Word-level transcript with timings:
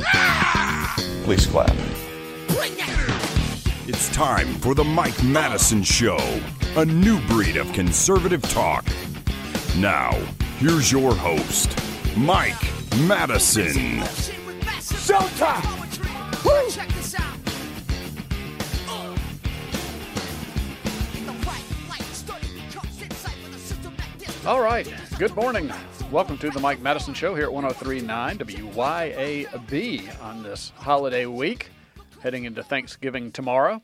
Please 1.24 1.46
clap. 1.46 1.74
It's 3.86 4.08
time 4.10 4.54
for 4.60 4.74
the 4.74 4.84
Mike 4.84 5.22
Madison 5.22 5.82
Show, 5.82 6.18
a 6.76 6.84
new 6.84 7.20
breed 7.26 7.56
of 7.56 7.72
conservative 7.72 8.42
talk. 8.42 8.86
Now, 9.76 10.12
here's 10.58 10.90
your 10.90 11.14
host, 11.14 11.76
Mike 12.16 12.62
Madison. 13.06 14.00
Showtime. 14.80 15.80
All 24.46 24.60
right. 24.60 24.92
Good 25.18 25.36
morning. 25.36 25.70
Welcome 26.10 26.38
to 26.38 26.50
the 26.50 26.58
Mike 26.58 26.80
Madison 26.80 27.14
Show 27.14 27.36
here 27.36 27.44
at 27.44 27.52
1039 27.52 28.38
WYAB 28.38 30.20
on 30.20 30.42
this 30.42 30.72
holiday 30.76 31.26
week, 31.26 31.68
heading 32.20 32.46
into 32.46 32.64
Thanksgiving 32.64 33.30
tomorrow. 33.30 33.80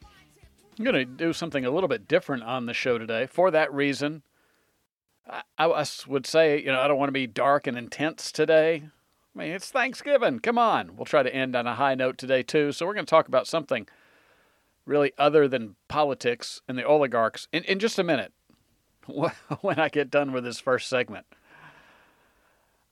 I'm 0.77 0.85
going 0.85 0.97
to 0.97 1.05
do 1.05 1.33
something 1.33 1.65
a 1.65 1.71
little 1.71 1.87
bit 1.87 2.09
different 2.09 2.43
on 2.43 2.67
the 2.67 2.75
show 2.75 2.99
today. 2.99 3.27
For 3.27 3.53
that 3.53 3.73
reason, 3.73 4.25
I, 5.31 5.43
I 5.57 5.87
would 6.09 6.27
say, 6.27 6.59
you 6.59 6.67
know, 6.67 6.81
I 6.81 6.89
don't 6.89 6.99
want 6.99 7.11
to 7.11 7.13
be 7.13 7.29
dark 7.29 7.69
and 7.69 7.79
intense 7.79 8.33
today. 8.33 8.83
I 9.33 9.39
mean, 9.39 9.53
it's 9.53 9.71
Thanksgiving. 9.71 10.41
Come 10.41 10.59
on. 10.59 10.97
We'll 10.97 11.05
try 11.05 11.23
to 11.23 11.33
end 11.33 11.55
on 11.55 11.69
a 11.69 11.77
high 11.77 11.95
note 11.95 12.19
today, 12.19 12.43
too. 12.43 12.73
So 12.73 12.87
we're 12.87 12.95
going 12.95 13.07
to 13.07 13.11
talk 13.11 13.29
about 13.29 13.47
something 13.47 13.87
really 14.85 15.13
other 15.17 15.47
than 15.47 15.77
politics 15.87 16.61
and 16.67 16.77
the 16.77 16.83
oligarchs 16.83 17.47
in, 17.53 17.63
in 17.63 17.79
just 17.79 18.01
a 18.01 18.05
minute 18.05 18.33
when 19.07 19.79
I 19.79 19.89
get 19.89 20.11
done 20.11 20.33
with 20.33 20.43
this 20.43 20.59
first 20.59 20.89
segment. 20.89 21.27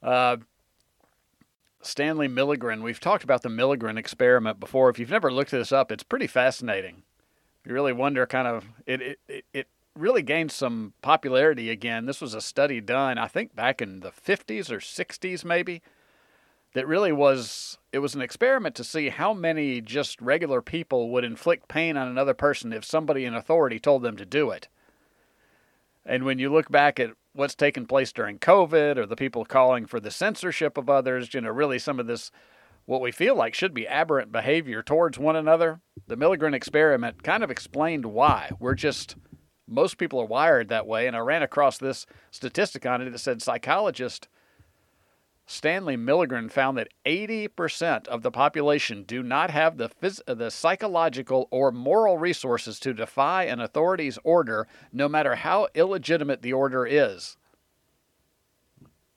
Uh, 0.05 0.37
Stanley 1.81 2.29
Milgram. 2.29 2.83
We've 2.83 3.01
talked 3.01 3.25
about 3.25 3.43
the 3.43 3.49
Milgram 3.49 3.99
experiment 3.99 4.61
before. 4.61 4.91
If 4.91 4.99
you've 4.99 5.11
never 5.11 5.33
looked 5.33 5.51
this 5.51 5.73
up, 5.73 5.91
it's 5.91 6.03
pretty 6.03 6.27
fascinating. 6.27 7.03
You 7.65 7.73
really 7.73 7.93
wonder, 7.93 8.27
kind 8.27 8.47
of, 8.47 8.67
it 8.87 9.19
it 9.29 9.45
it 9.53 9.69
really 9.97 10.23
gained 10.23 10.53
some 10.53 10.93
popularity 11.03 11.71
again. 11.71 12.07
This 12.07 12.21
was 12.21 12.35
a 12.35 12.41
study 12.41 12.81
done, 12.81 13.17
I 13.17 13.29
think, 13.29 13.55
back 13.55 13.81
in 13.81 14.01
the 14.01 14.11
50s 14.11 14.71
or 14.71 14.79
60s, 14.79 15.45
maybe. 15.45 15.83
That 16.75 16.89
really 16.89 17.13
was 17.13 17.79
it 17.93 18.01
was 18.01 18.15
an 18.15 18.21
experiment 18.21 18.75
to 18.75 18.85
see 18.85 19.09
how 19.09 19.33
many 19.33 19.81
just 19.81 20.21
regular 20.21 20.61
people 20.61 21.11
would 21.11 21.25
inflict 21.25 21.69
pain 21.69 21.97
on 21.97 22.09
another 22.09 22.35
person 22.35 22.73
if 22.73 22.85
somebody 22.85 23.25
in 23.25 23.35
authority 23.35 23.79
told 23.79 24.03
them 24.03 24.17
to 24.17 24.27
do 24.27 24.51
it. 24.51 24.69
And 26.05 26.25
when 26.25 26.39
you 26.39 26.53
look 26.53 26.71
back 26.71 26.99
at 26.99 27.13
what's 27.35 27.55
taken 27.55 27.87
place 27.87 28.13
during 28.13 28.39
COVID 28.39 28.97
or 28.97 29.07
the 29.07 29.17
people 29.17 29.45
calling 29.45 29.87
for 29.87 30.01
the 30.01 30.11
censorship 30.11 30.79
of 30.79 30.89
others, 30.89 31.35
you 31.35 31.41
know, 31.41 31.51
really 31.51 31.79
some 31.79 31.99
of 31.99 32.07
this, 32.07 32.31
what 32.87 33.01
we 33.01 33.11
feel 33.11 33.35
like 33.35 33.55
should 33.55 33.75
be 33.75 33.89
aberrant 33.89 34.33
behavior 34.33 34.83
towards 34.83 35.19
one 35.19 35.37
another, 35.37 35.81
the 36.07 36.17
Milgram 36.17 36.55
experiment 36.55 37.23
kind 37.23 37.43
of 37.43 37.51
explained 37.51 38.07
why. 38.07 38.51
We're 38.61 38.75
just, 38.75 39.17
most 39.67 39.99
people 39.99 40.21
are 40.21 40.27
wired 40.27 40.69
that 40.69 40.87
way. 40.87 41.07
And 41.07 41.17
I 41.17 41.20
ran 41.20 41.42
across 41.42 41.79
this 41.79 42.07
statistic 42.31 42.86
on 42.86 43.03
it 43.03 43.11
that 43.11 43.19
said 43.19 43.42
psychologist 43.42 44.29
Stanley 45.47 45.97
Milgram 45.97 46.51
found 46.51 46.79
that 46.79 46.89
80% 47.05 48.07
of 48.09 48.23
the 48.23 48.31
population 48.31 49.03
do 49.03 49.23
not 49.23 49.51
have 49.51 49.77
the, 49.77 49.91
phys- 49.91 50.23
the 50.27 50.51
psychological 50.51 51.49
or 51.51 51.71
moral 51.71 52.17
resources 52.17 52.81
to 52.81 52.95
defy 52.95 53.45
an 53.45 53.61
authority's 53.61 54.19
order, 54.25 54.67
no 54.93 55.07
matter 55.09 55.35
how 55.35 55.69
illegitimate 55.75 56.41
the 56.41 56.55
order 56.55 56.87
is. 56.87 57.37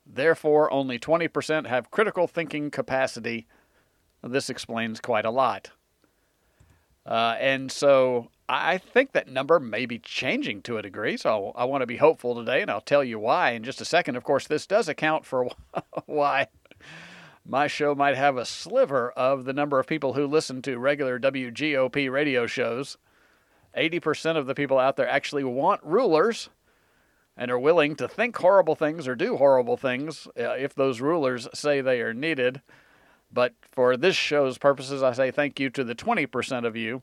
Therefore, 0.04 0.70
only 0.72 0.98
20% 0.98 1.66
have 1.66 1.90
critical 1.90 2.26
thinking 2.26 2.70
capacity. 2.70 3.46
This 4.22 4.50
explains 4.50 5.00
quite 5.00 5.24
a 5.24 5.30
lot. 5.30 5.70
Uh, 7.06 7.36
and 7.38 7.72
so 7.72 8.30
I 8.48 8.78
think 8.78 9.12
that 9.12 9.28
number 9.28 9.60
may 9.60 9.84
be 9.84 9.98
changing 9.98 10.62
to 10.62 10.78
a 10.78 10.82
degree, 10.82 11.18
so 11.18 11.52
I 11.54 11.66
want 11.66 11.82
to 11.82 11.86
be 11.86 11.98
hopeful 11.98 12.34
today, 12.34 12.62
and 12.62 12.70
I'll 12.70 12.80
tell 12.80 13.04
you 13.04 13.18
why 13.18 13.50
in 13.50 13.62
just 13.62 13.82
a 13.82 13.84
second. 13.84 14.16
Of 14.16 14.24
course, 14.24 14.46
this 14.46 14.66
does 14.66 14.88
account 14.88 15.26
for 15.26 15.50
why 16.06 16.48
my 17.44 17.66
show 17.66 17.94
might 17.94 18.16
have 18.16 18.38
a 18.38 18.46
sliver 18.46 19.10
of 19.10 19.44
the 19.44 19.52
number 19.52 19.78
of 19.78 19.86
people 19.86 20.14
who 20.14 20.26
listen 20.26 20.62
to 20.62 20.78
regular 20.78 21.18
WGOP 21.18 22.10
radio 22.10 22.46
shows. 22.46 22.96
80% 23.76 24.38
of 24.38 24.46
the 24.46 24.54
people 24.54 24.78
out 24.78 24.96
there 24.96 25.08
actually 25.08 25.44
want 25.44 25.82
rulers 25.84 26.48
and 27.36 27.50
are 27.50 27.58
willing 27.58 27.96
to 27.96 28.08
think 28.08 28.36
horrible 28.36 28.74
things 28.74 29.06
or 29.06 29.14
do 29.14 29.36
horrible 29.36 29.76
things 29.76 30.26
uh, 30.38 30.50
if 30.52 30.74
those 30.74 31.02
rulers 31.02 31.48
say 31.52 31.82
they 31.82 32.00
are 32.00 32.14
needed. 32.14 32.62
But 33.30 33.52
for 33.70 33.96
this 33.96 34.16
show's 34.16 34.56
purposes, 34.56 35.02
I 35.02 35.12
say 35.12 35.30
thank 35.30 35.60
you 35.60 35.68
to 35.70 35.84
the 35.84 35.94
20% 35.94 36.66
of 36.66 36.76
you 36.76 37.02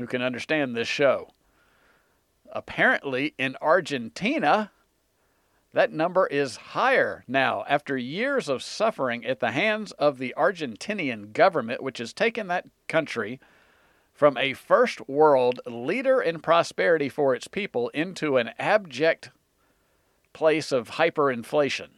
who 0.00 0.06
can 0.06 0.22
understand 0.22 0.74
this 0.74 0.88
show. 0.88 1.28
Apparently, 2.52 3.34
in 3.38 3.56
Argentina, 3.62 4.72
that 5.72 5.92
number 5.92 6.26
is 6.26 6.56
higher 6.56 7.22
now 7.28 7.64
after 7.68 7.96
years 7.96 8.48
of 8.48 8.62
suffering 8.62 9.24
at 9.24 9.40
the 9.40 9.52
hands 9.52 9.92
of 9.92 10.18
the 10.18 10.34
Argentinian 10.36 11.32
government, 11.32 11.82
which 11.82 11.98
has 11.98 12.12
taken 12.12 12.48
that 12.48 12.66
country 12.88 13.38
from 14.12 14.36
a 14.36 14.52
first 14.52 15.08
world 15.08 15.60
leader 15.66 16.20
in 16.20 16.40
prosperity 16.40 17.08
for 17.08 17.34
its 17.34 17.46
people 17.46 17.88
into 17.90 18.36
an 18.36 18.50
abject 18.58 19.30
place 20.32 20.72
of 20.72 20.92
hyperinflation. 20.92 21.88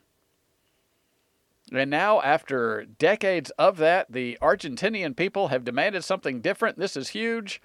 And 1.72 1.90
now, 1.90 2.20
after 2.20 2.84
decades 2.84 3.50
of 3.52 3.78
that, 3.78 4.12
the 4.12 4.36
Argentinian 4.42 5.16
people 5.16 5.48
have 5.48 5.64
demanded 5.64 6.04
something 6.04 6.42
different. 6.42 6.78
This 6.78 6.96
is 6.96 7.08
huge. 7.08 7.62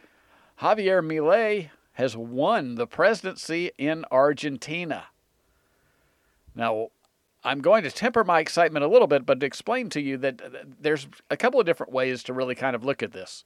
Javier 0.61 1.05
Milei 1.05 1.69
has 1.93 2.17
won 2.17 2.75
the 2.75 2.87
presidency 2.87 3.71
in 3.77 4.05
Argentina. 4.11 5.05
Now, 6.55 6.89
I'm 7.43 7.61
going 7.61 7.83
to 7.83 7.91
temper 7.91 8.23
my 8.23 8.39
excitement 8.39 8.83
a 8.83 8.87
little 8.87 9.07
bit, 9.07 9.25
but 9.25 9.39
to 9.39 9.45
explain 9.45 9.89
to 9.89 10.01
you 10.01 10.17
that 10.17 10.41
there's 10.81 11.07
a 11.29 11.37
couple 11.37 11.59
of 11.59 11.65
different 11.65 11.93
ways 11.93 12.23
to 12.23 12.33
really 12.33 12.55
kind 12.55 12.75
of 12.75 12.83
look 12.83 13.03
at 13.03 13.13
this. 13.13 13.45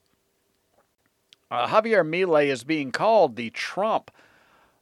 Uh, 1.49 1.67
Javier 1.67 2.07
Milei 2.07 2.47
is 2.47 2.63
being 2.63 2.91
called 2.91 3.35
the 3.35 3.49
Trump 3.49 4.09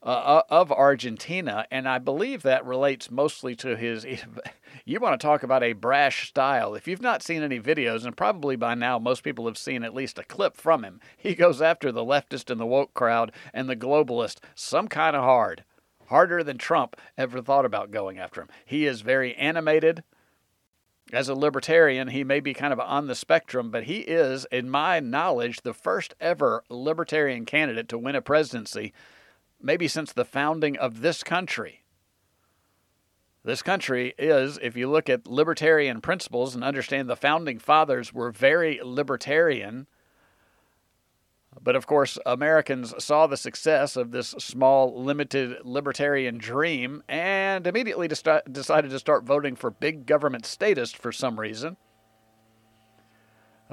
uh, 0.02 0.44
of 0.50 0.72
Argentina, 0.72 1.66
and 1.70 1.88
I 1.88 1.98
believe 1.98 2.42
that 2.44 2.66
relates 2.66 3.12
mostly 3.12 3.56
to 3.58 3.76
his. 3.76 4.06
You 4.86 5.00
want 5.00 5.20
to 5.20 5.28
talk 5.28 5.44
about 5.44 5.62
a 5.62 5.74
brash 5.74 6.30
style. 6.30 6.74
If 6.74 6.88
you've 6.88 7.02
not 7.02 7.22
seen 7.22 7.44
any 7.44 7.60
videos, 7.60 8.06
and 8.06 8.18
probably 8.18 8.56
by 8.56 8.74
now 8.74 8.98
most 8.98 9.24
people 9.24 9.46
have 9.46 9.58
seen 9.58 9.84
at 9.84 9.94
least 9.94 10.18
a 10.18 10.24
clip 10.24 10.58
from 10.58 10.84
him, 10.84 11.00
he 11.16 11.36
goes 11.36 11.62
after 11.62 11.92
the 11.92 12.04
leftist 12.04 12.50
and 12.50 12.60
the 12.60 12.66
woke 12.66 12.94
crowd 12.96 13.32
and 13.54 13.70
the 13.70 13.76
globalist 13.76 14.38
some 14.56 14.88
kind 14.88 15.16
of 15.16 15.24
hard. 15.24 15.64
Harder 16.08 16.44
than 16.44 16.58
Trump 16.58 16.96
ever 17.18 17.42
thought 17.42 17.66
about 17.66 17.92
going 17.92 18.18
after 18.18 18.42
him. 18.42 18.48
He 18.66 18.88
is 18.88 19.02
very 19.02 19.36
animated. 19.36 20.04
As 21.12 21.30
a 21.30 21.36
libertarian, 21.36 22.08
he 22.08 22.24
may 22.24 22.40
be 22.40 22.54
kind 22.54 22.74
of 22.74 22.80
on 22.80 23.08
the 23.08 23.16
spectrum, 23.16 23.70
but 23.70 23.84
he 23.84 24.00
is, 24.00 24.46
in 24.52 24.70
my 24.70 25.00
knowledge, 25.00 25.62
the 25.62 25.74
first 25.74 26.16
ever 26.20 26.64
libertarian 26.70 27.46
candidate 27.46 27.90
to 27.90 27.98
win 27.98 28.16
a 28.16 28.22
presidency, 28.22 28.94
maybe 29.62 29.88
since 29.88 30.14
the 30.14 30.26
founding 30.26 30.78
of 30.78 31.02
this 31.02 31.24
country. 31.24 31.84
This 33.44 33.62
country 33.62 34.14
is, 34.18 34.60
if 34.62 34.76
you 34.76 34.90
look 34.90 35.10
at 35.10 35.26
libertarian 35.26 36.02
principles 36.02 36.56
and 36.56 36.64
understand 36.64 37.10
the 37.10 37.16
founding 37.16 37.58
fathers 37.58 38.14
were 38.14 38.32
very 38.32 38.80
libertarian. 38.84 39.88
But 41.62 41.76
of 41.76 41.88
course, 41.88 42.18
Americans 42.26 42.94
saw 43.04 43.28
the 43.28 43.38
success 43.38 43.96
of 43.96 44.12
this 44.12 44.30
small, 44.40 45.02
limited 45.02 45.58
libertarian 45.64 46.38
dream 46.38 47.02
and 47.08 47.66
immediately 47.66 48.08
decided 48.08 48.92
to 48.92 49.00
start 49.00 49.24
voting 49.24 49.56
for 49.56 49.72
big 49.72 50.06
government 50.06 50.46
status 50.46 50.92
for 50.92 51.12
some 51.12 51.40
reason. 51.40 51.78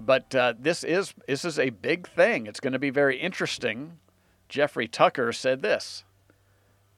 But 0.01 0.35
uh, 0.35 0.55
this 0.59 0.85
is 0.85 1.15
this 1.27 1.45
is 1.45 1.59
a 1.59 1.71
big 1.71 2.07
thing. 2.09 2.47
It's 2.47 2.61
going 2.61 2.75
to 2.75 2.79
be 2.79 2.91
very 2.91 3.19
interesting. 3.19 3.99
Jeffrey 4.49 4.89
Tucker 4.89 5.33
said 5.33 5.63
this. 5.63 6.05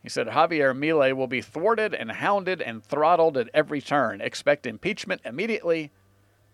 He 0.03 0.09
said 0.09 0.29
Javier 0.29 0.77
Milei 0.77 1.13
will 1.13 1.27
be 1.27 1.43
thwarted 1.43 1.95
and 1.95 2.13
hounded 2.13 2.63
and 2.63 2.85
throttled 2.85 3.37
at 3.37 3.51
every 3.53 3.81
turn. 3.81 4.21
Expect 4.21 4.67
impeachment 4.67 5.21
immediately 5.25 5.91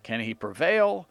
Can 0.03 0.21
he 0.21 0.35
prevail? 0.35 1.09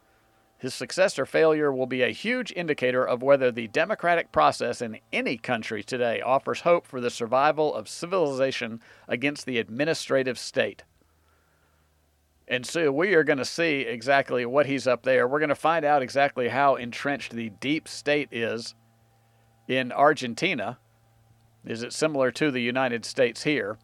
His 0.57 0.73
success 0.73 1.19
or 1.19 1.25
failure 1.25 1.73
will 1.73 1.87
be 1.87 2.03
a 2.03 2.13
huge 2.13 2.53
indicator 2.55 3.05
of 3.05 3.21
whether 3.21 3.51
the 3.51 3.67
democratic 3.67 4.31
process 4.31 4.81
in 4.81 4.99
any 5.11 5.35
country 5.35 5.83
today 5.83 6.21
offers 6.21 6.61
hope 6.61 6.87
for 6.87 7.01
the 7.01 7.09
survival 7.09 7.73
of 7.73 7.89
civilization 7.89 8.79
against 9.07 9.45
the 9.45 9.57
administrative 9.57 10.39
state. 10.39 10.83
And 12.47 12.65
so 12.65 12.91
we 12.91 13.13
are 13.13 13.23
going 13.23 13.39
to 13.39 13.45
see 13.45 13.81
exactly 13.81 14.45
what 14.45 14.65
he's 14.65 14.87
up 14.87 15.03
there. 15.03 15.27
We're 15.27 15.39
going 15.39 15.49
to 15.49 15.55
find 15.55 15.83
out 15.83 16.01
exactly 16.01 16.49
how 16.49 16.75
entrenched 16.75 17.33
the 17.33 17.49
deep 17.49 17.87
state 17.87 18.29
is 18.31 18.73
in 19.67 19.91
Argentina. 19.91 20.77
Is 21.65 21.83
it 21.83 21.93
similar 21.93 22.31
to 22.31 22.51
the 22.51 22.61
United 22.61 23.05
States 23.05 23.43
here? 23.43 23.77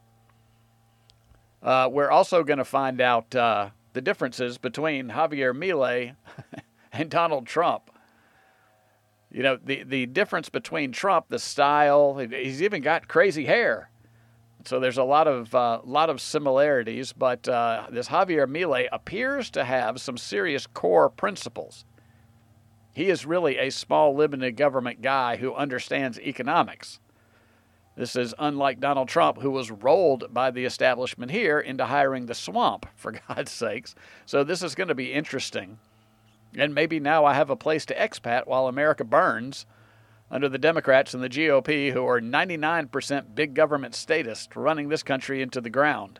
Uh, 1.61 1.89
we're 1.91 2.11
also 2.11 2.43
going 2.43 2.57
to 2.57 2.65
find 2.65 3.01
out 3.01 3.35
uh, 3.35 3.69
the 3.93 4.01
differences 4.01 4.57
between 4.57 5.09
Javier 5.09 5.53
Milei 5.53 6.15
and 6.93 7.09
Donald 7.09 7.45
Trump. 7.47 7.89
You 9.31 9.43
know, 9.43 9.59
the, 9.63 9.83
the 9.83 10.05
difference 10.07 10.49
between 10.49 10.91
Trump, 10.91 11.25
the 11.29 11.39
style, 11.39 12.17
he's 12.17 12.63
even 12.63 12.81
got 12.81 13.07
crazy 13.07 13.45
hair. 13.45 13.89
So 14.65 14.79
there's 14.79 14.97
a 14.97 15.03
lot 15.03 15.27
of 15.27 15.55
uh, 15.55 15.79
lot 15.85 16.09
of 16.09 16.19
similarities, 16.19 17.13
but 17.13 17.47
uh, 17.47 17.87
this 17.89 18.09
Javier 18.09 18.45
Milei 18.45 18.87
appears 18.91 19.49
to 19.51 19.63
have 19.63 20.01
some 20.01 20.17
serious 20.17 20.67
core 20.67 21.09
principles. 21.09 21.85
He 22.93 23.09
is 23.09 23.25
really 23.25 23.57
a 23.57 23.69
small 23.69 24.15
limited 24.15 24.57
government 24.57 25.01
guy 25.01 25.37
who 25.37 25.53
understands 25.53 26.19
economics. 26.19 26.99
This 27.95 28.15
is 28.15 28.33
unlike 28.39 28.79
Donald 28.79 29.09
Trump, 29.09 29.39
who 29.39 29.51
was 29.51 29.71
rolled 29.71 30.33
by 30.33 30.51
the 30.51 30.63
establishment 30.63 31.31
here 31.31 31.59
into 31.59 31.85
hiring 31.85 32.25
the 32.25 32.33
swamp, 32.33 32.85
for 32.95 33.13
God's 33.27 33.51
sakes. 33.51 33.95
So 34.25 34.43
this 34.43 34.63
is 34.63 34.75
going 34.75 34.87
to 34.87 34.95
be 34.95 35.13
interesting. 35.13 35.79
And 36.57 36.73
maybe 36.73 36.99
now 36.99 37.25
I 37.25 37.33
have 37.33 37.49
a 37.49 37.55
place 37.55 37.85
to 37.87 37.95
expat 37.95 38.47
while 38.47 38.67
America 38.67 39.03
burns 39.03 39.65
under 40.31 40.47
the 40.47 40.57
Democrats 40.57 41.13
and 41.13 41.23
the 41.23 41.29
GOP, 41.29 41.91
who 41.91 42.07
are 42.07 42.21
99% 42.21 43.35
big 43.35 43.53
government 43.53 43.95
statists 43.95 44.55
running 44.55 44.89
this 44.89 45.03
country 45.03 45.41
into 45.41 45.59
the 45.59 45.69
ground. 45.69 46.19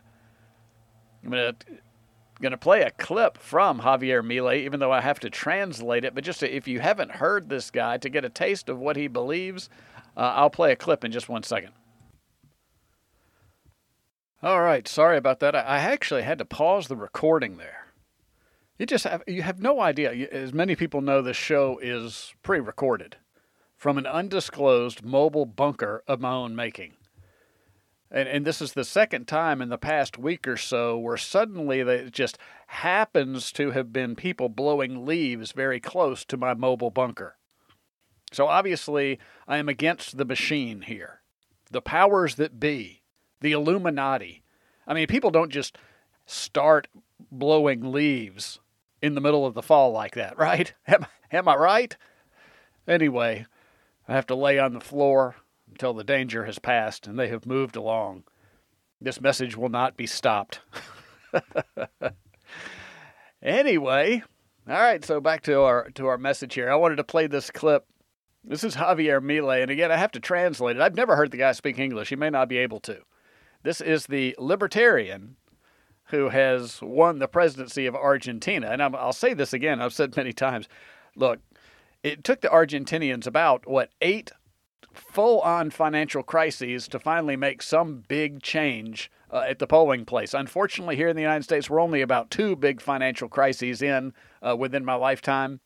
I'm 1.22 1.30
going 1.30 1.54
to 1.54 1.66
going 2.40 2.52
to 2.52 2.58
play 2.58 2.82
a 2.82 2.90
clip 2.90 3.38
from 3.38 3.80
Javier 3.80 4.22
Milei, 4.22 4.64
even 4.64 4.80
though 4.80 4.92
I 4.92 5.00
have 5.00 5.20
to 5.20 5.30
translate 5.30 6.04
it. 6.04 6.14
But 6.14 6.24
just 6.24 6.40
to, 6.40 6.50
if 6.50 6.66
you 6.66 6.80
haven't 6.80 7.12
heard 7.12 7.48
this 7.48 7.70
guy, 7.70 7.98
to 7.98 8.08
get 8.08 8.24
a 8.24 8.30
taste 8.30 8.68
of 8.68 8.78
what 8.78 8.96
he 8.96 9.08
believes, 9.08 9.68
uh, 10.16 10.32
I'll 10.36 10.50
play 10.50 10.72
a 10.72 10.76
clip 10.76 11.04
in 11.04 11.12
just 11.12 11.28
one 11.28 11.42
second. 11.42 11.72
All 14.42 14.62
right, 14.62 14.88
sorry 14.88 15.18
about 15.18 15.40
that. 15.40 15.54
I 15.54 15.78
actually 15.78 16.22
had 16.22 16.38
to 16.38 16.46
pause 16.46 16.88
the 16.88 16.96
recording 16.96 17.58
there. 17.58 17.86
You 18.78 18.86
just 18.86 19.04
have 19.04 19.22
you 19.26 19.42
have 19.42 19.60
no 19.60 19.80
idea. 19.82 20.10
As 20.10 20.54
many 20.54 20.74
people 20.74 21.02
know, 21.02 21.20
this 21.20 21.36
show 21.36 21.78
is 21.82 22.32
pre-recorded 22.42 23.16
from 23.76 23.98
an 23.98 24.06
undisclosed 24.06 25.04
mobile 25.04 25.44
bunker 25.44 26.02
of 26.08 26.20
my 26.20 26.32
own 26.32 26.56
making. 26.56 26.94
And, 28.10 28.28
and 28.28 28.44
this 28.44 28.60
is 28.60 28.72
the 28.72 28.84
second 28.84 29.28
time 29.28 29.62
in 29.62 29.68
the 29.68 29.78
past 29.78 30.18
week 30.18 30.48
or 30.48 30.56
so 30.56 30.98
where 30.98 31.16
suddenly 31.16 31.80
it 31.80 32.12
just 32.12 32.38
happens 32.68 33.52
to 33.52 33.70
have 33.70 33.92
been 33.92 34.16
people 34.16 34.48
blowing 34.48 35.06
leaves 35.06 35.52
very 35.52 35.78
close 35.78 36.24
to 36.24 36.36
my 36.36 36.54
mobile 36.54 36.90
bunker. 36.90 37.36
So 38.32 38.46
obviously, 38.46 39.18
I 39.46 39.58
am 39.58 39.68
against 39.68 40.16
the 40.16 40.24
machine 40.24 40.82
here. 40.82 41.20
The 41.70 41.82
powers 41.82 42.36
that 42.36 42.60
be, 42.60 43.02
the 43.40 43.52
Illuminati. 43.52 44.42
I 44.86 44.94
mean, 44.94 45.06
people 45.06 45.30
don't 45.30 45.50
just 45.50 45.78
start 46.26 46.88
blowing 47.30 47.92
leaves 47.92 48.60
in 49.02 49.14
the 49.14 49.20
middle 49.20 49.46
of 49.46 49.54
the 49.54 49.62
fall 49.62 49.92
like 49.92 50.14
that, 50.14 50.36
right? 50.38 50.72
Am, 50.86 51.06
am 51.32 51.48
I 51.48 51.56
right? 51.56 51.96
Anyway, 52.88 53.46
I 54.08 54.14
have 54.14 54.26
to 54.26 54.34
lay 54.34 54.58
on 54.58 54.74
the 54.74 54.80
floor 54.80 55.36
until 55.70 55.94
the 55.94 56.04
danger 56.04 56.44
has 56.44 56.58
passed 56.58 57.06
and 57.06 57.18
they 57.18 57.28
have 57.28 57.46
moved 57.46 57.76
along. 57.76 58.24
This 59.00 59.20
message 59.20 59.56
will 59.56 59.68
not 59.68 59.96
be 59.96 60.06
stopped. 60.06 60.60
anyway, 63.42 64.22
all 64.68 64.74
right, 64.74 65.04
so 65.04 65.20
back 65.20 65.42
to 65.42 65.60
our 65.62 65.90
to 65.90 66.06
our 66.06 66.18
message 66.18 66.54
here. 66.54 66.70
I 66.70 66.76
wanted 66.76 66.96
to 66.96 67.04
play 67.04 67.26
this 67.26 67.50
clip. 67.50 67.86
This 68.44 68.64
is 68.64 68.76
Javier 68.76 69.20
Milei, 69.20 69.62
and 69.62 69.70
again, 69.70 69.92
I 69.92 69.96
have 69.96 70.12
to 70.12 70.20
translate 70.20 70.76
it. 70.76 70.82
I've 70.82 70.94
never 70.94 71.16
heard 71.16 71.30
the 71.30 71.36
guy 71.38 71.52
speak 71.52 71.78
English. 71.78 72.08
He 72.08 72.16
may 72.16 72.30
not 72.30 72.48
be 72.48 72.58
able 72.58 72.80
to. 72.80 72.98
This 73.62 73.80
is 73.80 74.06
the 74.06 74.34
libertarian 74.38 75.36
who 76.04 76.28
has 76.28 76.80
won 76.82 77.18
the 77.18 77.28
presidency 77.28 77.86
of 77.86 77.94
Argentina. 77.94 78.68
And 78.68 78.82
i 78.82 78.86
will 78.88 79.12
say 79.12 79.34
this 79.34 79.52
again, 79.52 79.80
I've 79.80 79.92
said 79.92 80.16
many 80.16 80.32
times. 80.32 80.68
Look, 81.14 81.40
it 82.02 82.24
took 82.24 82.40
the 82.40 82.48
Argentinians 82.48 83.26
about, 83.26 83.68
what, 83.68 83.90
eight 84.00 84.30
full 84.92 85.40
on 85.40 85.70
financial 85.70 86.22
crises 86.22 86.88
to 86.88 86.98
finally 86.98 87.36
make 87.36 87.62
some 87.62 88.04
big 88.08 88.42
change 88.42 89.10
uh, 89.30 89.44
at 89.48 89.58
the 89.58 89.66
polling 89.66 90.04
place. 90.04 90.34
Unfortunately, 90.34 90.96
here 90.96 91.08
in 91.08 91.16
the 91.16 91.22
United 91.22 91.44
States, 91.44 91.70
we're 91.70 91.80
only 91.80 92.02
about 92.02 92.30
two 92.30 92.56
big 92.56 92.80
financial 92.80 93.28
crises 93.28 93.82
in 93.82 94.12
uh, 94.42 94.56
within 94.56 94.84
my 94.84 94.94
lifetime. 94.94 95.60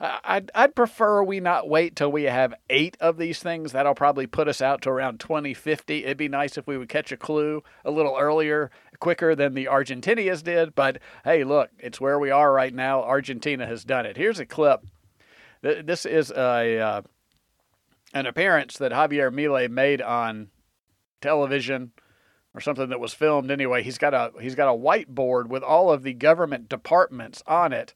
I'd, 0.00 0.50
I'd 0.54 0.74
prefer 0.74 1.22
we 1.22 1.40
not 1.40 1.68
wait 1.68 1.94
till 1.94 2.10
we 2.10 2.22
have 2.22 2.54
eight 2.70 2.96
of 3.00 3.18
these 3.18 3.40
things. 3.40 3.72
That'll 3.72 3.94
probably 3.94 4.26
put 4.26 4.48
us 4.48 4.62
out 4.62 4.80
to 4.82 4.90
around 4.90 5.20
2050. 5.20 6.04
It'd 6.04 6.16
be 6.16 6.28
nice 6.28 6.56
if 6.56 6.66
we 6.66 6.78
would 6.78 6.88
catch 6.88 7.12
a 7.12 7.18
clue 7.18 7.62
a 7.84 7.90
little 7.90 8.16
earlier, 8.18 8.70
quicker 8.98 9.34
than 9.34 9.52
the 9.52 9.66
Argentinians 9.66 10.42
did. 10.42 10.74
But 10.74 11.00
hey, 11.24 11.44
look, 11.44 11.68
it's 11.78 12.00
where 12.00 12.18
we 12.18 12.30
are 12.30 12.50
right 12.50 12.72
now. 12.72 13.02
Argentina 13.02 13.66
has 13.66 13.84
done 13.84 14.06
it. 14.06 14.16
Here's 14.16 14.40
a 14.40 14.46
clip. 14.46 14.86
This 15.60 16.06
is 16.06 16.30
a 16.30 16.78
uh, 16.78 17.02
an 18.12 18.26
appearance 18.26 18.76
that 18.78 18.92
Javier 18.92 19.32
Milei 19.32 19.70
made 19.70 20.02
on 20.02 20.48
television 21.20 21.92
or 22.54 22.60
something 22.60 22.88
that 22.88 23.00
was 23.00 23.14
filmed 23.14 23.50
anyway. 23.50 23.82
He's 23.82 23.98
got 23.98 24.14
a 24.14 24.32
he's 24.40 24.54
got 24.54 24.72
a 24.72 24.76
whiteboard 24.76 25.46
with 25.46 25.62
all 25.62 25.90
of 25.90 26.02
the 26.02 26.14
government 26.14 26.68
departments 26.68 27.42
on 27.46 27.72
it 27.72 27.94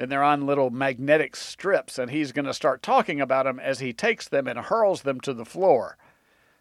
and 0.00 0.10
they're 0.10 0.22
on 0.22 0.46
little 0.46 0.70
magnetic 0.70 1.36
strips, 1.36 1.98
and 1.98 2.10
he's 2.10 2.32
going 2.32 2.46
to 2.46 2.54
start 2.54 2.82
talking 2.82 3.20
about 3.20 3.44
them 3.44 3.60
as 3.60 3.80
he 3.80 3.92
takes 3.92 4.28
them 4.28 4.46
and 4.46 4.58
hurls 4.58 5.02
them 5.02 5.20
to 5.20 5.34
the 5.34 5.44
floor. 5.44 5.98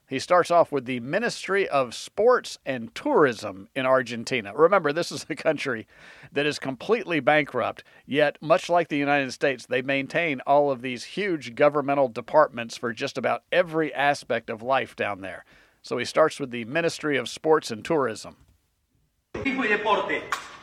He 0.10 0.18
starts 0.18 0.50
off 0.50 0.72
with 0.72 0.86
the 0.86 1.00
Ministry 1.02 1.70
of 1.70 1.94
Sports 1.94 2.58
and 2.66 2.94
Tourism 2.96 3.70
in 3.76 3.86
Argentina. 3.86 4.52
Remember, 4.56 4.92
this 4.92 5.12
is 5.12 5.24
a 5.30 5.36
country 5.36 5.86
that 6.32 6.48
is 6.48 6.58
completely 6.58 7.20
bankrupt, 7.20 7.84
yet, 8.08 8.36
much 8.42 8.70
like 8.70 8.88
the 8.88 8.98
United 8.98 9.32
States, 9.34 9.68
they 9.68 9.84
maintain 9.84 10.42
all 10.48 10.72
of 10.72 10.82
these 10.82 11.04
huge 11.04 11.54
governmental 11.54 12.08
departments 12.08 12.75
for 12.75 12.92
just 12.92 13.20
about 13.20 13.44
every 13.51 13.94
aspect 13.94 14.50
of 14.50 14.63
life 14.63 14.96
down 14.96 15.22
there. 15.22 15.46
So 15.84 16.00
he 16.00 16.06
starts 16.06 16.39
with 16.39 16.50
the 16.50 16.66
Ministry 16.66 17.16
of 17.16 17.30
Sports 17.30 17.70
and 17.70 17.86
Tourism. 17.86 18.36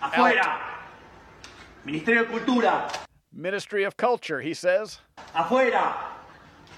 Out. 0.02 0.60
Ministerio 1.86 2.26
de 2.26 2.32
Cultura. 2.32 2.92
Ministry 3.32 3.84
of 3.84 3.96
Culture, 3.96 4.40
he 4.40 4.54
says. 4.54 4.98
Afuera. 5.36 5.94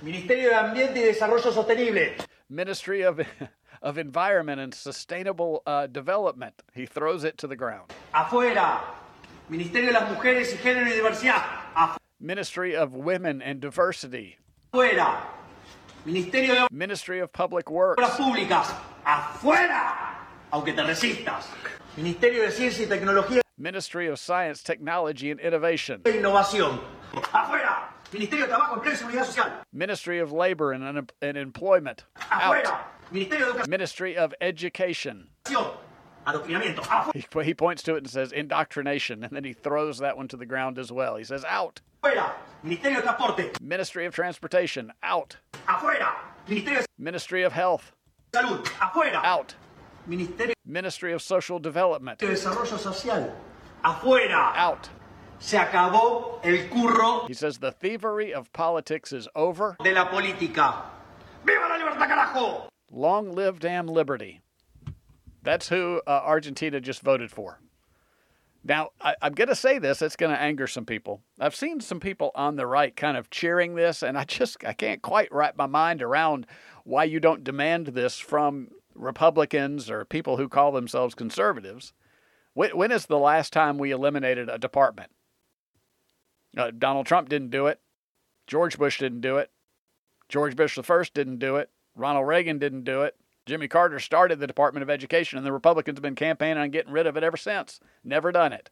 Ministerio 0.03 0.51
de 0.51 0.55
Ambiente 0.55 1.01
y 1.01 1.07
Desarrollo 1.07 1.51
Sostenible. 1.51 2.28
Ministry 2.50 3.02
of, 3.02 3.21
of 3.83 3.99
Environment 3.99 4.61
and 4.61 4.75
Sustainable 4.75 5.62
uh, 5.67 5.87
Development. 5.87 6.55
He 6.75 6.87
throws 6.87 7.25
it 7.25 7.37
to 7.38 7.47
the 7.47 7.57
ground. 7.57 7.93
Afuera. 8.14 8.81
Ministerio 9.50 9.87
de 9.87 9.93
las 9.93 10.11
Mujeres 10.11 10.52
y 10.52 10.59
Género 10.59 10.87
y 10.87 10.93
Diversidad. 10.93 11.43
Afuera. 11.75 11.97
Ministry 12.21 12.75
of 12.75 12.93
Women 12.95 13.43
and 13.43 13.61
Diversity. 13.61 14.38
Afuera. 14.73 15.21
Ministerio 16.07 16.55
de 16.55 16.67
Ministry 16.71 17.21
of 17.21 17.33
Public 17.33 17.71
Works. 17.71 18.02
Obras 18.02 18.17
Públicas. 18.17 18.75
Afuera. 19.05 20.17
Aunque 20.52 20.75
te 20.75 20.83
resistas. 20.83 21.47
Ministerio 21.97 22.43
de 22.43 22.50
Ciencia 22.50 22.87
y 22.87 22.88
Tecnología. 22.88 23.40
Ministry 23.59 24.07
of 24.07 24.19
Science, 24.19 24.62
Technology, 24.62 25.31
and 25.31 25.40
Innovation. 25.40 26.00
Innovación. 26.05 26.81
Ministerio 28.12 28.47
de 28.47 28.53
Trabajo, 28.53 28.75
Empleo 28.77 28.93
y 28.93 28.97
Seguridad 28.97 29.27
Social. 29.27 29.53
Ministry 29.73 30.19
of 30.19 30.33
Labor 30.33 30.73
and, 30.73 30.85
Un- 30.85 31.09
and 31.21 31.37
Employment. 31.37 32.05
Afuera. 32.17 32.67
Out. 32.67 32.85
Ministerio 33.12 33.53
de 33.53 33.59
Educación. 33.61 33.69
Ministry 33.69 34.17
of 34.17 34.35
Education. 34.41 35.29
Adoctrinamiento. 36.27 36.81
Afuera. 36.81 37.12
He, 37.43 37.45
he 37.45 37.55
points 37.55 37.83
to 37.85 37.95
it 37.95 37.99
and 37.99 38.11
says 38.11 38.33
indoctrination, 38.33 39.25
and 39.25 39.33
then 39.35 39.45
he 39.45 39.53
throws 39.53 39.99
that 39.99 40.17
one 40.17 40.29
to 40.29 40.37
the 40.37 40.47
ground 40.47 40.79
as 40.79 40.91
well. 40.93 41.17
He 41.17 41.25
says 41.25 41.45
out. 41.45 41.81
Afuera. 42.03 42.33
Ministerio 42.65 42.97
de 42.97 43.03
Transporte. 43.03 43.61
Ministry 43.62 44.07
of 44.07 44.15
Transportation. 44.15 44.93
Out. 45.03 45.37
Afuera. 45.67 46.09
Ministerio 46.49 46.81
de 46.81 46.87
Ministry 46.99 47.43
of 47.43 47.53
Health. 47.53 47.93
Salud. 48.33 48.65
Afuera. 48.65 49.23
Out. 49.25 49.55
Ministerio 50.09 50.53
Ministry 50.67 51.12
of 51.12 51.23
Social 51.23 51.59
Development. 51.59 52.19
de 52.19 52.27
Desarrollo 52.27 52.79
Social. 52.79 53.35
Afuera. 53.85 54.53
Out. 54.57 54.88
Se 55.40 55.57
acabó 55.57 56.40
el 56.45 56.68
curro 56.68 57.26
He 57.28 57.35
says 57.35 57.59
the 57.59 57.73
thievery 57.73 58.33
of 58.35 58.52
politics 58.52 59.12
is 59.12 59.28
over. 59.35 59.76
de 59.83 59.92
la 59.92 60.09
política. 60.09 60.83
¡Viva 61.45 61.68
la 61.68 61.76
libertad, 61.76 62.09
carajo! 62.09 62.68
Long 62.90 63.33
live 63.33 63.61
damn 63.61 63.87
liberty. 63.87 64.40
That's 65.42 65.68
who 65.68 66.02
uh, 66.07 66.11
Argentina 66.25 66.80
just 66.80 67.02
voted 67.02 67.30
for. 67.30 67.61
Now, 68.64 68.90
I, 69.00 69.14
am 69.23 69.33
going 69.33 69.49
to 69.49 69.54
say 69.54 69.78
this, 69.78 70.02
it's 70.02 70.16
going 70.16 70.35
to 70.35 70.40
anger 70.40 70.66
some 70.66 70.85
people. 70.85 71.23
I've 71.38 71.54
seen 71.54 71.80
some 71.80 72.00
people 72.00 72.33
on 72.35 72.57
the 72.57 72.66
right 72.66 72.95
kind 72.95 73.16
of 73.16 73.30
cheering 73.30 73.76
this, 73.76 74.02
and 74.02 74.18
I 74.18 74.25
just 74.25 74.64
I 74.64 74.73
can't 74.73 75.00
quite 75.00 75.33
wrap 75.33 75.57
my 75.57 75.66
mind 75.66 76.02
around 76.02 76.47
why 76.85 77.04
you 77.04 77.21
don't 77.21 77.45
demand 77.45 77.88
this 77.88 78.18
from 78.18 78.68
Republicans 78.95 79.88
or 79.88 80.04
people 80.04 80.37
who 80.37 80.49
call 80.49 80.73
themselves 80.73 81.14
conservatives. 81.14 81.92
When, 82.54 82.76
when 82.76 82.90
is 82.90 83.07
the 83.07 83.18
last 83.18 83.52
time 83.52 83.78
we 83.78 83.92
eliminated 83.92 84.49
a 84.49 84.59
department? 84.59 85.11
Uh, 86.57 86.71
Donald 86.76 87.07
Trump 87.07 87.28
didn't 87.28 87.50
do 87.50 87.67
it. 87.67 87.81
George 88.47 88.78
Bush 88.78 88.99
didn't 88.99 89.21
do 89.21 89.37
it. 89.37 89.50
George 90.28 90.57
Bush 90.57 90.76
the 90.76 90.83
first 90.83 91.14
didn't 91.14 91.38
do 91.38 91.57
it. 91.57 91.71
Ronald 91.95 92.26
Reagan 92.26 92.59
didn't 92.59 92.85
do 92.85 93.02
it. 93.02 93.17
Jimmy 93.47 93.69
Carter 93.69 93.99
started 93.99 94.38
the 94.38 94.47
Department 94.47 94.83
of 94.83 94.90
Education, 94.90 95.38
and 95.38 95.47
the 95.47 95.52
Republicans 95.52 95.97
have 95.97 96.02
been 96.02 96.14
campaigning 96.14 96.59
on 96.59 96.71
getting 96.71 96.93
rid 96.93 97.07
of 97.07 97.17
it 97.17 97.23
ever 97.23 97.37
since. 97.37 97.81
Never 98.05 98.31
done 98.31 98.52
it. 98.52 98.71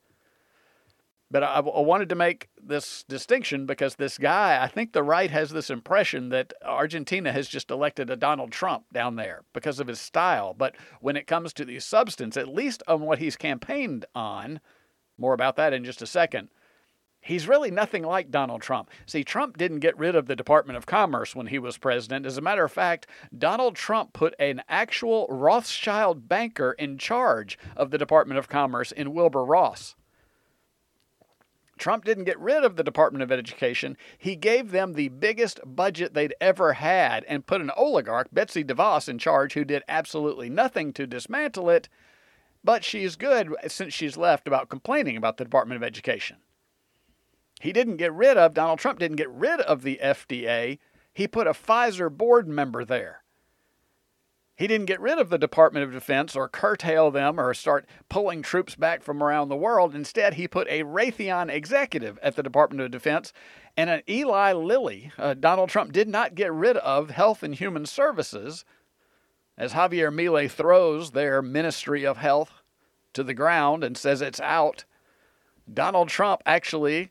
But 1.30 1.42
I, 1.42 1.56
I, 1.56 1.80
wanted 1.80 2.08
to 2.10 2.14
make 2.14 2.50
this 2.62 3.02
distinction 3.08 3.66
because 3.66 3.96
this 3.96 4.16
guy, 4.16 4.62
I 4.62 4.68
think 4.68 4.92
the 4.92 5.02
right 5.02 5.30
has 5.30 5.50
this 5.50 5.70
impression 5.70 6.28
that 6.28 6.52
Argentina 6.64 7.32
has 7.32 7.48
just 7.48 7.70
elected 7.70 8.10
a 8.10 8.16
Donald 8.16 8.52
Trump 8.52 8.84
down 8.92 9.16
there 9.16 9.42
because 9.52 9.80
of 9.80 9.88
his 9.88 10.00
style. 10.00 10.54
But 10.54 10.76
when 11.00 11.16
it 11.16 11.26
comes 11.26 11.52
to 11.54 11.64
the 11.64 11.80
substance, 11.80 12.36
at 12.36 12.46
least 12.46 12.82
on 12.86 13.00
what 13.00 13.18
he's 13.18 13.36
campaigned 13.36 14.04
on, 14.14 14.60
more 15.18 15.34
about 15.34 15.56
that 15.56 15.72
in 15.72 15.84
just 15.84 16.00
a 16.00 16.06
second, 16.06 16.48
He's 17.26 17.48
really 17.48 17.72
nothing 17.72 18.04
like 18.04 18.30
Donald 18.30 18.62
Trump. 18.62 18.88
See, 19.04 19.24
Trump 19.24 19.58
didn't 19.58 19.80
get 19.80 19.98
rid 19.98 20.14
of 20.14 20.26
the 20.26 20.36
Department 20.36 20.76
of 20.76 20.86
Commerce 20.86 21.34
when 21.34 21.48
he 21.48 21.58
was 21.58 21.76
president. 21.76 22.24
As 22.24 22.38
a 22.38 22.40
matter 22.40 22.62
of 22.62 22.70
fact, 22.70 23.08
Donald 23.36 23.74
Trump 23.74 24.12
put 24.12 24.32
an 24.38 24.62
actual 24.68 25.26
Rothschild 25.28 26.28
banker 26.28 26.76
in 26.78 26.98
charge 26.98 27.58
of 27.76 27.90
the 27.90 27.98
Department 27.98 28.38
of 28.38 28.48
Commerce 28.48 28.92
in 28.92 29.12
Wilbur 29.12 29.44
Ross. 29.44 29.96
Trump 31.76 32.04
didn't 32.04 32.24
get 32.24 32.38
rid 32.38 32.62
of 32.62 32.76
the 32.76 32.84
Department 32.84 33.24
of 33.24 33.32
Education. 33.32 33.96
He 34.16 34.36
gave 34.36 34.70
them 34.70 34.92
the 34.92 35.08
biggest 35.08 35.58
budget 35.66 36.14
they'd 36.14 36.34
ever 36.40 36.74
had 36.74 37.24
and 37.24 37.44
put 37.44 37.60
an 37.60 37.72
oligarch, 37.76 38.28
Betsy 38.30 38.62
DeVos, 38.62 39.08
in 39.08 39.18
charge 39.18 39.54
who 39.54 39.64
did 39.64 39.82
absolutely 39.88 40.48
nothing 40.48 40.92
to 40.92 41.08
dismantle 41.08 41.70
it. 41.70 41.88
But 42.62 42.84
she's 42.84 43.16
good 43.16 43.52
since 43.66 43.92
she's 43.92 44.16
left 44.16 44.46
about 44.46 44.68
complaining 44.68 45.16
about 45.16 45.38
the 45.38 45.44
Department 45.44 45.76
of 45.76 45.82
Education. 45.82 46.36
He 47.60 47.72
didn't 47.72 47.96
get 47.96 48.12
rid 48.12 48.36
of, 48.36 48.54
Donald 48.54 48.78
Trump 48.78 48.98
didn't 48.98 49.16
get 49.16 49.30
rid 49.30 49.60
of 49.60 49.82
the 49.82 49.98
FDA. 50.02 50.78
He 51.12 51.26
put 51.26 51.46
a 51.46 51.52
Pfizer 51.52 52.14
board 52.14 52.46
member 52.46 52.84
there. 52.84 53.22
He 54.56 54.66
didn't 54.66 54.86
get 54.86 55.00
rid 55.00 55.18
of 55.18 55.28
the 55.28 55.38
Department 55.38 55.84
of 55.84 55.92
Defense 55.92 56.34
or 56.34 56.48
curtail 56.48 57.10
them 57.10 57.38
or 57.38 57.52
start 57.52 57.86
pulling 58.08 58.40
troops 58.40 58.74
back 58.74 59.02
from 59.02 59.22
around 59.22 59.48
the 59.48 59.56
world. 59.56 59.94
Instead, 59.94 60.34
he 60.34 60.48
put 60.48 60.66
a 60.68 60.82
Raytheon 60.82 61.50
executive 61.50 62.18
at 62.22 62.36
the 62.36 62.42
Department 62.42 62.80
of 62.80 62.90
Defense 62.90 63.34
and 63.76 63.90
an 63.90 64.02
Eli 64.08 64.54
Lilly. 64.54 65.12
Uh, 65.18 65.34
Donald 65.34 65.68
Trump 65.68 65.92
did 65.92 66.08
not 66.08 66.34
get 66.34 66.50
rid 66.50 66.78
of 66.78 67.10
Health 67.10 67.42
and 67.42 67.54
Human 67.54 67.84
Services 67.84 68.64
as 69.58 69.74
Javier 69.74 70.12
Milei 70.12 70.50
throws 70.50 71.10
their 71.10 71.42
Ministry 71.42 72.06
of 72.06 72.16
Health 72.16 72.62
to 73.12 73.22
the 73.22 73.34
ground 73.34 73.84
and 73.84 73.96
says 73.96 74.22
it's 74.22 74.40
out. 74.40 74.84
Donald 75.72 76.08
Trump 76.08 76.42
actually 76.46 77.10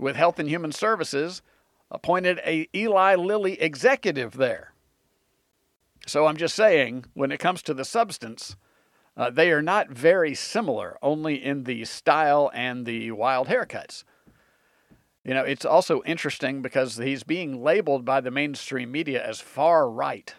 with 0.00 0.16
Health 0.16 0.38
and 0.38 0.48
Human 0.48 0.72
Services 0.72 1.42
appointed 1.90 2.40
a 2.44 2.68
Eli 2.74 3.14
Lilly 3.16 3.60
executive 3.60 4.36
there. 4.36 4.72
So 6.06 6.26
I'm 6.26 6.36
just 6.36 6.56
saying, 6.56 7.04
when 7.14 7.30
it 7.30 7.38
comes 7.38 7.62
to 7.62 7.74
the 7.74 7.84
substance, 7.84 8.56
uh, 9.16 9.30
they 9.30 9.50
are 9.52 9.62
not 9.62 9.90
very 9.90 10.34
similar, 10.34 10.96
only 11.02 11.44
in 11.44 11.64
the 11.64 11.84
style 11.84 12.50
and 12.54 12.86
the 12.86 13.10
wild 13.10 13.48
haircuts. 13.48 14.04
You 15.24 15.34
know, 15.34 15.42
it's 15.42 15.66
also 15.66 16.02
interesting 16.06 16.62
because 16.62 16.96
he's 16.96 17.22
being 17.22 17.62
labeled 17.62 18.04
by 18.06 18.22
the 18.22 18.30
mainstream 18.30 18.90
media 18.90 19.24
as 19.24 19.40
far 19.40 19.90
right. 19.90 20.34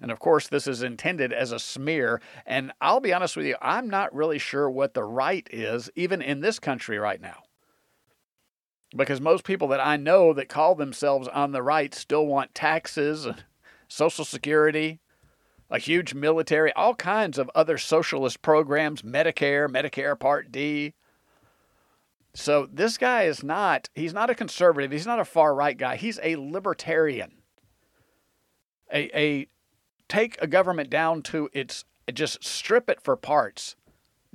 And 0.00 0.10
of 0.10 0.18
course, 0.18 0.48
this 0.48 0.66
is 0.66 0.82
intended 0.82 1.32
as 1.32 1.52
a 1.52 1.58
smear. 1.60 2.20
And 2.44 2.72
I'll 2.80 3.00
be 3.00 3.12
honest 3.12 3.36
with 3.36 3.46
you, 3.46 3.56
I'm 3.62 3.88
not 3.88 4.14
really 4.14 4.38
sure 4.38 4.68
what 4.68 4.94
the 4.94 5.04
right 5.04 5.46
is, 5.52 5.90
even 5.94 6.20
in 6.20 6.40
this 6.40 6.58
country 6.58 6.98
right 6.98 7.20
now 7.20 7.44
because 8.96 9.20
most 9.20 9.44
people 9.44 9.68
that 9.68 9.84
I 9.84 9.96
know 9.96 10.32
that 10.32 10.48
call 10.48 10.74
themselves 10.74 11.28
on 11.28 11.52
the 11.52 11.62
right 11.62 11.94
still 11.94 12.26
want 12.26 12.54
taxes, 12.54 13.26
Social 13.88 14.24
Security, 14.24 15.00
a 15.70 15.78
huge 15.78 16.14
military, 16.14 16.72
all 16.72 16.94
kinds 16.94 17.38
of 17.38 17.50
other 17.54 17.76
socialist 17.76 18.40
programs, 18.40 19.02
Medicare, 19.02 19.68
Medicare 19.68 20.18
Part 20.18 20.50
D. 20.50 20.94
So 22.34 22.68
this 22.72 22.96
guy 22.96 23.24
is 23.24 23.42
not, 23.42 23.88
he's 23.94 24.14
not 24.14 24.30
a 24.30 24.34
conservative, 24.34 24.92
he's 24.92 25.06
not 25.06 25.20
a 25.20 25.24
far 25.24 25.54
right 25.54 25.76
guy, 25.76 25.96
he's 25.96 26.20
a 26.22 26.36
libertarian. 26.36 27.32
A, 28.90 29.18
a 29.18 29.48
take 30.08 30.40
a 30.40 30.46
government 30.46 30.88
down 30.88 31.20
to 31.22 31.50
its 31.52 31.84
just 32.14 32.42
strip 32.42 32.88
it 32.88 33.02
for 33.02 33.16
parts 33.16 33.76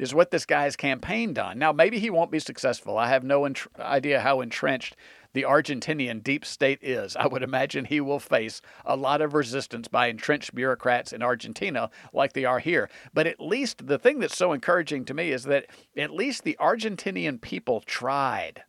is 0.04 0.14
what 0.14 0.30
this 0.30 0.46
guy 0.46 0.66
has 0.66 0.76
campaigned 0.76 1.40
on. 1.40 1.58
Now, 1.58 1.72
maybe 1.72 1.98
he 1.98 2.10
won't 2.10 2.30
be 2.30 2.40
successful. 2.40 2.98
I 2.98 3.08
have 3.08 3.24
no 3.24 3.46
ent- 3.46 3.66
idea 3.80 4.20
how 4.20 4.42
entrenched 4.42 4.96
the 5.34 5.44
Argentinian 5.44 6.22
deep 6.22 6.46
state 6.46 6.80
is. 6.82 7.16
I 7.16 7.26
would 7.26 7.42
imagine 7.42 7.86
he 7.86 8.02
will 8.02 8.20
face 8.20 8.62
a 8.86 8.96
lot 8.96 9.22
of 9.22 9.34
resistance 9.34 9.88
by 9.88 10.08
entrenched 10.08 10.54
bureaucrats 10.54 11.12
in 11.12 11.24
Argentina 11.24 11.90
like 12.14 12.34
they 12.34 12.46
are 12.46 12.60
here. 12.60 12.90
But 13.14 13.26
at 13.26 13.40
least 13.40 13.88
the 13.88 13.98
thing 13.98 14.20
that's 14.20 14.38
so 14.38 14.54
encouraging 14.54 15.06
to 15.06 15.14
me 15.14 15.32
is 15.32 15.46
that 15.46 15.66
at 15.98 16.12
least 16.12 16.44
the 16.44 16.58
Argentinian 16.60 17.42
people 17.42 17.82
tried. 17.82 18.64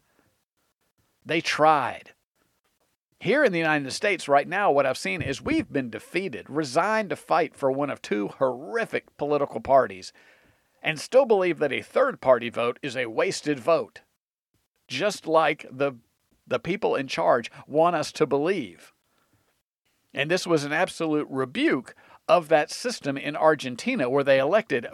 They 1.26 1.40
tried. 1.40 2.12
Here 3.20 3.44
in 3.44 3.52
the 3.52 3.58
United 3.58 3.90
States 3.92 4.28
right 4.28 4.46
now, 4.46 4.70
what 4.70 4.86
I've 4.86 4.98
seen 4.98 5.22
is 5.22 5.40
we've 5.40 5.72
been 5.72 5.90
defeated, 5.90 6.46
resigned 6.48 7.10
to 7.10 7.16
fight 7.16 7.56
for 7.56 7.70
one 7.70 7.90
of 7.90 8.02
two 8.02 8.28
horrific 8.28 9.16
political 9.16 9.60
parties 9.60 10.12
and 10.84 11.00
still 11.00 11.24
believe 11.24 11.58
that 11.58 11.72
a 11.72 11.80
third 11.80 12.20
party 12.20 12.50
vote 12.50 12.78
is 12.82 12.94
a 12.94 13.06
wasted 13.06 13.58
vote, 13.58 14.02
just 14.86 15.26
like 15.26 15.66
the, 15.72 15.94
the 16.46 16.58
people 16.58 16.94
in 16.94 17.08
charge 17.08 17.50
want 17.66 17.96
us 17.96 18.12
to 18.12 18.26
believe. 18.26 18.92
And 20.12 20.30
this 20.30 20.46
was 20.46 20.62
an 20.62 20.72
absolute 20.72 21.26
rebuke 21.30 21.96
of 22.28 22.48
that 22.48 22.70
system 22.70 23.16
in 23.16 23.34
Argentina 23.34 24.10
where 24.10 24.22
they 24.22 24.38
elected 24.38 24.86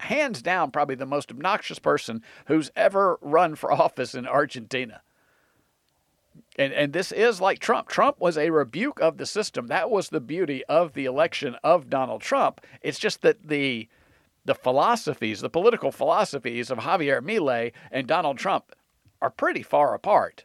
hands 0.00 0.42
down 0.42 0.70
probably 0.70 0.96
the 0.96 1.06
most 1.06 1.30
obnoxious 1.30 1.78
person 1.78 2.22
who's 2.46 2.70
ever 2.74 3.18
run 3.20 3.54
for 3.54 3.70
office 3.82 4.14
in 4.14 4.26
Argentina. 4.26 5.02
And 6.56 6.72
and 6.72 6.92
this 6.92 7.12
is 7.12 7.40
like 7.40 7.58
Trump. 7.58 7.88
Trump 7.88 8.18
was 8.18 8.38
a 8.38 8.50
rebuke 8.50 9.00
of 9.00 9.18
the 9.18 9.26
system. 9.26 9.66
That 9.66 9.90
was 9.90 10.08
the 10.08 10.20
beauty 10.20 10.64
of 10.64 10.94
the 10.94 11.04
election 11.04 11.56
of 11.62 11.90
Donald 11.90 12.22
Trump. 12.22 12.60
It's 12.80 12.98
just 12.98 13.22
that 13.22 13.48
the 13.48 13.88
the 14.44 14.54
philosophies, 14.54 15.40
the 15.40 15.50
political 15.50 15.90
philosophies 15.90 16.70
of 16.70 16.78
Javier 16.78 17.20
Milei 17.20 17.72
and 17.90 18.06
Donald 18.06 18.38
Trump 18.38 18.74
are 19.22 19.30
pretty 19.30 19.62
far 19.62 19.94
apart. 19.94 20.44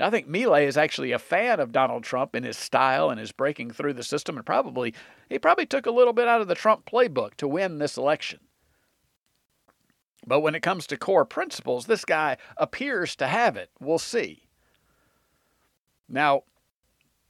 I 0.00 0.10
think 0.10 0.28
Milei 0.28 0.64
is 0.64 0.76
actually 0.76 1.10
a 1.10 1.18
fan 1.18 1.58
of 1.58 1.72
Donald 1.72 2.04
Trump 2.04 2.36
in 2.36 2.44
his 2.44 2.56
style 2.56 3.10
and 3.10 3.18
his 3.18 3.32
breaking 3.32 3.72
through 3.72 3.94
the 3.94 4.04
system, 4.04 4.36
and 4.36 4.46
probably 4.46 4.94
he 5.28 5.40
probably 5.40 5.66
took 5.66 5.86
a 5.86 5.90
little 5.90 6.12
bit 6.12 6.28
out 6.28 6.40
of 6.40 6.46
the 6.46 6.54
Trump 6.54 6.88
playbook 6.88 7.34
to 7.34 7.48
win 7.48 7.78
this 7.78 7.96
election. 7.96 8.38
But 10.24 10.40
when 10.40 10.54
it 10.54 10.62
comes 10.62 10.86
to 10.86 10.96
core 10.96 11.24
principles, 11.24 11.86
this 11.86 12.04
guy 12.04 12.36
appears 12.56 13.16
to 13.16 13.26
have 13.26 13.56
it. 13.56 13.70
We'll 13.80 13.98
see. 13.98 14.48
Now, 16.08 16.44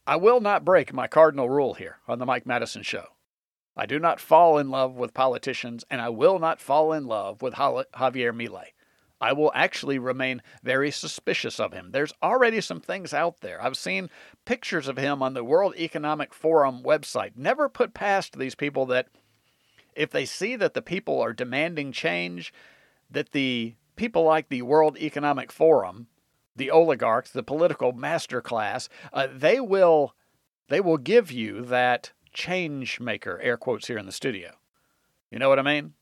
I 0.06 0.16
will 0.16 0.40
not 0.40 0.64
break 0.64 0.92
my 0.92 1.06
cardinal 1.06 1.48
rule 1.48 1.74
here 1.74 1.98
on 2.06 2.18
the 2.18 2.26
Mike 2.26 2.46
Madison 2.46 2.82
Show. 2.82 3.06
I 3.78 3.86
do 3.86 4.00
not 4.00 4.18
fall 4.18 4.58
in 4.58 4.70
love 4.70 4.96
with 4.96 5.14
politicians, 5.14 5.84
and 5.88 6.00
I 6.00 6.08
will 6.08 6.40
not 6.40 6.60
fall 6.60 6.92
in 6.92 7.06
love 7.06 7.40
with 7.40 7.54
Javier 7.54 8.32
Milei. 8.34 8.72
I 9.20 9.32
will 9.32 9.52
actually 9.54 10.00
remain 10.00 10.42
very 10.64 10.90
suspicious 10.90 11.60
of 11.60 11.72
him. 11.72 11.90
There's 11.92 12.12
already 12.20 12.60
some 12.60 12.80
things 12.80 13.14
out 13.14 13.40
there. 13.40 13.62
I've 13.62 13.76
seen 13.76 14.10
pictures 14.44 14.88
of 14.88 14.98
him 14.98 15.22
on 15.22 15.34
the 15.34 15.44
World 15.44 15.74
Economic 15.76 16.34
Forum 16.34 16.82
website. 16.82 17.32
Never 17.36 17.68
put 17.68 17.94
past 17.94 18.36
these 18.36 18.56
people 18.56 18.84
that 18.86 19.06
if 19.94 20.10
they 20.10 20.24
see 20.24 20.56
that 20.56 20.74
the 20.74 20.82
people 20.82 21.20
are 21.20 21.32
demanding 21.32 21.92
change, 21.92 22.52
that 23.10 23.30
the 23.30 23.74
people 23.96 24.24
like 24.24 24.48
the 24.48 24.62
World 24.62 24.96
Economic 24.98 25.52
Forum, 25.52 26.08
the 26.54 26.70
oligarchs, 26.70 27.30
the 27.30 27.42
political 27.44 27.92
master 27.92 28.40
class, 28.40 28.88
uh, 29.12 29.28
they 29.32 29.60
will 29.60 30.14
they 30.68 30.80
will 30.80 30.98
give 30.98 31.32
you 31.32 31.62
that 31.62 32.12
change 32.38 33.00
maker, 33.00 33.40
air 33.42 33.56
quotes 33.56 33.88
here 33.88 33.98
in 33.98 34.06
the 34.06 34.12
studio. 34.12 34.52
You 35.30 35.40
know 35.40 35.48
what 35.48 35.58
I 35.58 35.62
mean? 35.62 35.94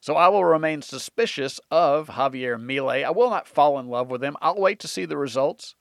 So 0.00 0.16
I 0.16 0.28
will 0.28 0.44
remain 0.44 0.82
suspicious 0.82 1.60
of 1.70 2.08
Javier 2.08 2.60
Milei. 2.60 3.04
I 3.04 3.10
will 3.10 3.30
not 3.30 3.48
fall 3.48 3.78
in 3.78 3.86
love 3.86 4.10
with 4.10 4.22
him. 4.22 4.36
I'll 4.42 4.60
wait 4.60 4.80
to 4.80 4.88
see 4.88 5.04
the 5.04 5.16
results. 5.16 5.76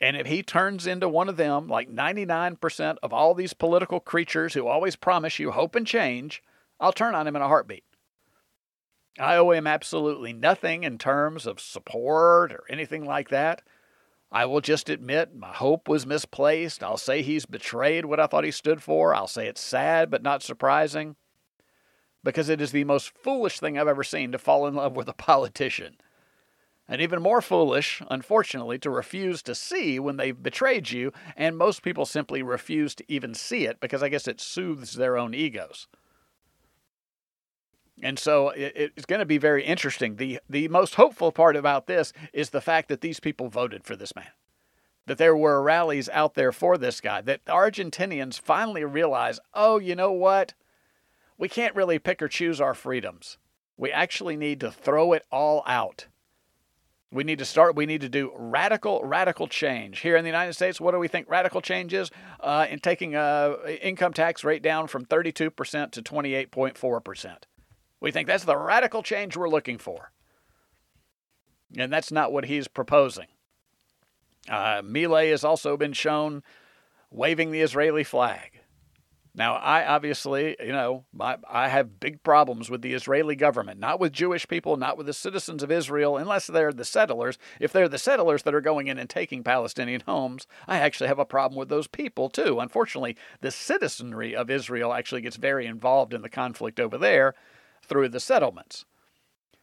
And 0.00 0.16
if 0.16 0.28
he 0.28 0.42
turns 0.42 0.86
into 0.86 1.08
one 1.08 1.28
of 1.28 1.36
them, 1.36 1.68
like 1.68 1.90
99% 1.90 2.96
of 3.02 3.12
all 3.12 3.34
these 3.34 3.52
political 3.52 4.00
creatures 4.00 4.54
who 4.54 4.66
always 4.66 4.96
promise 4.96 5.38
you 5.38 5.50
hope 5.50 5.74
and 5.74 5.86
change, 5.86 6.42
I'll 6.80 6.92
turn 6.92 7.14
on 7.14 7.26
him 7.26 7.36
in 7.36 7.42
a 7.42 7.48
heartbeat. 7.48 7.84
I 9.18 9.36
owe 9.36 9.50
him 9.50 9.66
absolutely 9.66 10.32
nothing 10.32 10.84
in 10.84 10.98
terms 10.98 11.46
of 11.46 11.60
support 11.60 12.52
or 12.52 12.64
anything 12.70 13.04
like 13.04 13.28
that. 13.28 13.62
I 14.32 14.46
will 14.46 14.62
just 14.62 14.88
admit 14.88 15.36
my 15.36 15.52
hope 15.52 15.88
was 15.88 16.06
misplaced. 16.06 16.82
I'll 16.82 16.96
say 16.96 17.20
he's 17.20 17.44
betrayed 17.44 18.06
what 18.06 18.18
I 18.18 18.26
thought 18.26 18.44
he 18.44 18.50
stood 18.50 18.82
for. 18.82 19.14
I'll 19.14 19.26
say 19.26 19.46
it's 19.46 19.60
sad 19.60 20.10
but 20.10 20.22
not 20.22 20.42
surprising 20.42 21.16
because 22.24 22.48
it 22.48 22.60
is 22.60 22.72
the 22.72 22.84
most 22.84 23.10
foolish 23.10 23.60
thing 23.60 23.78
I've 23.78 23.88
ever 23.88 24.02
seen 24.02 24.32
to 24.32 24.38
fall 24.38 24.66
in 24.66 24.74
love 24.74 24.96
with 24.96 25.08
a 25.08 25.12
politician. 25.12 25.96
And 26.88 27.00
even 27.00 27.22
more 27.22 27.42
foolish, 27.42 28.02
unfortunately, 28.10 28.78
to 28.80 28.90
refuse 28.90 29.42
to 29.42 29.54
see 29.54 29.98
when 29.98 30.16
they've 30.16 30.42
betrayed 30.42 30.90
you, 30.90 31.12
and 31.36 31.56
most 31.56 31.82
people 31.82 32.04
simply 32.06 32.42
refuse 32.42 32.94
to 32.96 33.04
even 33.08 33.34
see 33.34 33.66
it 33.66 33.80
because 33.80 34.02
I 34.02 34.08
guess 34.08 34.26
it 34.26 34.40
soothes 34.40 34.94
their 34.94 35.16
own 35.16 35.32
egos. 35.32 35.88
And 38.02 38.18
so 38.18 38.50
it, 38.50 38.92
it's 38.96 39.06
going 39.06 39.20
to 39.20 39.24
be 39.26 39.38
very 39.38 39.64
interesting. 39.64 40.16
The, 40.16 40.40
the 40.50 40.66
most 40.68 40.96
hopeful 40.96 41.30
part 41.30 41.54
about 41.54 41.86
this 41.86 42.12
is 42.32 42.50
the 42.50 42.60
fact 42.60 42.88
that 42.88 43.00
these 43.00 43.20
people 43.20 43.48
voted 43.48 43.84
for 43.84 43.94
this 43.94 44.14
man, 44.16 44.32
that 45.06 45.18
there 45.18 45.36
were 45.36 45.62
rallies 45.62 46.08
out 46.08 46.34
there 46.34 46.50
for 46.50 46.76
this 46.76 47.00
guy, 47.00 47.20
that 47.22 47.44
Argentinians 47.46 48.40
finally 48.40 48.84
realize, 48.84 49.38
oh, 49.54 49.78
you 49.78 49.94
know 49.94 50.12
what? 50.12 50.54
We 51.38 51.48
can't 51.48 51.76
really 51.76 52.00
pick 52.00 52.20
or 52.20 52.28
choose 52.28 52.60
our 52.60 52.74
freedoms. 52.74 53.38
We 53.76 53.92
actually 53.92 54.36
need 54.36 54.60
to 54.60 54.70
throw 54.70 55.12
it 55.12 55.24
all 55.30 55.62
out. 55.66 56.06
We 57.12 57.24
need 57.24 57.38
to 57.40 57.44
start, 57.44 57.76
we 57.76 57.84
need 57.84 58.00
to 58.00 58.08
do 58.08 58.32
radical, 58.34 59.02
radical 59.04 59.46
change. 59.46 60.00
Here 60.00 60.16
in 60.16 60.24
the 60.24 60.30
United 60.30 60.54
States, 60.54 60.80
what 60.80 60.92
do 60.92 60.98
we 60.98 61.08
think 61.08 61.28
radical 61.28 61.60
change 61.60 61.92
is? 61.92 62.10
Uh, 62.40 62.66
in 62.70 62.78
taking 62.78 63.14
a 63.14 63.54
income 63.82 64.14
tax 64.14 64.44
rate 64.44 64.62
down 64.62 64.86
from 64.86 65.04
32% 65.04 65.90
to 65.90 66.02
28.4%. 66.02 67.36
We 68.02 68.10
think 68.10 68.26
that's 68.26 68.44
the 68.44 68.56
radical 68.56 69.04
change 69.04 69.36
we're 69.36 69.48
looking 69.48 69.78
for. 69.78 70.10
And 71.78 71.90
that's 71.92 72.10
not 72.10 72.32
what 72.32 72.46
he's 72.46 72.66
proposing. 72.66 73.28
Uh, 74.48 74.82
has 74.82 75.44
also 75.44 75.76
been 75.76 75.92
shown 75.92 76.42
waving 77.12 77.52
the 77.52 77.60
Israeli 77.60 78.02
flag. 78.02 78.58
Now, 79.36 79.54
I 79.54 79.86
obviously, 79.86 80.56
you 80.60 80.72
know, 80.72 81.04
I, 81.48 81.68
have 81.68 82.00
big 82.00 82.24
problems 82.24 82.68
with 82.68 82.82
the 82.82 82.92
Israeli 82.92 83.36
government, 83.36 83.78
not 83.78 84.00
with 84.00 84.12
Jewish 84.12 84.48
people, 84.48 84.76
not 84.76 84.98
with 84.98 85.06
the 85.06 85.14
citizens 85.14 85.62
of 85.62 85.70
Israel, 85.70 86.16
unless 86.18 86.48
they're 86.48 86.72
the 86.72 86.84
settlers. 86.84 87.38
If 87.60 87.72
they're 87.72 87.88
the 87.88 87.98
settlers 87.98 88.42
that 88.42 88.54
are 88.54 88.60
going 88.60 88.88
in 88.88 88.98
and 88.98 89.08
taking 89.08 89.44
Palestinian 89.44 90.02
homes, 90.06 90.48
I 90.66 90.78
actually 90.78 91.06
have 91.06 91.20
a 91.20 91.24
problem 91.24 91.56
with 91.56 91.68
those 91.68 91.86
people, 91.86 92.28
too. 92.28 92.58
Unfortunately, 92.58 93.16
the 93.40 93.52
citizenry 93.52 94.34
of 94.34 94.50
Israel 94.50 94.92
actually 94.92 95.22
gets 95.22 95.36
very 95.36 95.66
involved 95.66 96.12
in 96.12 96.22
the 96.22 96.28
conflict 96.28 96.80
over 96.80 96.98
there 96.98 97.34
through 97.82 98.08
the 98.08 98.20
settlements. 98.20 98.84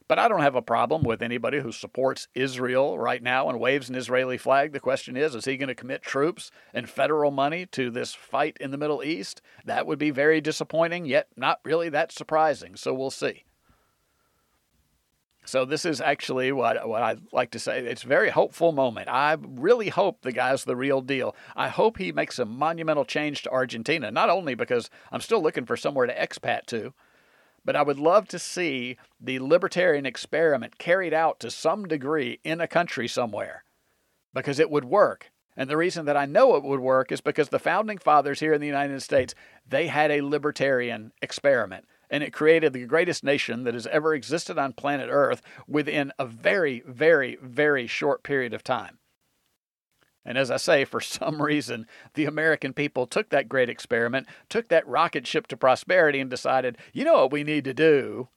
But 0.09 0.17
I 0.17 0.27
don't 0.27 0.41
have 0.41 0.55
a 0.55 0.61
problem 0.63 1.03
with 1.03 1.21
anybody 1.21 1.59
who 1.59 1.71
supports 1.71 2.27
Israel 2.33 2.97
right 2.97 3.21
now 3.21 3.47
and 3.47 3.59
waves 3.59 3.89
an 3.89 3.95
Israeli 3.95 4.39
flag. 4.39 4.73
The 4.73 4.79
question 4.79 5.15
is 5.15 5.35
is 5.35 5.45
he 5.45 5.55
going 5.55 5.67
to 5.67 5.75
commit 5.75 6.01
troops 6.01 6.49
and 6.73 6.89
federal 6.89 7.29
money 7.29 7.67
to 7.67 7.91
this 7.91 8.15
fight 8.15 8.57
in 8.59 8.71
the 8.71 8.77
Middle 8.77 9.03
East? 9.03 9.39
That 9.65 9.85
would 9.85 9.99
be 9.99 10.09
very 10.09 10.41
disappointing, 10.41 11.05
yet 11.05 11.27
not 11.37 11.59
really 11.63 11.89
that 11.89 12.11
surprising. 12.11 12.75
So 12.75 12.91
we'll 12.91 13.11
see. 13.11 13.43
So 15.45 15.63
this 15.63 15.85
is 15.85 16.01
actually 16.01 16.51
what 16.51 16.87
what 16.87 17.03
I 17.03 17.17
like 17.31 17.51
to 17.51 17.59
say. 17.59 17.79
It's 17.79 18.03
a 18.03 18.07
very 18.07 18.29
hopeful 18.31 18.71
moment. 18.71 19.09
I 19.09 19.37
really 19.39 19.89
hope 19.89 20.21
the 20.21 20.31
guy's 20.31 20.63
the 20.63 20.75
real 20.75 21.01
deal. 21.01 21.35
I 21.55 21.69
hope 21.69 21.97
he 21.97 22.11
makes 22.11 22.39
a 22.39 22.45
monumental 22.45 23.05
change 23.05 23.43
to 23.43 23.51
Argentina, 23.51 24.09
not 24.09 24.29
only 24.31 24.55
because 24.55 24.89
I'm 25.11 25.21
still 25.21 25.41
looking 25.41 25.65
for 25.65 25.77
somewhere 25.77 26.07
to 26.07 26.15
expat 26.15 26.65
to, 26.67 26.93
but 27.63 27.75
I 27.75 27.81
would 27.81 27.99
love 27.99 28.27
to 28.29 28.39
see 28.39 28.97
the 29.19 29.39
libertarian 29.39 30.05
experiment 30.05 30.77
carried 30.77 31.13
out 31.13 31.39
to 31.39 31.51
some 31.51 31.87
degree 31.87 32.39
in 32.43 32.61
a 32.61 32.67
country 32.67 33.07
somewhere 33.07 33.63
because 34.33 34.59
it 34.59 34.69
would 34.69 34.85
work. 34.85 35.31
And 35.57 35.69
the 35.69 35.77
reason 35.77 36.05
that 36.05 36.15
I 36.15 36.25
know 36.25 36.55
it 36.55 36.63
would 36.63 36.79
work 36.79 37.11
is 37.11 37.21
because 37.21 37.49
the 37.49 37.59
founding 37.59 37.97
fathers 37.97 38.39
here 38.39 38.53
in 38.53 38.61
the 38.61 38.67
United 38.67 39.01
States, 39.01 39.35
they 39.67 39.87
had 39.87 40.09
a 40.09 40.21
libertarian 40.21 41.11
experiment 41.21 41.85
and 42.09 42.23
it 42.23 42.33
created 42.33 42.73
the 42.73 42.85
greatest 42.85 43.23
nation 43.23 43.63
that 43.63 43.73
has 43.73 43.87
ever 43.87 44.13
existed 44.13 44.57
on 44.57 44.73
planet 44.73 45.09
Earth 45.11 45.41
within 45.67 46.11
a 46.17 46.25
very, 46.25 46.83
very, 46.87 47.37
very 47.41 47.87
short 47.87 48.23
period 48.23 48.53
of 48.53 48.63
time. 48.63 48.97
And 50.25 50.37
as 50.37 50.51
I 50.51 50.57
say, 50.57 50.85
for 50.85 51.01
some 51.01 51.41
reason, 51.41 51.87
the 52.13 52.25
American 52.25 52.73
people 52.73 53.07
took 53.07 53.29
that 53.29 53.49
great 53.49 53.69
experiment, 53.69 54.27
took 54.49 54.67
that 54.67 54.87
rocket 54.87 55.25
ship 55.25 55.47
to 55.47 55.57
prosperity, 55.57 56.19
and 56.19 56.29
decided, 56.29 56.77
you 56.93 57.03
know 57.03 57.15
what 57.15 57.31
we 57.31 57.43
need 57.43 57.63
to 57.65 57.73
do? 57.73 58.29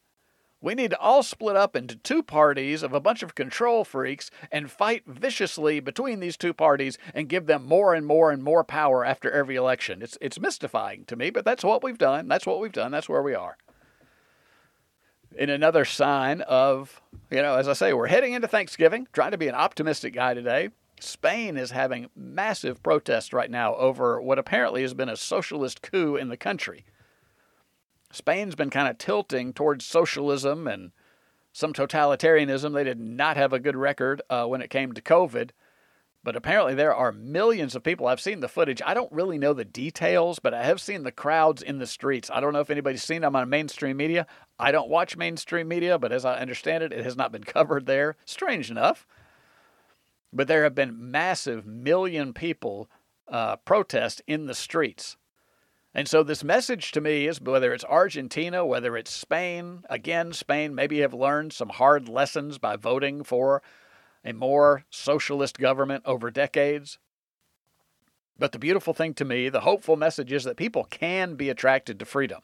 We 0.63 0.77
need 0.77 0.93
to 0.93 0.99
all 1.01 1.25
split 1.25 1.57
up 1.57 1.75
into 1.75 1.97
two 1.97 2.23
parties 2.23 2.85
of 2.85 2.93
a 2.93 3.01
bunch 3.01 3.25
of 3.25 3.35
control 3.35 3.85
freaks 3.85 4.31
and 4.53 4.71
fight 4.71 5.03
viciously 5.07 5.81
between 5.81 6.21
these 6.21 6.37
two 6.37 6.55
parties 6.55 6.97
and 7.13 7.29
give 7.29 7.47
them 7.47 7.67
more 7.67 7.95
and 7.95 8.07
more 8.07 8.31
and 8.31 8.45
more 8.45 8.63
power 8.63 9.05
after 9.05 9.29
every 9.29 9.57
election. 9.57 10.03
It's, 10.03 10.17
it's 10.21 10.39
mystifying 10.39 11.05
to 11.07 11.17
me, 11.17 11.31
but 11.31 11.45
that's 11.45 11.65
what 11.65 11.83
we've 11.83 11.99
done. 11.99 12.29
That's 12.29 12.47
what 12.47 12.61
we've 12.61 12.71
done. 12.71 12.93
That's 12.93 13.09
where 13.09 13.23
we 13.23 13.35
are. 13.35 13.57
In 15.37 15.51
another 15.51 15.85
sign 15.85 16.43
of, 16.43 17.03
you 17.29 17.43
know, 17.43 17.57
as 17.57 17.67
I 17.67 17.73
say, 17.73 17.93
we're 17.93 18.07
heading 18.07 18.35
into 18.35 18.47
Thanksgiving, 18.47 19.09
trying 19.13 19.33
to 19.33 19.39
be 19.39 19.49
an 19.49 19.57
optimistic 19.57 20.15
guy 20.15 20.35
today. 20.35 20.69
Spain 21.03 21.57
is 21.57 21.73
having 21.73 22.09
massive 22.15 22.83
protests 22.83 23.33
right 23.33 23.51
now 23.51 23.75
over 23.75 24.21
what 24.21 24.39
apparently 24.39 24.83
has 24.83 24.95
been 24.95 25.09
a 25.09 25.17
socialist 25.17 25.83
coup 25.83 26.17
in 26.17 26.29
the 26.29 26.37
country. 26.37 26.85
Spain's 28.13 28.55
been 28.55 28.71
kind 28.71 28.89
of 28.89 28.99
tilting 28.99 29.53
towards 29.53 29.85
socialism 29.85 30.69
and 30.69 30.93
some 31.53 31.73
totalitarianism. 31.73 32.73
They 32.73 32.85
did 32.85 33.01
not 33.01 33.37
have 33.37 33.53
a 33.53 33.59
good 33.59 33.77
record 33.77 34.23
uh, 34.31 34.47
when 34.47 34.63
it 34.63 34.71
came 34.71 34.93
to 34.93 35.03
COVID. 35.03 35.51
But 36.25 36.37
apparently, 36.37 36.75
there 36.75 36.95
are 36.95 37.11
millions 37.11 37.75
of 37.75 37.83
people. 37.83 38.07
I've 38.07 38.21
seen 38.21 38.39
the 38.39 38.49
footage. 38.49 38.81
I 38.87 38.95
don't 38.95 39.11
really 39.11 39.39
know 39.39 39.53
the 39.53 39.65
details, 39.65 40.39
but 40.39 40.55
I 40.55 40.63
have 40.63 40.81
seen 40.81 41.03
the 41.03 41.11
crowds 41.11 41.63
in 41.63 41.79
the 41.79 41.87
streets. 41.87 42.31
I 42.33 42.39
don't 42.39 42.53
know 42.53 42.61
if 42.61 42.71
anybody's 42.71 43.03
seen 43.03 43.23
them 43.23 43.35
on 43.35 43.49
mainstream 43.49 43.97
media. 43.97 44.29
I 44.57 44.71
don't 44.71 44.89
watch 44.89 45.17
mainstream 45.17 45.67
media, 45.67 45.99
but 45.99 46.13
as 46.13 46.25
I 46.25 46.37
understand 46.37 46.85
it, 46.85 46.93
it 46.93 47.05
has 47.05 47.17
not 47.17 47.33
been 47.33 47.43
covered 47.45 47.87
there. 47.87 48.17
Strange 48.25 48.71
enough. 48.71 49.05
But 50.33 50.49
there 50.49 50.65
have 50.65 50.75
been 50.75 51.11
massive 51.11 51.67
million 51.67 52.33
people 52.33 52.89
uh, 53.29 53.57
protest 53.57 54.23
in 54.27 54.47
the 54.47 54.55
streets. 54.55 55.17
And 55.95 56.09
so 56.09 56.23
this 56.23 56.43
message 56.43 56.91
to 56.93 57.03
me 57.03 57.27
is 57.27 57.41
whether 57.41 57.75
it's 57.75 57.85
Argentina, 57.85 58.65
whether 58.65 58.97
it's 58.97 59.11
Spain, 59.11 59.85
again, 59.91 60.33
Spain 60.33 60.75
maybe 60.75 61.01
have 61.01 61.13
learned 61.13 61.53
some 61.53 61.69
hard 61.69 62.09
lessons 62.09 62.57
by 62.57 62.77
voting 62.77 63.25
for 63.25 63.63
a 64.25 64.33
more 64.33 64.85
socialist 64.89 65.59
government 65.59 66.03
over 66.07 66.31
decades. 66.31 66.99
But 68.39 68.53
the 68.53 68.59
beautiful 68.59 68.95
thing 68.95 69.13
to 69.15 69.25
me, 69.25 69.51
the 69.51 69.61
hopeful 69.61 69.97
message 69.97 70.33
is 70.33 70.45
that 70.45 70.57
people 70.57 70.85
can 70.85 71.35
be 71.35 71.51
attracted 71.51 71.99
to 71.99 72.07
freedom. 72.07 72.41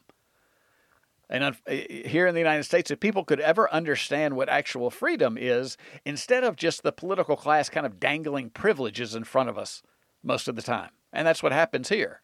And 1.29 1.55
here 1.67 2.25
in 2.25 2.33
the 2.33 2.39
United 2.39 2.63
States, 2.63 2.89
if 2.89 2.99
people 2.99 3.23
could 3.23 3.39
ever 3.39 3.71
understand 3.71 4.35
what 4.35 4.49
actual 4.49 4.89
freedom 4.89 5.37
is, 5.39 5.77
instead 6.03 6.43
of 6.43 6.55
just 6.55 6.81
the 6.81 6.91
political 6.91 7.35
class 7.35 7.69
kind 7.69 7.85
of 7.85 7.99
dangling 7.99 8.49
privileges 8.49 9.13
in 9.13 9.23
front 9.23 9.49
of 9.49 9.57
us 9.57 9.83
most 10.23 10.47
of 10.47 10.55
the 10.55 10.61
time. 10.61 10.89
And 11.13 11.27
that's 11.27 11.43
what 11.43 11.51
happens 11.51 11.89
here. 11.89 12.21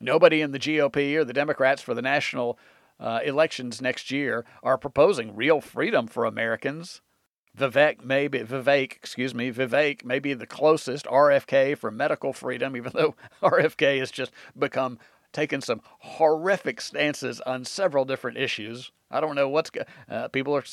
Nobody 0.00 0.40
in 0.40 0.50
the 0.50 0.58
GOP 0.58 1.14
or 1.14 1.24
the 1.24 1.32
Democrats 1.32 1.82
for 1.82 1.94
the 1.94 2.02
national 2.02 2.58
uh, 2.98 3.20
elections 3.24 3.80
next 3.80 4.10
year 4.10 4.44
are 4.62 4.78
proposing 4.78 5.36
real 5.36 5.60
freedom 5.60 6.06
for 6.06 6.24
Americans. 6.24 7.00
Vivek 7.56 8.04
may 8.04 8.28
be 8.28 8.40
Vivek, 8.40 8.92
excuse 8.96 9.34
me, 9.34 9.50
Vivek 9.52 10.04
may 10.04 10.18
be 10.18 10.34
the 10.34 10.46
closest 10.46 11.04
RFK 11.06 11.76
for 11.76 11.90
medical 11.90 12.32
freedom, 12.32 12.76
even 12.76 12.92
though 12.94 13.14
RFK 13.42 13.98
has 13.98 14.10
just 14.10 14.32
become 14.58 14.98
taken 15.32 15.60
some 15.60 15.80
horrific 16.00 16.80
stances 16.80 17.40
on 17.42 17.64
several 17.64 18.04
different 18.04 18.38
issues. 18.38 18.92
I 19.10 19.20
don't 19.20 19.34
know 19.34 19.48
what's 19.48 19.70
uh, 20.08 20.28
people 20.28 20.56
are 20.56 20.64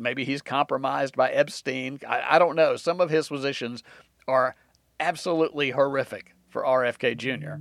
maybe 0.00 0.24
he's 0.24 0.42
compromised 0.42 1.16
by 1.16 1.30
Epstein. 1.30 1.98
I, 2.06 2.36
I 2.36 2.38
don't 2.38 2.56
know. 2.56 2.76
Some 2.76 3.00
of 3.00 3.10
his 3.10 3.28
positions 3.28 3.82
are 4.28 4.56
absolutely 5.00 5.70
horrific 5.70 6.34
for 6.48 6.62
RFK 6.62 7.16
Jr. 7.16 7.54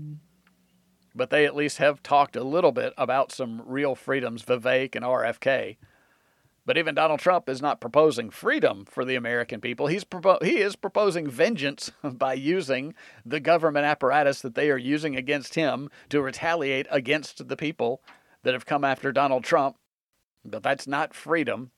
But 1.16 1.30
they 1.30 1.46
at 1.46 1.56
least 1.56 1.78
have 1.78 2.04
talked 2.04 2.36
a 2.36 2.44
little 2.44 2.72
bit 2.72 2.94
about 2.98 3.32
some 3.32 3.62
real 3.66 3.96
freedoms, 3.96 4.44
Vivek 4.44 4.96
and 4.96 5.06
RFK. 5.06 5.78
But 6.66 6.78
even 6.78 6.96
Donald 6.96 7.20
Trump 7.20 7.50
is 7.50 7.62
not 7.62 7.82
proposing 7.82 8.30
freedom 8.30 8.86
for 8.86 9.04
the 9.04 9.16
American 9.16 9.60
people. 9.60 9.88
He's 9.88 10.06
propo- 10.06 10.42
he 10.42 10.60
is 10.60 10.76
proposing 10.76 11.30
vengeance 11.30 11.92
by 12.04 12.34
using 12.34 12.94
the 13.26 13.42
government 13.42 13.86
apparatus 13.86 14.42
that 14.42 14.56
they 14.56 14.72
are 14.72 14.78
using 14.78 15.16
against 15.16 15.56
him 15.56 15.90
to 16.10 16.22
retaliate 16.22 16.88
against 16.90 17.50
the 17.50 17.58
people 17.58 18.02
that 18.44 18.54
have 18.54 18.66
come 18.66 18.86
after 18.86 19.12
Donald 19.12 19.44
Trump. 19.44 19.76
But 20.46 20.64
that's 20.64 20.88
not 20.88 21.14
freedom. 21.14 21.72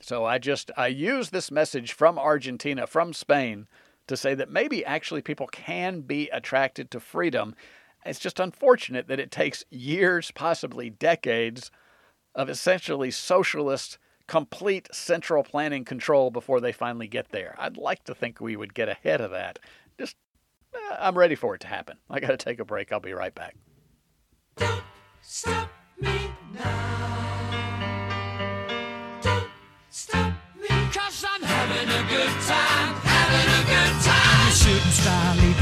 So 0.00 0.24
I 0.24 0.38
just 0.38 0.70
I 0.76 0.88
use 0.88 1.30
this 1.30 1.50
message 1.50 1.92
from 1.92 2.18
Argentina, 2.18 2.86
from 2.86 3.12
Spain, 3.12 3.66
to 4.06 4.16
say 4.16 4.34
that 4.34 4.50
maybe 4.50 4.84
actually 4.84 5.22
people 5.22 5.46
can 5.46 6.02
be 6.02 6.28
attracted 6.28 6.90
to 6.90 7.00
freedom. 7.00 7.54
It's 8.04 8.20
just 8.20 8.38
unfortunate 8.38 9.08
that 9.08 9.20
it 9.20 9.30
takes 9.30 9.64
years, 9.70 10.30
possibly 10.30 10.90
decades 10.90 11.70
of 12.34 12.48
essentially 12.48 13.10
socialist 13.10 13.98
complete 14.26 14.88
central 14.92 15.42
planning 15.42 15.84
control 15.84 16.30
before 16.30 16.60
they 16.60 16.72
finally 16.72 17.06
get 17.06 17.30
there. 17.30 17.54
I'd 17.58 17.76
like 17.76 18.04
to 18.04 18.14
think 18.14 18.40
we 18.40 18.56
would 18.56 18.74
get 18.74 18.88
ahead 18.88 19.20
of 19.20 19.30
that. 19.32 19.58
Just, 19.98 20.16
uh, 20.74 20.96
I'm 20.98 21.16
ready 21.16 21.34
for 21.34 21.54
it 21.54 21.60
to 21.62 21.66
happen. 21.66 21.98
I 22.08 22.20
got 22.20 22.28
to 22.28 22.36
take 22.36 22.58
a 22.58 22.64
break. 22.64 22.92
I'll 22.92 23.00
be 23.00 23.12
right 23.12 23.34
back. 23.34 23.54
Don't 24.56 24.82
stop 25.20 25.70
me 26.00 26.30
now. 26.54 27.50
Don't 29.20 29.48
stop 29.90 30.32
me. 30.56 30.68
Cause 30.92 31.24
I'm 31.28 31.42
having 31.42 31.88
a 31.88 32.08
good 32.08 32.34
time, 32.46 32.94
having 33.02 33.50
a 33.52 33.64
good 33.66 34.02
time. 34.04 34.52
Shooting 34.52 34.92
star 34.92 35.53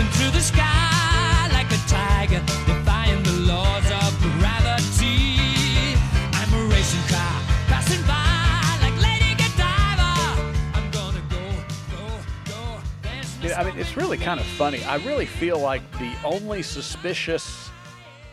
it's 13.92 14.00
really 14.00 14.16
kind 14.16 14.40
of 14.40 14.46
funny. 14.46 14.82
I 14.84 14.96
really 15.04 15.26
feel 15.26 15.58
like 15.58 15.82
the 15.98 16.14
only 16.24 16.62
suspicious 16.62 17.68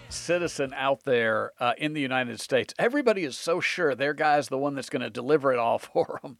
citizen 0.07 0.73
out 0.73 1.03
there 1.03 1.51
uh, 1.59 1.73
in 1.77 1.91
the 1.91 1.99
United 1.99 2.39
States, 2.39 2.73
everybody 2.79 3.25
is 3.25 3.37
so 3.37 3.59
sure 3.59 3.93
their 3.93 4.13
guy's 4.13 4.47
the 4.47 4.57
one 4.57 4.73
that's 4.73 4.89
going 4.89 5.01
to 5.01 5.09
deliver 5.09 5.51
it 5.51 5.59
all 5.59 5.77
for 5.77 6.21
them. 6.23 6.37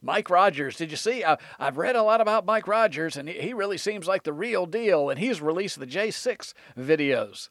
Mike 0.00 0.30
Rogers, 0.30 0.76
did 0.76 0.90
you 0.90 0.96
see? 0.96 1.22
I, 1.22 1.36
I've 1.58 1.76
read 1.76 1.96
a 1.96 2.02
lot 2.02 2.22
about 2.22 2.46
Mike 2.46 2.66
Rogers, 2.66 3.18
and 3.18 3.28
he, 3.28 3.38
he 3.38 3.52
really 3.52 3.76
seems 3.76 4.06
like 4.06 4.22
the 4.22 4.32
real 4.32 4.64
deal, 4.64 5.10
and 5.10 5.18
he's 5.18 5.42
released 5.42 5.78
the 5.78 5.86
J6 5.86 6.54
videos. 6.78 7.50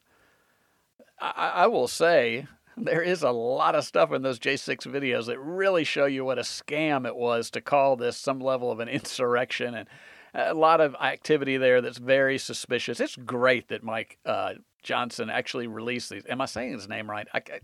I 1.20 1.52
I 1.54 1.66
will 1.68 1.86
say 1.86 2.48
there 2.76 3.02
is 3.02 3.22
a 3.22 3.30
lot 3.30 3.76
of 3.76 3.84
stuff 3.84 4.10
in 4.10 4.22
those 4.22 4.40
J6 4.40 4.88
videos 4.88 5.26
that 5.26 5.38
really 5.38 5.84
show 5.84 6.06
you 6.06 6.24
what 6.24 6.40
a 6.40 6.42
scam 6.42 7.06
it 7.06 7.14
was 7.14 7.48
to 7.50 7.60
call 7.60 7.94
this 7.94 8.16
some 8.16 8.40
level 8.40 8.72
of 8.72 8.80
an 8.80 8.88
insurrection 8.88 9.76
and 9.76 9.88
a 10.36 10.54
lot 10.54 10.80
of 10.80 10.94
activity 10.96 11.56
there 11.56 11.80
that's 11.80 11.98
very 11.98 12.38
suspicious. 12.38 13.00
It's 13.00 13.16
great 13.16 13.68
that 13.68 13.82
Mike 13.82 14.18
uh, 14.26 14.54
Johnson 14.82 15.30
actually 15.30 15.66
released 15.66 16.10
these. 16.10 16.24
Am 16.28 16.40
I 16.40 16.46
saying 16.46 16.72
his 16.72 16.88
name 16.88 17.10
right? 17.10 17.26
I, 17.32 17.38
I- 17.38 17.60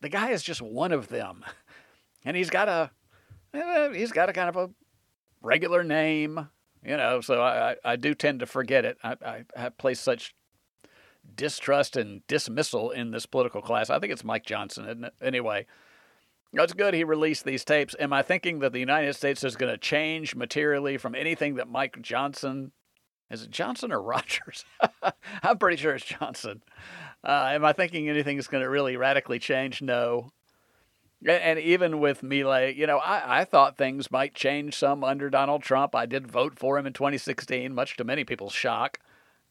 the 0.00 0.08
guy 0.10 0.30
is 0.30 0.42
just 0.42 0.60
one 0.60 0.92
of 0.92 1.08
them, 1.08 1.44
and 2.24 2.36
he's 2.36 2.50
got 2.50 2.68
a 2.68 2.90
eh, 3.54 3.92
he's 3.94 4.12
got 4.12 4.28
a 4.28 4.32
kind 4.34 4.50
of 4.50 4.56
a 4.56 4.70
regular 5.40 5.82
name, 5.82 6.48
you 6.84 6.96
know. 6.96 7.20
So 7.22 7.42
I, 7.42 7.76
I, 7.82 7.96
do 7.96 8.14
tend 8.14 8.40
to 8.40 8.46
forget 8.46 8.84
it. 8.84 8.98
I, 9.02 9.44
I, 9.56 9.68
place 9.70 10.00
such 10.00 10.34
distrust 11.34 11.96
and 11.96 12.26
dismissal 12.26 12.90
in 12.90 13.12
this 13.12 13.24
political 13.24 13.62
class. 13.62 13.88
I 13.88 13.98
think 13.98 14.12
it's 14.12 14.24
Mike 14.24 14.44
Johnson? 14.44 15.08
Anyway, 15.22 15.66
that's 16.54 16.72
good. 16.72 16.94
He 16.94 17.04
released 17.04 17.44
these 17.44 17.64
tapes. 17.64 17.96
Am 17.98 18.12
I 18.12 18.22
thinking 18.22 18.60
that 18.60 18.72
the 18.72 18.78
United 18.78 19.14
States 19.14 19.42
is 19.44 19.56
going 19.56 19.72
to 19.72 19.78
change 19.78 20.34
materially 20.34 20.96
from 20.96 21.14
anything 21.14 21.56
that 21.56 21.68
Mike 21.68 22.00
Johnson? 22.00 22.72
Is 23.30 23.42
it 23.42 23.50
Johnson 23.50 23.92
or 23.92 24.00
Rogers? 24.02 24.64
I'm 25.42 25.58
pretty 25.58 25.76
sure 25.76 25.94
it's 25.94 26.04
Johnson. 26.04 26.62
Uh, 27.22 27.50
am 27.52 27.64
I 27.64 27.72
thinking 27.72 28.08
anything 28.08 28.38
is 28.38 28.46
going 28.46 28.62
to 28.62 28.70
really 28.70 28.96
radically 28.96 29.38
change? 29.38 29.82
No. 29.82 30.30
And 31.26 31.58
even 31.58 32.00
with 32.00 32.20
Milei, 32.20 32.76
you 32.76 32.86
know, 32.86 32.98
I, 32.98 33.40
I 33.40 33.44
thought 33.44 33.78
things 33.78 34.10
might 34.10 34.34
change 34.34 34.76
some 34.76 35.02
under 35.02 35.30
Donald 35.30 35.62
Trump. 35.62 35.94
I 35.94 36.04
did 36.04 36.30
vote 36.30 36.58
for 36.58 36.78
him 36.78 36.86
in 36.86 36.92
2016, 36.92 37.74
much 37.74 37.96
to 37.96 38.04
many 38.04 38.24
people's 38.24 38.52
shock. 38.52 38.98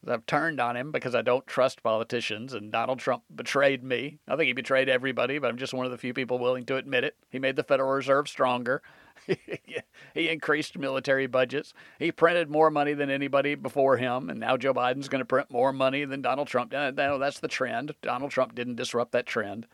I've 0.08 0.26
turned 0.26 0.60
on 0.60 0.76
him 0.76 0.92
because 0.92 1.16
I 1.16 1.22
don't 1.22 1.48
trust 1.48 1.84
politicians, 1.84 2.54
and 2.54 2.72
Donald 2.72 3.00
Trump 3.00 3.24
betrayed 3.34 3.84
me. 3.84 4.20
I 4.28 4.36
think 4.36 4.48
he 4.48 4.54
betrayed 4.54 4.90
everybody, 4.90 5.40
but 5.40 5.50
I'm 5.50 5.58
just 5.58 5.74
one 5.74 5.86
of 5.86 5.92
the 5.92 5.98
few 5.98 6.14
people 6.14 6.40
willing 6.40 6.66
to 6.66 6.78
admit 6.78 7.04
it. 7.04 7.16
He 7.30 7.40
made 7.40 7.56
the 7.56 7.64
Federal 7.64 7.92
Reserve 7.92 8.28
stronger. 8.28 8.82
he 10.14 10.30
increased 10.30 10.78
military 10.78 11.28
budgets. 11.28 11.74
He 12.00 12.12
printed 12.12 12.50
more 12.50 12.70
money 12.70 12.94
than 12.94 13.10
anybody 13.10 13.56
before 13.56 13.98
him, 13.98 14.30
and 14.30 14.40
now 14.40 14.58
Joe 14.58 14.74
Biden's 14.74 15.08
going 15.08 15.22
to 15.22 15.26
print 15.26 15.50
more 15.52 15.72
money 15.72 16.04
than 16.06 16.22
Donald 16.22 16.48
Trump. 16.48 16.74
Uh, 16.74 16.92
no, 16.92 17.18
That's 17.18 17.40
the 17.40 17.48
trend. 17.48 17.94
Donald 18.02 18.32
Trump 18.32 18.56
didn't 18.56 18.76
disrupt 18.76 19.14
that 19.14 19.26
trend. 19.26 19.68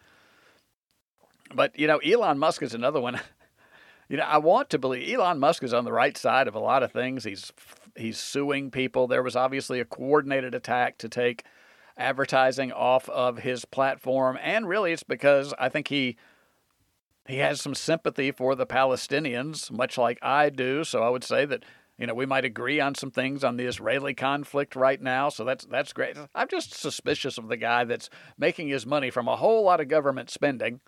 But, 1.53 1.77
you 1.79 1.87
know, 1.87 1.97
Elon 1.97 2.37
Musk 2.37 2.61
is 2.61 2.73
another 2.73 3.01
one. 3.01 3.19
You 4.11 4.17
know, 4.17 4.23
I 4.23 4.39
want 4.39 4.71
to 4.71 4.79
believe 4.79 5.07
Elon 5.07 5.37
Musk 5.37 5.61
is 5.61 5.71
on 5.71 5.85
the 5.85 5.93
right 5.93 6.17
side 6.17 6.47
of 6.47 6.55
a 6.55 6.59
lot 6.59 6.81
of 6.81 6.91
things. 6.91 7.25
He's 7.25 7.53
he's 7.95 8.17
suing 8.17 8.71
people. 8.71 9.07
There 9.07 9.23
was 9.23 9.35
obviously 9.35 9.79
a 9.79 9.85
coordinated 9.85 10.53
attack 10.53 10.97
to 10.99 11.09
take 11.09 11.43
advertising 11.97 12.71
off 12.71 13.09
of 13.09 13.39
his 13.39 13.65
platform, 13.65 14.37
and 14.41 14.67
really 14.67 14.93
it's 14.93 15.03
because 15.03 15.53
I 15.59 15.69
think 15.69 15.89
he 15.89 16.17
he 17.27 17.37
has 17.37 17.61
some 17.61 17.75
sympathy 17.75 18.31
for 18.31 18.55
the 18.55 18.65
Palestinians, 18.65 19.69
much 19.69 19.97
like 19.97 20.17
I 20.21 20.49
do. 20.49 20.83
So 20.83 21.03
I 21.03 21.09
would 21.09 21.23
say 21.23 21.45
that 21.45 21.63
you 21.97 22.07
know 22.07 22.13
we 22.13 22.25
might 22.25 22.45
agree 22.45 22.79
on 22.79 22.95
some 22.95 23.11
things 23.11 23.43
on 23.43 23.57
the 23.57 23.65
Israeli 23.65 24.13
conflict 24.13 24.75
right 24.75 25.01
now. 25.01 25.29
So 25.29 25.43
that's 25.43 25.65
that's 25.65 25.93
great. 25.93 26.17
I'm 26.33 26.47
just 26.47 26.73
suspicious 26.73 27.37
of 27.37 27.47
the 27.47 27.57
guy 27.57 27.83
that's 27.83 28.09
making 28.37 28.69
his 28.69 28.85
money 28.85 29.09
from 29.09 29.27
a 29.27 29.35
whole 29.35 29.63
lot 29.63 29.81
of 29.81 29.87
government 29.87 30.29
spending. 30.29 30.79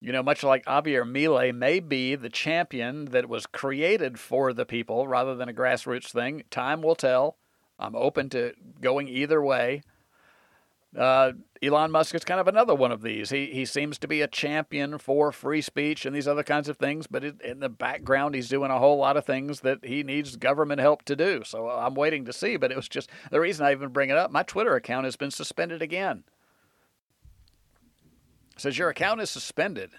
You 0.00 0.12
know, 0.12 0.22
much 0.22 0.44
like 0.44 0.64
Javier 0.64 1.04
Milei 1.04 1.52
may 1.54 1.80
be 1.80 2.14
the 2.14 2.28
champion 2.28 3.06
that 3.06 3.28
was 3.28 3.46
created 3.46 4.18
for 4.18 4.52
the 4.52 4.64
people 4.64 5.08
rather 5.08 5.34
than 5.34 5.48
a 5.48 5.52
grassroots 5.52 6.12
thing. 6.12 6.44
Time 6.50 6.82
will 6.82 6.94
tell. 6.94 7.36
I'm 7.78 7.96
open 7.96 8.28
to 8.30 8.52
going 8.80 9.08
either 9.08 9.42
way. 9.42 9.82
Uh, 10.96 11.32
Elon 11.62 11.90
Musk 11.90 12.14
is 12.14 12.24
kind 12.24 12.40
of 12.40 12.48
another 12.48 12.74
one 12.74 12.92
of 12.92 13.02
these. 13.02 13.30
He 13.30 13.46
he 13.46 13.66
seems 13.66 13.98
to 13.98 14.08
be 14.08 14.22
a 14.22 14.28
champion 14.28 14.98
for 14.98 15.32
free 15.32 15.60
speech 15.60 16.06
and 16.06 16.16
these 16.16 16.26
other 16.26 16.42
kinds 16.42 16.68
of 16.68 16.78
things, 16.78 17.06
but 17.06 17.24
it, 17.24 17.40
in 17.42 17.60
the 17.60 17.68
background, 17.68 18.34
he's 18.34 18.48
doing 18.48 18.70
a 18.70 18.78
whole 18.78 18.96
lot 18.96 19.16
of 19.16 19.26
things 19.26 19.60
that 19.60 19.84
he 19.84 20.02
needs 20.02 20.36
government 20.36 20.80
help 20.80 21.02
to 21.04 21.16
do. 21.16 21.42
So 21.44 21.68
I'm 21.68 21.94
waiting 21.94 22.24
to 22.24 22.32
see. 22.32 22.56
But 22.56 22.72
it 22.72 22.76
was 22.76 22.88
just 22.88 23.10
the 23.30 23.40
reason 23.40 23.66
I 23.66 23.72
even 23.72 23.90
bring 23.90 24.08
it 24.08 24.16
up. 24.16 24.30
My 24.30 24.44
Twitter 24.44 24.76
account 24.76 25.04
has 25.04 25.16
been 25.16 25.30
suspended 25.30 25.82
again. 25.82 26.24
Says 28.58 28.76
your 28.76 28.90
account 28.90 29.20
is 29.20 29.30
suspended. 29.30 29.92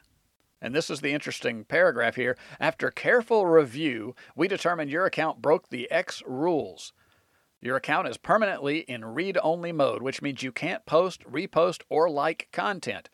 And 0.61 0.75
this 0.75 0.89
is 0.89 0.99
the 0.99 1.13
interesting 1.13 1.63
paragraph 1.63 2.15
here. 2.15 2.37
After 2.59 2.91
careful 2.91 3.45
review, 3.45 4.15
we 4.35 4.49
determined 4.49 4.91
your 4.91 5.05
account 5.05 5.41
broke 5.41 5.69
the 5.69 5.89
X 5.89 6.21
rules. 6.27 6.91
Your 7.61 7.77
account 7.77 8.07
is 8.09 8.17
permanently 8.17 8.79
in 8.79 9.05
read 9.05 9.37
only 9.41 9.71
mode, 9.71 10.01
which 10.01 10.21
means 10.21 10.43
you 10.43 10.51
can't 10.51 10.85
post, 10.85 11.23
repost, 11.23 11.81
or 11.89 12.09
like 12.09 12.49
content. 12.51 13.09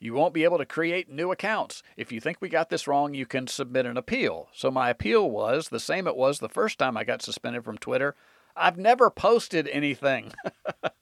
You 0.00 0.14
won't 0.14 0.34
be 0.34 0.44
able 0.44 0.58
to 0.58 0.66
create 0.66 1.08
new 1.10 1.32
accounts. 1.32 1.82
If 1.96 2.12
you 2.12 2.20
think 2.20 2.38
we 2.40 2.48
got 2.48 2.70
this 2.70 2.86
wrong, 2.86 3.14
you 3.14 3.26
can 3.26 3.46
submit 3.46 3.86
an 3.86 3.96
appeal. 3.96 4.48
So 4.52 4.70
my 4.70 4.90
appeal 4.90 5.28
was 5.30 5.68
the 5.68 5.80
same 5.80 6.06
it 6.06 6.16
was 6.16 6.38
the 6.38 6.48
first 6.48 6.78
time 6.78 6.96
I 6.96 7.04
got 7.04 7.22
suspended 7.22 7.64
from 7.64 7.78
Twitter. 7.78 8.14
I've 8.56 8.78
never 8.78 9.10
posted 9.10 9.68
anything. 9.68 10.32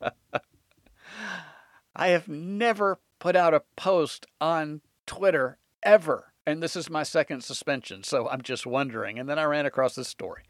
I 1.97 2.09
have 2.09 2.29
never 2.29 2.99
put 3.19 3.37
out 3.37 3.55
a 3.55 3.63
post 3.77 4.27
on 4.41 4.81
Twitter 5.07 5.59
ever. 5.83 6.33
And 6.47 6.63
this 6.63 6.77
is 6.77 6.89
my 6.89 7.03
second 7.03 7.43
suspension, 7.43 8.05
so 8.05 8.29
I'm 8.29 8.43
just 8.43 8.67
wondering. 8.67 9.19
And 9.19 9.29
then 9.29 9.39
I 9.39 9.45
ran 9.45 9.67
across 9.67 9.95
this 9.95 10.09
story. 10.09 10.43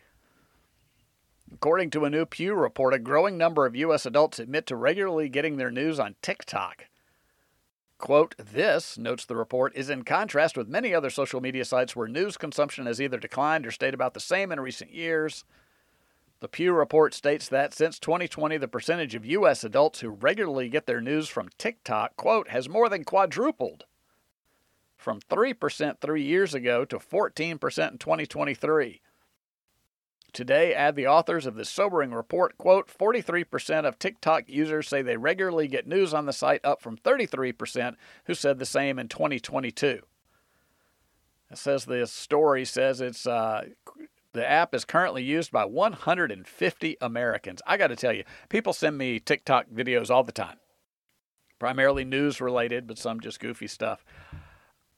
According 1.53 1.91
to 1.91 2.05
a 2.05 2.11
new 2.11 2.27
Pew 2.27 2.55
report, 2.55 2.93
a 2.93 2.99
growing 2.99 3.39
number 3.39 3.67
of 3.67 3.77
U.S. 3.77 4.05
adults 4.05 4.39
admit 4.39 4.67
to 4.67 4.77
regularly 4.77 5.29
getting 5.29 5.57
their 5.57 5.71
news 5.71 5.99
on 5.99 6.17
TikTok. 6.21 6.87
Quote, 7.99 8.35
this, 8.37 8.99
notes 8.99 9.25
the 9.25 9.37
report, 9.37 9.75
is 9.75 9.89
in 9.89 10.03
contrast 10.03 10.57
with 10.57 10.69
many 10.69 10.95
other 10.95 11.09
social 11.09 11.41
media 11.41 11.65
sites 11.65 11.97
where 11.97 12.09
news 12.09 12.37
consumption 12.37 12.85
has 12.85 13.01
either 13.01 13.17
declined 13.17 13.67
or 13.67 13.71
stayed 13.71 13.95
about 13.95 14.13
the 14.13 14.21
same 14.21 14.53
in 14.53 14.61
recent 14.61 14.93
years. 14.93 15.45
The 16.47 16.51
Pew 16.51 16.73
report 16.73 17.13
states 17.13 17.49
that 17.49 17.75
since 17.75 17.99
2020, 17.99 18.57
the 18.57 18.69
percentage 18.69 19.17
of 19.17 19.27
U.S. 19.27 19.65
adults 19.65 19.99
who 19.99 20.11
regularly 20.11 20.69
get 20.69 20.87
their 20.87 21.01
news 21.01 21.29
from 21.29 21.49
TikTok, 21.59 22.15
quote, 22.15 22.51
has 22.51 22.69
more 22.69 22.89
than 22.89 23.03
quadrupled 23.03 23.85
from 24.97 25.19
3% 25.23 26.01
three 26.01 26.23
years 26.23 26.55
ago 26.55 26.85
to 26.85 26.99
14% 27.01 27.51
in 27.51 27.59
2023. 27.99 29.01
Today, 30.33 30.73
add 30.73 30.95
the 30.95 31.09
authors 31.09 31.47
of 31.47 31.57
this 31.57 31.69
sobering 31.69 32.13
report, 32.13 32.57
quote, 32.59 32.87
43% 32.97 33.85
of 33.85 33.99
TikTok 33.99 34.45
users 34.47 34.87
say 34.87 35.03
they 35.03 35.17
regularly 35.17 35.67
get 35.67 35.89
news 35.89 36.15
on 36.15 36.27
the 36.27 36.33
site, 36.33 36.65
up 36.65 36.81
from 36.81 36.97
33% 36.97 37.97
who 38.27 38.35
said 38.35 38.61
the 38.61 38.65
same 38.65 39.01
in 39.01 39.09
2022. 39.09 40.01
It 41.51 41.59
says 41.59 41.87
this 41.87 42.13
story 42.13 42.65
says 42.65 43.01
it's 43.01 43.27
uh, 43.27 43.65
the 44.37 44.49
app 44.49 44.75
is 44.75 44.85
currently 44.85 45.23
used 45.23 45.51
by 45.51 45.65
150 45.65 46.97
Americans. 47.01 47.63
I 47.67 47.77
got 47.77 47.89
to 47.89 47.97
tell 47.97 48.13
you, 48.13 48.25
people 48.49 48.73
send 48.73 48.97
me 48.99 49.19
TikTok 49.19 49.67
videos 49.75 50.11
all 50.11 50.23
the 50.23 50.33
time, 50.33 50.59
primarily 51.59 52.05
news 52.05 52.41
related, 52.41 52.87
but 52.87 52.99
some 52.99 53.21
just 53.21 53.41
goofy 53.41 53.67
stuff. 53.67 54.05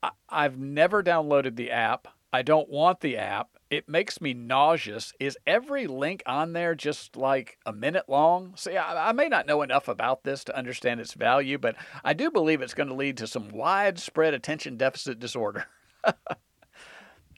I- 0.03 0.11
I've 0.29 0.59
never 0.59 1.03
downloaded 1.03 1.57
the 1.57 1.70
app. 1.70 2.09
I 2.33 2.42
don't 2.42 2.68
want 2.68 3.01
the 3.01 3.16
app. 3.16 3.48
it 3.70 3.87
makes 3.87 4.18
me 4.22 4.33
nauseous. 4.33 5.12
Is 5.20 5.37
every 5.46 5.87
link 5.87 6.22
on 6.24 6.55
there 6.55 6.74
just 6.74 7.16
like 7.16 7.59
a 7.66 7.72
minute 7.72 8.09
long? 8.09 8.55
See, 8.57 8.79
I, 8.79 9.11
I, 9.11 9.12
may 9.12 9.29
not 9.29 9.46
know 9.46 9.61
enough 9.61 9.88
about 9.88 10.24
this 10.24 10.42
to 10.44 10.57
understand 10.57 11.01
its 11.01 11.12
value, 11.12 11.59
but 11.59 11.77
I 12.03 12.14
do 12.14 12.31
believe 12.31 12.62
it's 12.62 12.72
going 12.72 12.88
to 12.88 12.94
lead 12.94 13.18
to 13.18 13.27
some 13.27 13.51
widespread 13.51 14.33
attention 14.33 14.79
deficit 14.79 15.18
disorder. 15.18 15.66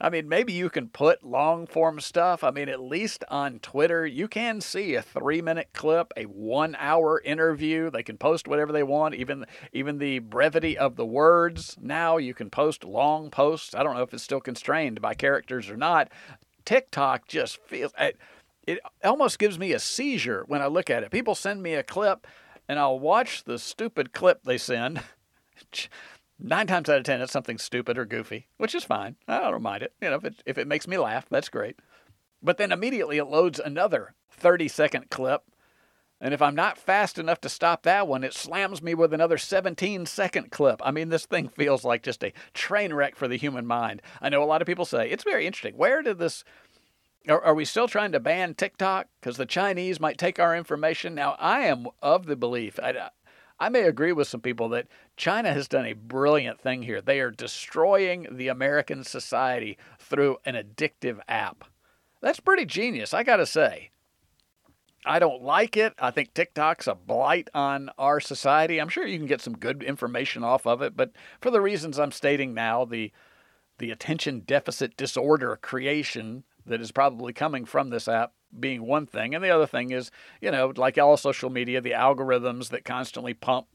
I 0.01 0.09
mean, 0.09 0.27
maybe 0.27 0.51
you 0.51 0.71
can 0.71 0.87
put 0.89 1.23
long 1.23 1.67
form 1.67 1.99
stuff. 1.99 2.43
I 2.43 2.49
mean, 2.49 2.69
at 2.69 2.81
least 2.81 3.23
on 3.29 3.59
Twitter, 3.59 4.03
you 4.03 4.27
can 4.27 4.59
see 4.59 4.95
a 4.95 5.01
three 5.03 5.43
minute 5.43 5.69
clip, 5.73 6.11
a 6.17 6.23
one 6.23 6.75
hour 6.79 7.21
interview. 7.23 7.91
They 7.91 8.01
can 8.01 8.17
post 8.17 8.47
whatever 8.47 8.71
they 8.71 8.81
want, 8.81 9.13
even 9.13 9.45
even 9.71 9.99
the 9.99 10.17
brevity 10.17 10.75
of 10.75 10.95
the 10.95 11.05
words. 11.05 11.77
Now 11.79 12.17
you 12.17 12.33
can 12.33 12.49
post 12.49 12.83
long 12.83 13.29
posts. 13.29 13.75
I 13.75 13.83
don't 13.83 13.95
know 13.95 14.01
if 14.01 14.13
it's 14.13 14.23
still 14.23 14.41
constrained 14.41 15.01
by 15.01 15.13
characters 15.13 15.69
or 15.69 15.77
not. 15.77 16.09
TikTok 16.65 17.27
just 17.27 17.57
feels 17.67 17.93
it, 17.99 18.17
it 18.65 18.79
almost 19.03 19.37
gives 19.37 19.59
me 19.59 19.71
a 19.71 19.79
seizure 19.79 20.43
when 20.47 20.63
I 20.63 20.67
look 20.67 20.89
at 20.89 21.03
it. 21.03 21.11
People 21.11 21.35
send 21.35 21.61
me 21.61 21.75
a 21.75 21.83
clip, 21.83 22.25
and 22.67 22.79
I'll 22.79 22.99
watch 22.99 23.43
the 23.43 23.59
stupid 23.59 24.13
clip 24.13 24.43
they 24.43 24.57
send. 24.57 25.01
nine 26.41 26.67
times 26.67 26.89
out 26.89 26.97
of 26.97 27.03
ten, 27.03 27.21
it's 27.21 27.31
something 27.31 27.57
stupid 27.57 27.97
or 27.97 28.05
goofy, 28.05 28.47
which 28.57 28.75
is 28.75 28.83
fine. 28.83 29.15
I 29.27 29.51
don't 29.51 29.61
mind 29.61 29.83
it. 29.83 29.93
You 30.01 30.09
know, 30.09 30.15
if 30.17 30.25
it, 30.25 30.43
if 30.45 30.57
it 30.57 30.67
makes 30.67 30.87
me 30.87 30.97
laugh, 30.97 31.25
that's 31.29 31.49
great. 31.49 31.77
But 32.41 32.57
then 32.57 32.71
immediately 32.71 33.17
it 33.17 33.25
loads 33.25 33.59
another 33.59 34.15
30 34.31 34.67
second 34.67 35.09
clip. 35.09 35.43
And 36.19 36.35
if 36.35 36.41
I'm 36.41 36.53
not 36.53 36.77
fast 36.77 37.17
enough 37.17 37.41
to 37.41 37.49
stop 37.49 37.81
that 37.83 38.07
one, 38.07 38.23
it 38.23 38.35
slams 38.35 38.81
me 38.81 38.93
with 38.93 39.11
another 39.11 39.39
17 39.39 40.05
second 40.05 40.51
clip. 40.51 40.79
I 40.83 40.91
mean, 40.91 41.09
this 41.09 41.25
thing 41.25 41.49
feels 41.49 41.83
like 41.83 42.03
just 42.03 42.23
a 42.23 42.33
train 42.53 42.93
wreck 42.93 43.15
for 43.15 43.27
the 43.27 43.37
human 43.37 43.65
mind. 43.65 44.01
I 44.21 44.29
know 44.29 44.43
a 44.43 44.45
lot 44.45 44.61
of 44.61 44.67
people 44.67 44.85
say 44.85 45.09
it's 45.09 45.23
very 45.23 45.47
interesting. 45.47 45.77
Where 45.77 46.01
did 46.01 46.19
this. 46.19 46.43
Are, 47.27 47.41
are 47.41 47.53
we 47.53 47.65
still 47.65 47.87
trying 47.87 48.11
to 48.13 48.19
ban 48.19 48.55
TikTok 48.55 49.07
because 49.19 49.37
the 49.37 49.45
Chinese 49.45 49.99
might 49.99 50.17
take 50.17 50.39
our 50.39 50.55
information? 50.55 51.13
Now, 51.13 51.35
I 51.39 51.61
am 51.61 51.87
of 52.01 52.25
the 52.25 52.35
belief, 52.35 52.79
I, 52.81 53.09
I 53.61 53.69
may 53.69 53.83
agree 53.83 54.11
with 54.11 54.27
some 54.27 54.41
people 54.41 54.69
that 54.69 54.87
China 55.15 55.53
has 55.53 55.67
done 55.67 55.85
a 55.85 55.93
brilliant 55.93 56.59
thing 56.59 56.81
here. 56.81 56.99
They 56.99 57.19
are 57.19 57.29
destroying 57.29 58.25
the 58.31 58.47
American 58.47 59.03
society 59.03 59.77
through 59.99 60.37
an 60.45 60.55
addictive 60.55 61.19
app. 61.27 61.65
That's 62.21 62.39
pretty 62.39 62.65
genius, 62.65 63.13
I 63.13 63.21
got 63.21 63.37
to 63.37 63.45
say. 63.45 63.91
I 65.05 65.19
don't 65.19 65.43
like 65.43 65.77
it. 65.77 65.93
I 65.99 66.09
think 66.09 66.33
TikTok's 66.33 66.87
a 66.87 66.95
blight 66.95 67.51
on 67.53 67.91
our 67.99 68.19
society. 68.19 68.81
I'm 68.81 68.89
sure 68.89 69.05
you 69.05 69.19
can 69.19 69.27
get 69.27 69.41
some 69.41 69.55
good 69.55 69.83
information 69.83 70.43
off 70.43 70.65
of 70.65 70.81
it, 70.81 70.97
but 70.97 71.11
for 71.39 71.51
the 71.51 71.61
reasons 71.61 71.99
I'm 71.99 72.11
stating 72.11 72.55
now, 72.55 72.83
the 72.83 73.11
the 73.77 73.91
attention 73.91 74.41
deficit 74.41 74.97
disorder 74.97 75.57
creation 75.61 76.45
that 76.65 76.81
is 76.81 76.91
probably 76.91 77.33
coming 77.33 77.65
from 77.65 77.89
this 77.89 78.07
app 78.07 78.33
being 78.57 78.85
one 78.85 79.05
thing. 79.05 79.33
And 79.33 79.43
the 79.43 79.49
other 79.49 79.67
thing 79.67 79.91
is, 79.91 80.11
you 80.41 80.51
know, 80.51 80.73
like 80.75 80.97
all 80.97 81.17
social 81.17 81.49
media, 81.49 81.81
the 81.81 81.91
algorithms 81.91 82.69
that 82.69 82.85
constantly 82.85 83.33
pump 83.33 83.67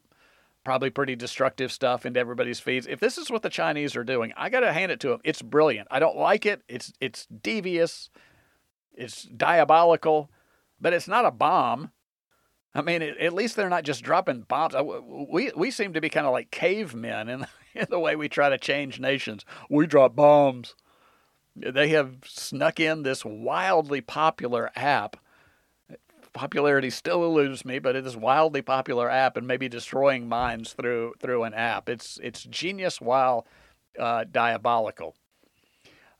probably 0.64 0.90
pretty 0.90 1.14
destructive 1.14 1.70
stuff 1.70 2.04
into 2.04 2.18
everybody's 2.18 2.58
feeds. 2.58 2.88
If 2.88 2.98
this 2.98 3.18
is 3.18 3.30
what 3.30 3.42
the 3.42 3.48
Chinese 3.48 3.94
are 3.94 4.02
doing, 4.02 4.32
I 4.36 4.50
got 4.50 4.60
to 4.60 4.72
hand 4.72 4.90
it 4.90 4.98
to 5.00 5.10
them. 5.10 5.20
It's 5.22 5.40
brilliant. 5.40 5.86
I 5.92 6.00
don't 6.00 6.16
like 6.16 6.44
it. 6.44 6.62
It's 6.68 6.92
it's 7.00 7.26
devious. 7.26 8.10
It's 8.92 9.22
diabolical, 9.22 10.28
but 10.80 10.92
it's 10.92 11.06
not 11.06 11.24
a 11.24 11.30
bomb. 11.30 11.92
I 12.74 12.82
mean, 12.82 13.00
it, 13.00 13.16
at 13.18 13.32
least 13.32 13.54
they're 13.54 13.70
not 13.70 13.84
just 13.84 14.02
dropping 14.02 14.40
bombs. 14.40 14.74
We 15.30 15.52
we 15.56 15.70
seem 15.70 15.92
to 15.92 16.00
be 16.00 16.10
kind 16.10 16.26
of 16.26 16.32
like 16.32 16.50
cavemen 16.50 17.28
in, 17.28 17.46
in 17.74 17.86
the 17.88 18.00
way 18.00 18.16
we 18.16 18.28
try 18.28 18.48
to 18.48 18.58
change 18.58 18.98
nations. 18.98 19.44
We 19.70 19.86
drop 19.86 20.16
bombs 20.16 20.74
they 21.56 21.88
have 21.88 22.18
snuck 22.24 22.78
in 22.78 23.02
this 23.02 23.24
wildly 23.24 24.00
popular 24.00 24.70
app. 24.76 25.16
Popularity 26.32 26.90
still 26.90 27.24
eludes 27.24 27.64
me, 27.64 27.78
but 27.78 27.96
it 27.96 28.06
is 28.06 28.16
wildly 28.16 28.60
popular 28.60 29.08
app 29.08 29.38
and 29.38 29.46
maybe 29.46 29.68
destroying 29.68 30.28
minds 30.28 30.74
through 30.74 31.14
through 31.18 31.44
an 31.44 31.54
app. 31.54 31.88
It's 31.88 32.20
it's 32.22 32.44
genius 32.44 33.00
while 33.00 33.46
uh, 33.98 34.24
diabolical. 34.30 35.14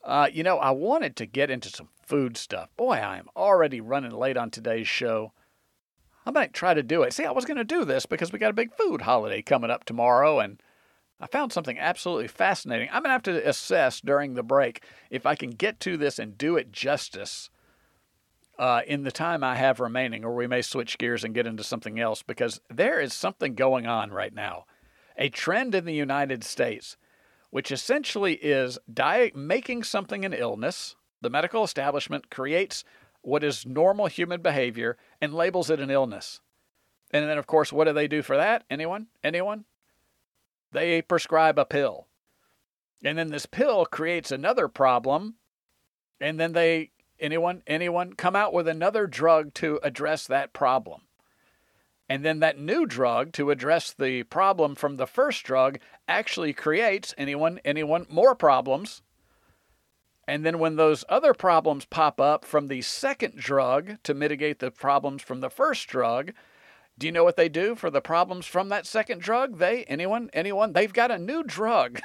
Uh, 0.03 0.29
you 0.33 0.43
know, 0.43 0.59
I 0.59 0.71
wanted 0.71 1.17
to 1.17 1.27
get 1.27 1.51
into 1.51 1.69
some 1.69 1.89
food 2.07 2.37
stuff. 2.37 2.71
Boy, 2.77 2.95
I 2.95 3.19
am 3.19 3.29
already 3.37 3.81
running 3.81 4.13
late 4.13 4.37
on 4.37 4.51
today's 4.51 4.89
show. 4.89 5.33
I 6.25 6.31
might 6.31 6.53
try 6.53 6.75
to 6.75 6.83
do 6.83 7.03
it. 7.03 7.13
See, 7.13 7.25
I 7.25 7.33
was 7.33 7.45
going 7.45 7.57
to 7.57 7.65
do 7.65 7.85
this 7.85 8.07
because 8.07 8.33
we 8.33 8.39
got 8.39 8.51
a 8.51 8.55
big 8.55 8.73
food 8.75 9.03
holiday 9.03 9.43
coming 9.43 9.71
up 9.71 9.85
tomorrow, 9.85 10.41
and 10.41 10.61
I 11.19 11.27
found 11.27 11.53
something 11.53 11.79
absolutely 11.79 12.29
fascinating. 12.29 12.89
I'm 12.89 13.03
going 13.03 13.05
to 13.05 13.11
have 13.11 13.23
to 13.23 13.49
assess 13.49 14.01
during 14.01 14.35
the 14.35 14.43
break 14.43 14.83
if 15.11 15.25
I 15.25 15.35
can 15.35 15.51
get 15.51 15.81
to 15.81 15.97
this 15.97 16.19
and 16.19 16.37
do 16.37 16.57
it 16.57 16.73
justice 16.73 17.49
uh, 18.59 18.83
in 18.87 19.03
the 19.03 19.13
time 19.13 19.43
I 19.43 19.57
have 19.57 19.81
remaining, 19.81 20.25
or 20.25 20.35
we 20.35 20.47
may 20.47 20.63
switch 20.63 20.99
gears 20.99 21.25
and 21.25 21.35
get 21.35 21.47
into 21.47 21.65
something 21.65 21.99
else 21.99 22.23
because 22.23 22.61
there 22.71 23.01
is 23.01 23.13
something 23.13 23.55
going 23.55 23.87
on 23.87 24.11
right 24.11 24.35
now. 24.35 24.65
A 25.17 25.29
trend 25.29 25.75
in 25.75 25.85
the 25.85 25.95
United 25.95 26.45
States, 26.45 26.97
which 27.51 27.73
essentially 27.73 28.35
is 28.35 28.79
di- 28.93 29.33
making 29.35 29.85
something 29.85 30.25
an 30.25 30.35
illness. 30.35 30.97
The 31.23 31.31
medical 31.31 31.65
establishment 31.65 32.31
creates 32.31 32.85
what 33.23 33.43
is 33.43 33.67
normal 33.67 34.07
human 34.07 34.43
behavior 34.43 34.97
and 35.21 35.35
labels 35.35 35.71
it 35.71 35.81
an 35.81 35.91
illness. 35.91 36.41
And 37.11 37.29
then, 37.29 37.39
of 37.39 37.47
course, 37.47 37.73
what 37.73 37.85
do 37.85 37.93
they 37.93 38.09
do 38.09 38.23
for 38.23 38.37
that? 38.37 38.65
Anyone? 38.71 39.07
Anyone? 39.25 39.65
They 40.77 41.01
prescribe 41.01 41.59
a 41.59 41.65
pill. 41.65 42.07
And 43.03 43.17
then 43.17 43.31
this 43.31 43.47
pill 43.47 43.87
creates 43.87 44.31
another 44.31 44.69
problem. 44.69 45.37
And 46.21 46.39
then 46.39 46.53
they, 46.53 46.91
anyone, 47.19 47.63
anyone, 47.67 48.13
come 48.13 48.37
out 48.37 48.53
with 48.53 48.69
another 48.69 49.07
drug 49.07 49.55
to 49.55 49.81
address 49.83 50.27
that 50.27 50.53
problem. 50.53 51.03
And 52.09 52.25
then 52.25 52.41
that 52.41 52.59
new 52.59 52.85
drug 52.85 53.33
to 53.33 53.51
address 53.51 53.93
the 53.93 54.25
problem 54.25 54.75
from 54.75 54.97
the 54.97 55.07
first 55.07 55.45
drug 55.45 55.79
actually 56.07 56.53
creates 56.53 57.15
anyone, 57.17 57.59
anyone, 57.65 58.07
more 58.11 58.35
problems. 58.35 59.03
And 60.29 60.45
then 60.45 60.59
when 60.59 60.77
those 60.77 61.05
other 61.09 61.33
problems 61.33 61.85
pop 61.87 62.21
up 62.21 62.45
from 62.45 62.69
the 62.69 62.83
second 62.83 63.37
drug 63.37 64.03
to 64.03 64.13
mitigate 64.13 64.59
the 64.59 64.71
problems 64.71 65.23
from 65.23 65.41
the 65.41 65.51
first 65.51 65.89
drug, 65.89 66.33
do 66.99 67.07
you 67.07 67.13
know 67.13 67.25
what 67.25 67.37
they 67.37 67.49
do 67.49 67.75
for 67.75 67.91
the 67.91 68.01
problems 68.01 68.47
from 68.47 68.69
that 68.71 68.87
second 68.87 69.21
drug? 69.21 69.59
They, 69.59 69.85
anyone, 69.85 70.31
anyone, 70.33 70.73
they've 70.73 70.93
got 70.93 71.11
a 71.11 71.19
new 71.19 71.43
drug 71.43 72.01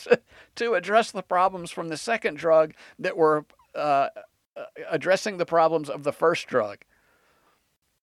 to 0.56 0.74
address 0.74 1.10
the 1.10 1.22
problems 1.22 1.70
from 1.70 1.88
the 1.88 1.96
second 1.96 2.36
drug 2.36 2.74
that 2.98 3.16
were 3.16 3.46
uh, 3.74 4.08
uh, 4.56 4.64
addressing 4.90 5.38
the 5.38 5.46
problems 5.46 5.88
of 5.88 6.02
the 6.02 6.12
first 6.12 6.46
drug. 6.46 6.78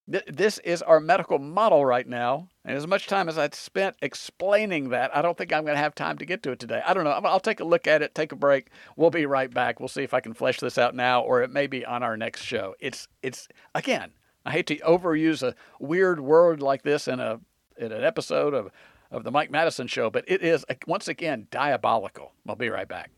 This 0.06 0.58
is 0.58 0.82
our 0.82 1.00
medical 1.00 1.38
model 1.38 1.84
right 1.86 2.06
now. 2.06 2.48
And 2.62 2.76
as 2.76 2.86
much 2.86 3.06
time 3.06 3.26
as 3.26 3.38
I 3.38 3.48
spent 3.52 3.96
explaining 4.02 4.90
that, 4.90 5.16
I 5.16 5.22
don't 5.22 5.38
think 5.38 5.50
I'm 5.50 5.64
going 5.64 5.76
to 5.76 5.82
have 5.82 5.94
time 5.94 6.18
to 6.18 6.26
get 6.26 6.42
to 6.42 6.50
it 6.50 6.58
today. 6.58 6.82
I 6.84 6.92
don't 6.92 7.04
know. 7.04 7.10
I'll 7.10 7.40
take 7.40 7.60
a 7.60 7.64
look 7.64 7.86
at 7.86 8.02
it, 8.02 8.14
take 8.14 8.30
a 8.30 8.36
break. 8.36 8.68
We'll 8.96 9.08
be 9.08 9.24
right 9.24 9.52
back. 9.52 9.80
We'll 9.80 9.88
see 9.88 10.02
if 10.02 10.12
I 10.12 10.20
can 10.20 10.34
flesh 10.34 10.60
this 10.60 10.76
out 10.76 10.94
now 10.94 11.22
or 11.22 11.42
it 11.42 11.50
may 11.50 11.66
be 11.66 11.86
on 11.86 12.02
our 12.02 12.18
next 12.18 12.42
show. 12.42 12.74
It's, 12.80 13.08
it's 13.22 13.48
again, 13.74 14.10
I 14.44 14.52
hate 14.52 14.66
to 14.68 14.76
overuse 14.78 15.42
a 15.42 15.54
weird 15.78 16.20
word 16.20 16.62
like 16.62 16.82
this 16.82 17.08
in 17.08 17.20
a 17.20 17.40
in 17.76 17.92
an 17.92 18.04
episode 18.04 18.54
of 18.54 18.70
of 19.10 19.24
the 19.24 19.30
Mike 19.30 19.50
Madison 19.50 19.86
show, 19.86 20.10
but 20.10 20.24
it 20.26 20.42
is 20.42 20.64
once 20.86 21.08
again 21.08 21.46
diabolical. 21.50 22.32
I'll 22.48 22.56
be 22.56 22.68
right 22.68 22.88
back. 22.88 23.10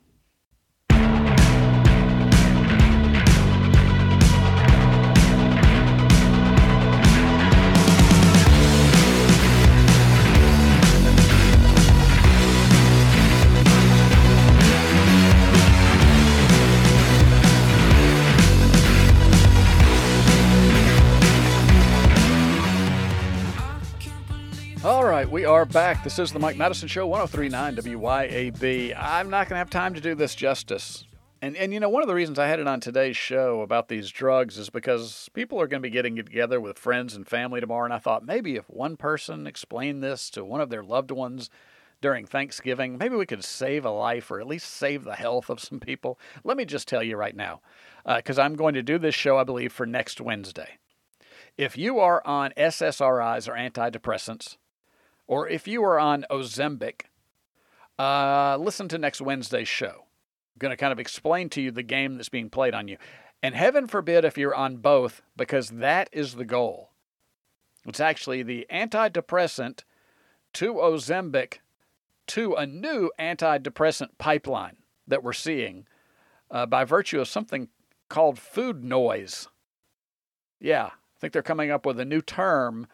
Right, 25.16 25.30
we 25.30 25.46
are 25.46 25.64
back. 25.64 26.04
This 26.04 26.18
is 26.18 26.30
the 26.30 26.38
Mike 26.38 26.58
Madison 26.58 26.88
Show, 26.88 27.06
1039 27.06 27.76
WYAB. 27.76 28.94
I'm 28.98 29.30
not 29.30 29.48
going 29.48 29.54
to 29.54 29.58
have 29.60 29.70
time 29.70 29.94
to 29.94 30.00
do 30.02 30.14
this 30.14 30.34
justice. 30.34 31.06
And, 31.40 31.56
and 31.56 31.72
you 31.72 31.80
know, 31.80 31.88
one 31.88 32.02
of 32.02 32.06
the 32.06 32.14
reasons 32.14 32.38
I 32.38 32.48
had 32.48 32.60
it 32.60 32.68
on 32.68 32.80
today's 32.80 33.16
show 33.16 33.62
about 33.62 33.88
these 33.88 34.10
drugs 34.10 34.58
is 34.58 34.68
because 34.68 35.30
people 35.32 35.58
are 35.58 35.66
going 35.66 35.80
to 35.80 35.88
be 35.88 35.90
getting 35.90 36.16
together 36.16 36.60
with 36.60 36.78
friends 36.78 37.16
and 37.16 37.26
family 37.26 37.62
tomorrow. 37.62 37.86
And 37.86 37.94
I 37.94 37.98
thought 37.98 38.26
maybe 38.26 38.56
if 38.56 38.68
one 38.68 38.98
person 38.98 39.46
explained 39.46 40.02
this 40.02 40.28
to 40.30 40.44
one 40.44 40.60
of 40.60 40.68
their 40.68 40.84
loved 40.84 41.10
ones 41.10 41.48
during 42.02 42.26
Thanksgiving, 42.26 42.98
maybe 42.98 43.16
we 43.16 43.24
could 43.24 43.42
save 43.42 43.86
a 43.86 43.90
life 43.90 44.30
or 44.30 44.38
at 44.38 44.46
least 44.46 44.70
save 44.70 45.04
the 45.04 45.14
health 45.14 45.48
of 45.48 45.60
some 45.60 45.80
people. 45.80 46.18
Let 46.44 46.58
me 46.58 46.66
just 46.66 46.88
tell 46.88 47.02
you 47.02 47.16
right 47.16 47.34
now, 47.34 47.62
because 48.04 48.38
uh, 48.38 48.42
I'm 48.42 48.54
going 48.54 48.74
to 48.74 48.82
do 48.82 48.98
this 48.98 49.14
show, 49.14 49.38
I 49.38 49.44
believe, 49.44 49.72
for 49.72 49.86
next 49.86 50.20
Wednesday. 50.20 50.76
If 51.56 51.78
you 51.78 52.00
are 52.00 52.20
on 52.26 52.52
SSRIs 52.58 53.48
or 53.48 53.54
antidepressants, 53.54 54.58
or 55.26 55.48
if 55.48 55.66
you 55.66 55.82
are 55.84 55.98
on 55.98 56.24
Ozempic, 56.30 57.02
uh, 57.98 58.56
listen 58.58 58.88
to 58.88 58.98
next 58.98 59.20
Wednesday's 59.20 59.68
show. 59.68 60.04
I'm 60.54 60.58
going 60.58 60.70
to 60.70 60.76
kind 60.76 60.92
of 60.92 61.00
explain 61.00 61.48
to 61.50 61.60
you 61.60 61.70
the 61.70 61.82
game 61.82 62.16
that's 62.16 62.28
being 62.28 62.50
played 62.50 62.74
on 62.74 62.88
you. 62.88 62.96
And 63.42 63.54
heaven 63.54 63.86
forbid 63.86 64.24
if 64.24 64.38
you're 64.38 64.54
on 64.54 64.78
both, 64.78 65.22
because 65.36 65.68
that 65.70 66.08
is 66.12 66.34
the 66.34 66.44
goal. 66.44 66.90
It's 67.86 68.00
actually 68.00 68.42
the 68.42 68.66
antidepressant 68.70 69.84
to 70.54 70.74
Ozempic 70.74 71.58
to 72.28 72.54
a 72.54 72.66
new 72.66 73.10
antidepressant 73.18 74.18
pipeline 74.18 74.76
that 75.06 75.22
we're 75.22 75.32
seeing 75.32 75.86
uh, 76.50 76.66
by 76.66 76.84
virtue 76.84 77.20
of 77.20 77.28
something 77.28 77.68
called 78.08 78.38
food 78.38 78.82
noise. 78.82 79.48
Yeah, 80.60 80.86
I 80.86 81.20
think 81.20 81.32
they're 81.32 81.42
coming 81.42 81.70
up 81.70 81.86
with 81.86 82.00
a 82.00 82.04
new 82.04 82.22
term 82.22 82.86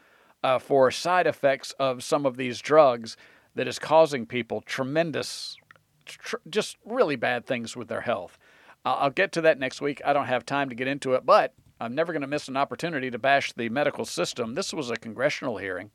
uh, 0.42 0.58
for 0.58 0.90
side 0.90 1.26
effects 1.26 1.72
of 1.78 2.02
some 2.02 2.26
of 2.26 2.36
these 2.36 2.60
drugs 2.60 3.16
that 3.54 3.68
is 3.68 3.78
causing 3.78 4.26
people 4.26 4.60
tremendous, 4.62 5.56
tr- 6.04 6.36
just 6.48 6.76
really 6.84 7.16
bad 7.16 7.46
things 7.46 7.76
with 7.76 7.88
their 7.88 8.00
health. 8.02 8.38
I'll 8.84 9.10
get 9.10 9.30
to 9.32 9.40
that 9.42 9.58
next 9.58 9.80
week. 9.80 10.02
I 10.04 10.12
don't 10.12 10.26
have 10.26 10.44
time 10.44 10.68
to 10.68 10.74
get 10.74 10.88
into 10.88 11.14
it, 11.14 11.24
but 11.24 11.54
I'm 11.80 11.94
never 11.94 12.12
going 12.12 12.22
to 12.22 12.28
miss 12.28 12.48
an 12.48 12.56
opportunity 12.56 13.10
to 13.10 13.18
bash 13.18 13.52
the 13.52 13.68
medical 13.68 14.04
system. 14.04 14.54
This 14.54 14.72
was 14.72 14.90
a 14.90 14.96
congressional 14.96 15.58
hearing, 15.58 15.90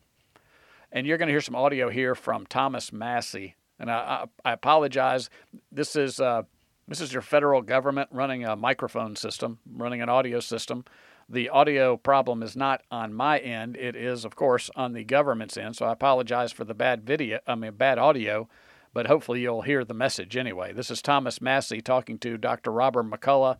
and 0.90 1.06
you're 1.06 1.18
going 1.18 1.28
to 1.28 1.32
hear 1.32 1.40
some 1.42 1.54
audio 1.54 1.90
here 1.90 2.14
from 2.14 2.46
Thomas 2.46 2.92
Massie. 2.92 3.56
And 3.78 3.90
I, 3.90 4.26
I, 4.44 4.50
I 4.50 4.52
apologize. 4.52 5.28
This 5.70 5.96
is 5.96 6.18
uh, 6.18 6.42
this 6.88 7.02
is 7.02 7.12
your 7.12 7.22
federal 7.22 7.60
government 7.60 8.08
running 8.10 8.44
a 8.44 8.56
microphone 8.56 9.14
system, 9.16 9.58
running 9.70 10.00
an 10.00 10.08
audio 10.08 10.40
system. 10.40 10.84
The 11.28 11.48
audio 11.50 11.96
problem 11.96 12.42
is 12.42 12.56
not 12.56 12.82
on 12.90 13.12
my 13.12 13.38
end. 13.38 13.76
It 13.76 13.94
is, 13.94 14.24
of 14.24 14.34
course, 14.34 14.70
on 14.74 14.94
the 14.94 15.04
government's 15.04 15.56
end. 15.56 15.76
So 15.76 15.86
I 15.86 15.92
apologize 15.92 16.52
for 16.52 16.64
the 16.64 16.74
bad 16.74 17.04
video. 17.04 17.40
I 17.46 17.54
mean, 17.54 17.72
bad 17.72 17.98
audio 17.98 18.48
but 18.92 19.06
hopefully 19.06 19.40
you'll 19.40 19.62
hear 19.62 19.84
the 19.84 19.94
message 19.94 20.36
anyway. 20.36 20.72
This 20.72 20.90
is 20.90 21.02
Thomas 21.02 21.40
Massie 21.40 21.80
talking 21.80 22.18
to 22.18 22.36
Dr. 22.36 22.72
Robert 22.72 23.04
McCullough, 23.04 23.56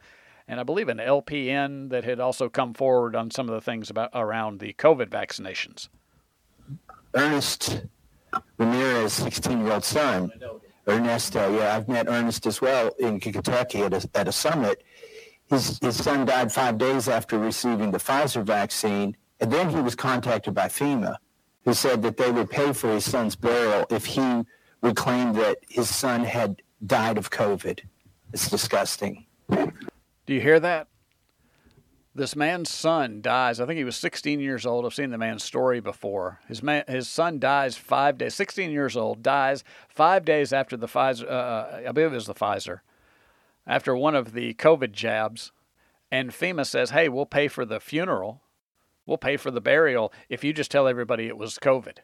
and 0.46 0.58
I 0.58 0.62
believe 0.62 0.88
an 0.88 0.98
LPN 0.98 1.90
that 1.90 2.04
had 2.04 2.20
also 2.20 2.48
come 2.48 2.74
forward 2.74 3.14
on 3.14 3.30
some 3.30 3.48
of 3.48 3.54
the 3.54 3.60
things 3.60 3.90
about 3.90 4.10
around 4.14 4.60
the 4.60 4.72
COVID 4.72 5.08
vaccinations. 5.08 5.88
Ernest 7.14 7.82
Ramirez, 8.58 9.12
16 9.12 9.64
year 9.64 9.72
old 9.72 9.84
son. 9.84 10.32
Ernest, 10.86 11.36
uh, 11.36 11.48
yeah, 11.52 11.76
I've 11.76 11.88
met 11.88 12.08
Ernest 12.08 12.46
as 12.46 12.62
well 12.62 12.90
in 12.98 13.20
Kentucky 13.20 13.82
at 13.82 13.92
a, 13.92 14.08
at 14.14 14.26
a 14.26 14.32
summit. 14.32 14.82
His, 15.50 15.78
his 15.78 16.02
son 16.02 16.26
died 16.26 16.52
five 16.52 16.78
days 16.78 17.08
after 17.08 17.38
receiving 17.38 17.90
the 17.90 17.98
Pfizer 17.98 18.44
vaccine, 18.44 19.16
and 19.40 19.50
then 19.50 19.70
he 19.70 19.80
was 19.80 19.94
contacted 19.94 20.54
by 20.54 20.68
FEMA, 20.68 21.16
who 21.64 21.72
said 21.72 22.02
that 22.02 22.16
they 22.16 22.30
would 22.30 22.50
pay 22.50 22.72
for 22.72 22.92
his 22.92 23.04
son's 23.04 23.34
burial 23.34 23.86
if 23.90 24.04
he 24.04 24.44
would 24.82 24.96
claim 24.96 25.32
that 25.34 25.58
his 25.68 25.94
son 25.94 26.24
had 26.24 26.62
died 26.86 27.18
of 27.18 27.30
COVID. 27.30 27.80
It's 28.32 28.50
disgusting. 28.50 29.26
Do 29.48 30.34
you 30.34 30.40
hear 30.40 30.60
that? 30.60 30.88
This 32.14 32.34
man's 32.34 32.68
son 32.68 33.20
dies. 33.22 33.60
I 33.60 33.66
think 33.66 33.78
he 33.78 33.84
was 33.84 33.96
16 33.96 34.40
years 34.40 34.66
old. 34.66 34.84
I've 34.84 34.92
seen 34.92 35.10
the 35.10 35.18
man's 35.18 35.44
story 35.44 35.80
before. 35.80 36.40
His 36.48 36.62
man, 36.62 36.82
his 36.88 37.08
son 37.08 37.38
dies 37.38 37.76
five 37.76 38.18
days. 38.18 38.34
16 38.34 38.70
years 38.70 38.96
old 38.96 39.22
dies 39.22 39.62
five 39.88 40.24
days 40.24 40.52
after 40.52 40.76
the 40.76 40.88
Pfizer. 40.88 41.24
Uh, 41.24 41.28
uh 41.28 41.82
I 41.88 41.92
believe 41.92 42.12
it 42.12 42.16
was 42.16 42.26
the 42.26 42.34
Pfizer. 42.34 42.80
After 43.68 43.94
one 43.94 44.16
of 44.16 44.32
the 44.32 44.54
COVID 44.54 44.92
jabs, 44.92 45.52
and 46.10 46.30
FEMA 46.30 46.66
says, 46.66 46.90
"Hey, 46.90 47.08
we'll 47.08 47.26
pay 47.26 47.46
for 47.46 47.64
the 47.64 47.78
funeral. 47.78 48.42
We'll 49.06 49.18
pay 49.18 49.36
for 49.36 49.50
the 49.50 49.60
burial 49.60 50.12
if 50.28 50.42
you 50.42 50.52
just 50.52 50.70
tell 50.70 50.88
everybody 50.88 51.26
it 51.26 51.36
was 51.36 51.58
COVID." 51.58 51.98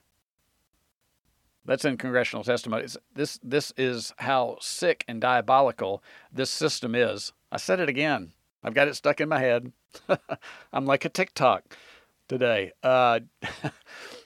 That's 1.65 1.87
in 1.87 1.97
congressional 1.97 2.45
testimony. 2.45 2.87
This 3.15 3.41
this 3.43 3.73
is 3.79 4.13
how 4.19 4.59
sick 4.61 5.05
and 5.09 5.21
diabolical 5.21 6.03
this 6.31 6.51
system 6.51 6.95
is. 6.95 7.33
I 7.51 7.57
said 7.57 7.81
it 7.81 7.89
again. 7.89 8.33
I've 8.63 8.75
got 8.75 8.89
it 8.89 8.95
stuck 8.97 9.21
in 9.21 9.29
my 9.29 9.41
head. 9.41 9.73
I'm 10.73 10.85
like 10.85 11.05
a 11.05 11.09
TikTok 11.09 11.77
today. 12.29 12.73
Uh, 12.83 13.21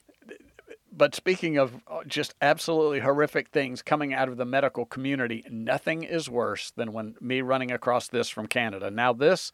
but 0.99 1.15
speaking 1.15 1.57
of 1.57 1.81
uh, 1.87 2.05
just 2.07 2.35
absolutely 2.43 3.01
horrific 3.01 3.49
things 3.49 3.81
coming 3.81 4.13
out 4.13 4.29
of 4.29 4.37
the 4.37 4.45
medical 4.45 4.85
community, 4.85 5.45
nothing 5.51 6.03
is 6.03 6.29
worse 6.29 6.71
than 6.73 6.93
when 6.93 7.15
me 7.21 7.41
running 7.41 7.71
across 7.71 8.09
this 8.09 8.29
from 8.29 8.47
Canada. 8.47 8.91
Now 8.91 9.13
this 9.13 9.53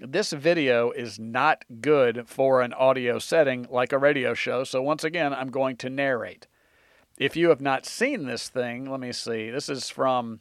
this 0.00 0.32
video 0.32 0.90
is 0.90 1.18
not 1.18 1.64
good 1.80 2.28
for 2.28 2.60
an 2.60 2.72
audio 2.72 3.18
setting 3.18 3.66
like 3.70 3.92
a 3.92 3.98
radio 3.98 4.32
show. 4.34 4.62
So 4.62 4.80
once 4.82 5.02
again, 5.02 5.32
I'm 5.32 5.50
going 5.50 5.76
to 5.78 5.90
narrate 5.90 6.46
if 7.18 7.36
you 7.36 7.48
have 7.48 7.60
not 7.60 7.84
seen 7.84 8.26
this 8.26 8.48
thing, 8.48 8.90
let 8.90 9.00
me 9.00 9.12
see. 9.12 9.50
This 9.50 9.68
is 9.68 9.90
from 9.90 10.40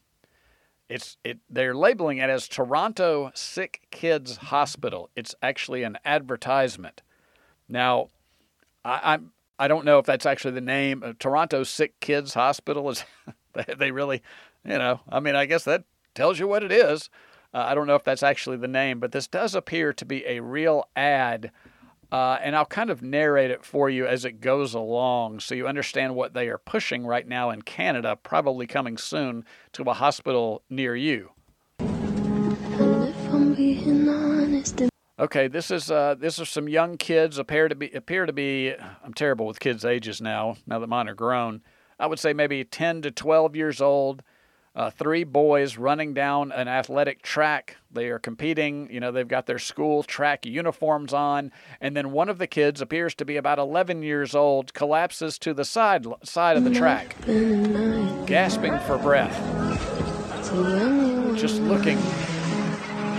it's 0.89 1.17
it 1.23 1.39
they're 1.49 1.75
labeling 1.75 2.19
it 2.19 2.29
as 2.29 2.47
Toronto 2.47 3.31
Sick 3.33 3.81
Kids 3.91 4.37
Hospital. 4.37 5.09
It's 5.15 5.35
actually 5.41 5.83
an 5.83 5.97
advertisement. 6.05 7.01
Now, 7.67 8.07
I, 8.85 9.13
I'm 9.13 9.31
I 9.59 9.67
don't 9.67 9.85
know 9.85 9.99
if 9.99 10.05
that's 10.05 10.25
actually 10.25 10.53
the 10.53 10.61
name. 10.61 11.03
Uh, 11.03 11.13
Toronto 11.17 11.63
Sick 11.63 11.99
Kids 11.99 12.33
Hospital 12.33 12.89
is 12.89 13.03
they 13.77 13.91
really, 13.91 14.21
you 14.63 14.77
know, 14.77 15.01
I 15.09 15.19
mean, 15.19 15.35
I 15.35 15.45
guess 15.45 15.63
that 15.63 15.83
tells 16.13 16.39
you 16.39 16.47
what 16.47 16.63
it 16.63 16.71
is. 16.71 17.09
Uh, 17.53 17.65
I 17.67 17.75
don't 17.75 17.87
know 17.87 17.95
if 17.95 18.03
that's 18.03 18.23
actually 18.23 18.57
the 18.57 18.67
name, 18.67 18.99
but 18.99 19.11
this 19.11 19.27
does 19.27 19.55
appear 19.55 19.93
to 19.93 20.05
be 20.05 20.25
a 20.25 20.41
real 20.41 20.87
ad 20.95 21.51
uh, 22.11 22.37
and 22.41 22.55
I'll 22.55 22.65
kind 22.65 22.89
of 22.89 23.01
narrate 23.01 23.51
it 23.51 23.65
for 23.65 23.89
you 23.89 24.07
as 24.07 24.23
it 24.23 24.39
goes 24.39 24.73
along 24.73 25.41
so 25.41 25.55
you 25.55 25.67
understand 25.67 26.15
what 26.15 26.33
they 26.33 26.47
are 26.47 26.57
pushing 26.57 27.05
right 27.05 27.27
now 27.27 27.49
in 27.49 27.63
Canada, 27.63 28.15
probably 28.15 28.65
coming 28.65 28.97
soon 28.97 29.43
to 29.73 29.83
a 29.83 29.93
hospital 29.93 30.63
near 30.69 30.95
you. 30.95 31.31
Okay, 35.19 35.47
this 35.47 35.71
is 35.71 35.89
uh, 35.89 36.15
this 36.15 36.37
is 36.37 36.47
some 36.47 36.69
young 36.69 36.95
kids 36.97 37.39
appear 37.39 37.67
to 37.67 37.75
be 37.75 37.91
appear 37.91 38.25
to 38.25 38.33
be. 38.33 38.73
I'm 39.03 39.13
terrible 39.13 39.47
with 39.47 39.59
kids' 39.59 39.83
ages 39.83 40.21
now. 40.21 40.57
Now 40.67 40.77
that 40.77 40.87
mine 40.87 41.09
are 41.09 41.15
grown, 41.15 41.61
I 41.99 42.05
would 42.05 42.19
say 42.19 42.33
maybe 42.33 42.63
10 42.63 43.01
to 43.01 43.11
12 43.11 43.55
years 43.55 43.81
old 43.81 44.21
uh, 44.77 44.91
three 44.91 45.23
boys 45.23 45.75
running 45.75 46.13
down 46.13 46.51
an 46.51 46.67
athletic 46.67 47.23
track. 47.23 47.77
They 47.91 48.09
are 48.09 48.19
competing. 48.19 48.87
You 48.91 48.99
know, 48.99 49.11
they've 49.11 49.27
got 49.27 49.47
their 49.47 49.57
school 49.57 50.03
track 50.03 50.45
uniforms 50.45 51.13
on, 51.13 51.51
and 51.81 51.97
then 51.97 52.11
one 52.11 52.29
of 52.29 52.37
the 52.37 52.45
kids 52.45 52.79
appears 52.79 53.15
to 53.15 53.25
be 53.25 53.37
about 53.37 53.57
11 53.57 54.03
years 54.03 54.35
old, 54.35 54.75
collapses 54.75 55.39
to 55.39 55.53
the 55.55 55.65
side 55.65 56.05
side 56.23 56.57
of 56.57 56.63
the 56.63 56.69
track, 56.69 57.15
gasping 58.27 58.77
for 58.81 58.99
breath, 58.99 59.35
just 61.35 61.59
looking. 61.61 61.97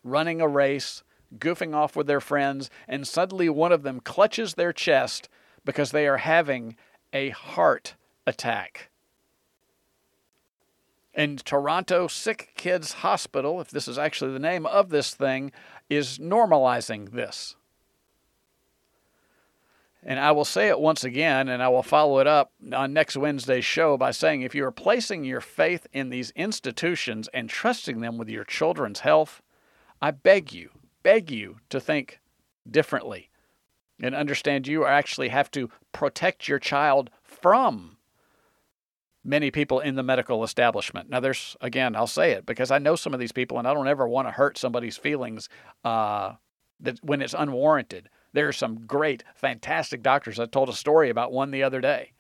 running 0.05 0.41
a 0.41 0.47
race, 0.47 1.03
goofing 1.37 1.75
off 1.75 1.97
with 1.97 2.07
their 2.07 2.21
friends, 2.21 2.71
and 2.87 3.09
suddenly 3.09 3.49
one 3.49 3.73
of 3.73 3.83
them 3.83 3.99
clutches 3.99 4.55
their 4.55 4.73
chest 4.73 5.29
because 5.65 5.91
they 5.91 6.07
are 6.07 6.19
having 6.19 6.77
a 7.13 7.31
heart 7.31 7.97
attack. 8.25 8.88
And 11.19 11.45
Toronto 11.45 12.07
Sick 12.07 12.53
Kids 12.55 12.93
Hospital, 12.93 13.61
if 13.61 13.71
this 13.71 13.89
is 13.89 13.99
actually 13.99 14.33
the 14.33 14.39
name 14.39 14.65
of 14.65 14.91
this 14.91 15.13
thing, 15.17 15.51
is 15.91 16.19
normalizing 16.19 17.11
this. 17.11 17.57
And 20.05 20.21
I 20.21 20.31
will 20.31 20.45
say 20.45 20.69
it 20.69 20.79
once 20.79 21.03
again, 21.03 21.49
and 21.49 21.61
I 21.61 21.71
will 21.71 21.83
follow 21.83 22.21
it 22.21 22.29
up 22.29 22.53
on 22.73 22.93
next 22.93 23.17
Wednesday's 23.17 23.65
show 23.65 23.97
by 23.97 24.13
saying 24.13 24.43
if 24.43 24.55
you 24.55 24.65
are 24.65 24.71
placing 24.71 25.25
your 25.25 25.41
faith 25.41 25.89
in 25.93 26.11
these 26.11 26.31
institutions 26.37 27.29
and 27.35 27.51
trusting 27.51 27.99
them 27.99 28.17
with 28.17 28.29
your 28.29 28.45
children's 28.45 29.01
health, 29.01 29.43
I 30.01 30.13
beg 30.13 30.53
you, 30.53 30.71
beg 31.03 31.33
you 31.33 31.57
to 31.71 31.81
think 31.81 32.21
differently 32.71 33.29
and 34.01 34.15
understand 34.15 34.69
you 34.69 34.85
actually 34.85 35.31
have 35.31 35.51
to 35.51 35.69
protect 35.91 36.47
your 36.47 36.61
child 36.61 37.11
from 37.25 37.98
many 39.29 39.51
people 39.51 39.81
in 39.81 39.95
the 39.95 40.03
medical 40.03 40.43
establishment. 40.43 41.11
Now, 41.11 41.21
there's, 41.21 41.57
again, 41.61 41.95
I'll 41.95 42.07
say 42.07 42.33
it 42.33 42.47
because 42.47 42.71
I 42.71 42.79
know 42.79 42.97
some 42.97 43.13
of 43.13 43.21
these 43.21 43.33
people 43.33 43.59
and 43.59 43.69
I 43.69 43.75
don't 43.75 43.89
ever 43.89 44.09
want 44.09 44.27
to 44.27 44.33
hurt 44.33 44.57
somebody's 44.57 44.97
feelings 44.97 45.49
uh, 45.85 46.33
that 46.81 46.99
when 47.05 47.21
it's 47.21 47.35
unwarranted. 47.35 48.09
There 48.33 48.49
are 48.49 48.53
some 48.53 48.87
great, 48.87 49.25
fantastic 49.35 50.03
doctors. 50.03 50.39
I 50.39 50.47
told 50.47 50.69
a 50.69 50.75
story 50.75 51.09
about 51.09 51.33
one 51.33 51.51
the 51.51 51.63
other 51.63 51.81
day 51.81 52.13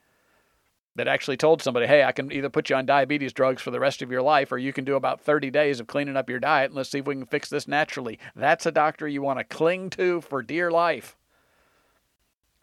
that 0.97 1.07
actually 1.07 1.37
told 1.37 1.63
somebody, 1.63 1.87
hey, 1.87 2.03
I 2.03 2.13
can 2.13 2.33
either 2.33 2.49
put 2.49 2.71
you 2.71 2.77
on 2.77 2.87
diabetes 2.87 3.33
drugs 3.33 3.63
for 3.63 3.71
the 3.71 3.79
rest 3.79 4.03
of 4.03 4.11
your 4.11 4.23
life 4.23 4.51
or 4.51 4.59
you 4.59 4.73
can 4.73 4.85
do 4.85 4.97
about 4.97 5.21
30 5.21 5.51
days 5.51 5.81
of 5.81 5.87
cleaning 5.87 6.17
up 6.17 6.29
your 6.29 6.41
diet 6.41 6.71
and 6.71 6.77
let's 6.77 6.91
see 6.91 6.99
if 6.99 7.07
we 7.07 7.15
can 7.15 7.27
fix 7.27 7.49
this 7.49 7.69
naturally. 7.69 8.19
That's 8.35 8.67
a 8.67 8.73
doctor 8.73 9.07
you 9.07 9.23
want 9.23 9.39
to 9.39 9.45
cling 9.45 9.91
to 9.91 10.21
for 10.23 10.43
dear 10.43 10.71
life. 10.71 11.18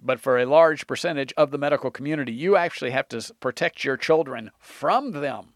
But 0.05 0.19
for 0.19 0.37
a 0.37 0.45
large 0.45 0.85
percentage 0.85 1.33
of 1.35 1.49
the 1.49 1.57
medical 1.57 1.89
community, 1.89 2.31
you 2.31 2.55
actually 2.55 2.91
have 2.91 3.09
to 3.09 3.33
protect 3.39 3.83
your 3.83 3.97
children 3.97 4.51
from 4.59 5.11
them, 5.11 5.53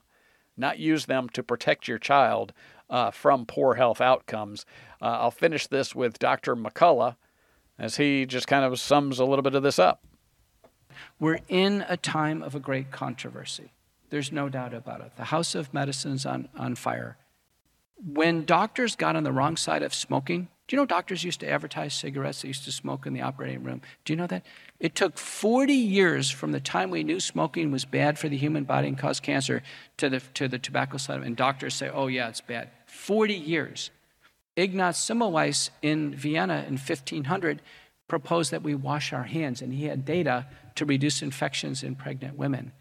not 0.58 0.80
use 0.80 1.06
them 1.06 1.30
to 1.30 1.44
protect 1.44 1.88
your 1.88 2.00
child 2.00 2.52
uh, 2.90 3.12
from 3.12 3.46
poor 3.46 3.76
health 3.76 4.02
outcomes. 4.02 4.66
Uh, 5.00 5.06
I'll 5.06 5.32
finish 5.32 5.68
this 5.68 5.94
with 5.94 6.18
Dr. 6.18 6.56
McCullough 6.56 7.16
as 7.78 7.98
he 7.98 8.26
just 8.26 8.48
kind 8.48 8.66
of 8.66 8.80
sums 8.80 9.20
a 9.20 9.26
little 9.26 9.44
bit 9.44 9.54
of 9.54 9.62
this 9.62 9.78
up. 9.78 10.04
We're 11.20 11.40
in 11.48 11.86
a 11.88 11.96
time 11.96 12.42
of 12.42 12.56
a 12.56 12.60
great 12.60 12.90
controversy. 12.92 13.74
There's 14.10 14.32
no 14.32 14.50
doubt 14.50 14.74
about 14.74 15.02
it. 15.02 15.16
The 15.16 15.26
House 15.26 15.54
of 15.54 15.72
Medicine's 15.74 16.26
on, 16.26 16.50
on 16.58 16.74
fire. 16.74 17.18
When 18.06 18.46
doctors 18.46 18.96
got 18.96 19.16
on 19.16 19.24
the 19.24 19.32
wrong 19.32 19.58
side 19.58 19.84
of 19.84 19.94
smoking, 19.94 20.48
do 20.68 20.76
you 20.76 20.82
know 20.82 20.86
doctors 20.86 21.24
used 21.24 21.40
to 21.40 21.50
advertise 21.50 21.96
cigarettes 21.96 22.44
they 22.44 22.48
used 22.48 22.64
to 22.66 22.72
smoke 22.72 23.08
in 23.08 23.14
the 23.14 23.22
operating 23.22 23.64
room? 23.64 23.82
Do 24.06 24.14
you 24.14 24.18
know 24.18 24.28
that? 24.28 24.46
It 24.80 24.94
took 24.94 25.18
40 25.18 25.74
years 25.74 26.30
from 26.30 26.52
the 26.52 26.60
time 26.60 26.92
we 26.92 27.04
knew 27.04 27.20
smoking 27.20 27.72
was 27.72 27.86
bad 27.86 28.20
for 28.20 28.30
the 28.30 28.38
human 28.38 28.66
body 28.66 28.88
and 28.88 28.98
caused 28.98 29.24
cancer 29.24 29.64
to 29.98 30.10
the, 30.10 30.20
to 30.36 30.48
the 30.48 30.60
tobacco 30.60 30.98
side. 30.98 31.24
And 31.24 31.36
doctors 31.36 31.74
say, 31.74 31.90
oh, 31.90 32.06
yeah, 32.06 32.30
it's 32.30 32.40
bad. 32.40 32.70
40 32.86 33.34
years. 33.34 33.90
Ignaz 34.56 34.98
Semmelweis 34.98 35.72
in 35.82 36.14
Vienna 36.14 36.66
in 36.68 36.78
1500 36.78 37.62
proposed 38.08 38.52
that 38.52 38.62
we 38.62 38.76
wash 38.76 39.12
our 39.12 39.24
hands, 39.24 39.62
and 39.62 39.74
he 39.74 39.86
had 39.86 40.06
data 40.06 40.46
to 40.76 40.86
reduce 40.86 41.22
infections 41.22 41.82
in 41.82 41.96
pregnant 41.96 42.38
women. 42.38 42.74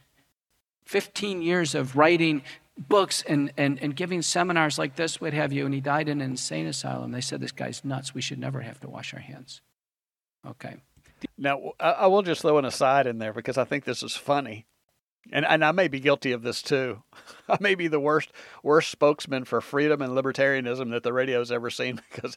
15 0.84 1.42
years 1.42 1.74
of 1.74 1.96
writing 1.96 2.42
books 2.78 3.22
and, 3.26 3.52
and, 3.56 3.78
and 3.82 3.96
giving 3.96 4.22
seminars 4.22 4.78
like 4.78 4.96
this, 4.96 5.20
what 5.20 5.32
have 5.32 5.52
you, 5.52 5.64
and 5.64 5.74
he 5.74 5.80
died 5.80 6.08
in 6.08 6.20
an 6.20 6.30
insane 6.30 6.66
asylum. 6.66 7.12
They 7.12 7.20
said, 7.20 7.40
This 7.40 7.52
guy's 7.52 7.84
nuts. 7.84 8.14
We 8.14 8.22
should 8.22 8.38
never 8.38 8.60
have 8.60 8.80
to 8.80 8.88
wash 8.88 9.12
our 9.12 9.20
hands. 9.20 9.60
Okay. 10.46 10.76
Now, 11.36 11.72
I 11.80 12.06
will 12.06 12.22
just 12.22 12.42
throw 12.42 12.58
an 12.58 12.64
aside 12.64 13.06
in 13.06 13.18
there 13.18 13.32
because 13.32 13.58
I 13.58 13.64
think 13.64 13.84
this 13.84 14.02
is 14.02 14.14
funny. 14.14 14.66
And, 15.30 15.44
and 15.44 15.64
I 15.64 15.72
may 15.72 15.88
be 15.88 16.00
guilty 16.00 16.32
of 16.32 16.42
this 16.42 16.62
too. 16.62 17.02
I 17.48 17.58
may 17.60 17.74
be 17.74 17.88
the 17.88 18.00
worst 18.00 18.30
worst 18.62 18.90
spokesman 18.90 19.44
for 19.44 19.60
freedom 19.60 20.00
and 20.00 20.12
libertarianism 20.12 20.90
that 20.92 21.02
the 21.02 21.12
radio's 21.12 21.52
ever 21.52 21.70
seen 21.70 22.00
because, 22.12 22.36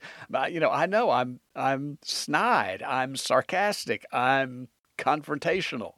you 0.52 0.60
know, 0.60 0.72
I 0.72 0.88
know 0.88 1.10
I'm 1.10 1.40
I'm 1.56 2.00
snide, 2.04 2.84
I'm 2.84 3.16
sarcastic, 3.16 4.06
I'm 4.12 4.68
confrontational. 4.98 5.94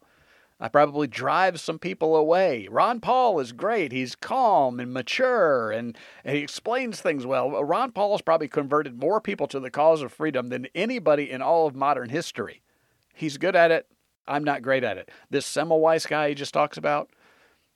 I 0.60 0.68
probably 0.68 1.08
drive 1.08 1.60
some 1.60 1.78
people 1.78 2.14
away. 2.14 2.68
Ron 2.70 3.00
Paul 3.00 3.40
is 3.40 3.52
great. 3.52 3.90
He's 3.92 4.14
calm 4.14 4.78
and 4.78 4.92
mature 4.92 5.72
and, 5.72 5.98
and 6.24 6.36
he 6.36 6.42
explains 6.42 7.00
things 7.00 7.26
well. 7.26 7.50
Ron 7.64 7.92
Paul 7.92 8.12
has 8.12 8.22
probably 8.22 8.48
converted 8.48 9.00
more 9.00 9.20
people 9.20 9.48
to 9.48 9.60
the 9.60 9.70
cause 9.70 10.00
of 10.00 10.12
freedom 10.12 10.48
than 10.48 10.68
anybody 10.74 11.30
in 11.30 11.42
all 11.42 11.66
of 11.66 11.74
modern 11.74 12.08
history. 12.08 12.62
He's 13.12 13.36
good 13.36 13.56
at 13.56 13.70
it. 13.70 13.86
I'm 14.26 14.44
not 14.44 14.62
great 14.62 14.84
at 14.84 14.96
it. 14.96 15.10
This 15.28 15.46
Semmelweis 15.46 16.08
guy 16.08 16.30
he 16.30 16.34
just 16.34 16.54
talks 16.54 16.76
about, 16.76 17.10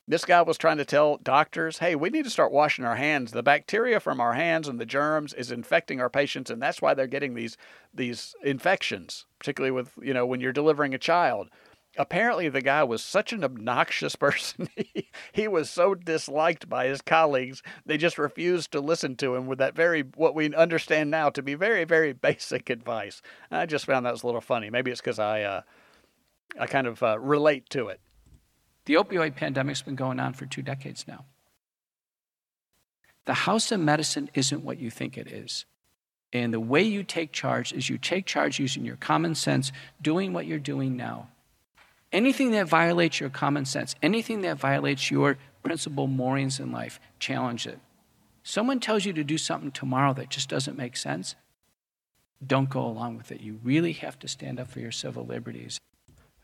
this 0.06 0.24
guy 0.24 0.40
was 0.40 0.56
trying 0.56 0.78
to 0.78 0.86
tell 0.86 1.18
doctors, 1.18 1.78
hey, 1.78 1.94
we 1.94 2.08
need 2.08 2.24
to 2.24 2.30
start 2.30 2.50
washing 2.50 2.86
our 2.86 2.96
hands. 2.96 3.32
The 3.32 3.42
bacteria 3.42 4.00
from 4.00 4.20
our 4.20 4.32
hands 4.32 4.66
and 4.66 4.80
the 4.80 4.86
germs 4.86 5.34
is 5.34 5.52
infecting 5.52 6.00
our 6.00 6.08
patients, 6.08 6.50
and 6.50 6.62
that's 6.62 6.80
why 6.80 6.94
they're 6.94 7.06
getting 7.06 7.34
these 7.34 7.58
these 7.92 8.34
infections, 8.42 9.26
particularly 9.38 9.70
with, 9.70 9.92
you 10.00 10.14
know, 10.14 10.24
when 10.24 10.40
you're 10.40 10.52
delivering 10.52 10.94
a 10.94 10.98
child. 10.98 11.50
Apparently, 11.98 12.48
the 12.48 12.62
guy 12.62 12.84
was 12.84 13.02
such 13.02 13.32
an 13.32 13.42
obnoxious 13.42 14.14
person. 14.16 14.68
he, 15.32 15.48
was 15.48 15.68
so 15.68 15.96
disliked 15.96 16.68
by 16.68 16.86
his 16.86 17.02
colleagues, 17.02 17.60
they 17.84 17.98
just 17.98 18.18
refused 18.18 18.70
to 18.72 18.80
listen 18.80 19.16
to 19.16 19.34
him 19.34 19.48
with 19.48 19.58
that 19.58 19.74
very, 19.74 20.02
what 20.14 20.34
we 20.34 20.54
understand 20.54 21.10
now 21.10 21.28
to 21.28 21.42
be 21.42 21.54
very, 21.54 21.84
very 21.84 22.12
basic 22.28 22.70
advice. 22.70 23.20
I 23.50 23.66
just 23.66 23.84
found 23.84 24.06
that 24.06 24.12
was 24.12 24.22
a 24.22 24.26
little 24.26 24.40
funny. 24.40 24.70
Maybe 24.70 24.92
it's 24.92 25.00
because 25.00 25.18
I, 25.18 25.42
uh, 25.42 25.62
I 26.58 26.66
kind 26.66 26.86
of 26.86 27.02
uh, 27.02 27.18
relate 27.18 27.68
to 27.70 27.88
it. 27.88 28.00
The 28.84 28.94
opioid 28.94 29.34
pandemic's 29.34 29.82
been 29.82 29.96
going 29.96 30.20
on 30.20 30.32
for 30.34 30.46
two 30.46 30.62
decades 30.62 31.04
now. 31.08 31.24
The 33.26 33.34
house 33.34 33.72
of 33.72 33.80
medicine 33.80 34.30
isn't 34.34 34.64
what 34.64 34.78
you 34.78 34.88
think 34.88 35.18
it 35.18 35.26
is. 35.26 35.66
And 36.32 36.54
the 36.54 36.60
way 36.60 36.82
you 36.82 37.02
take 37.02 37.32
charge 37.32 37.72
is 37.72 37.90
you 37.90 37.98
take 37.98 38.24
charge 38.24 38.60
using 38.60 38.84
your 38.84 38.96
common 38.96 39.34
sense, 39.34 39.72
doing 40.00 40.32
what 40.32 40.46
you're 40.46 40.58
doing 40.58 40.96
now. 40.96 41.28
Anything 42.12 42.52
that 42.52 42.68
violates 42.68 43.20
your 43.20 43.28
common 43.28 43.64
sense, 43.64 43.94
anything 44.02 44.40
that 44.42 44.58
violates 44.58 45.10
your 45.10 45.36
principal 45.62 46.06
moorings 46.06 46.58
in 46.58 46.72
life, 46.72 46.98
challenge 47.18 47.66
it. 47.66 47.80
Someone 48.42 48.80
tells 48.80 49.04
you 49.04 49.12
to 49.12 49.24
do 49.24 49.36
something 49.36 49.70
tomorrow 49.70 50.14
that 50.14 50.30
just 50.30 50.48
doesn't 50.48 50.78
make 50.78 50.96
sense, 50.96 51.34
don't 52.44 52.70
go 52.70 52.80
along 52.80 53.16
with 53.16 53.30
it. 53.30 53.40
You 53.40 53.60
really 53.62 53.92
have 53.92 54.18
to 54.20 54.28
stand 54.28 54.58
up 54.58 54.70
for 54.70 54.80
your 54.80 54.92
civil 54.92 55.26
liberties. 55.26 55.78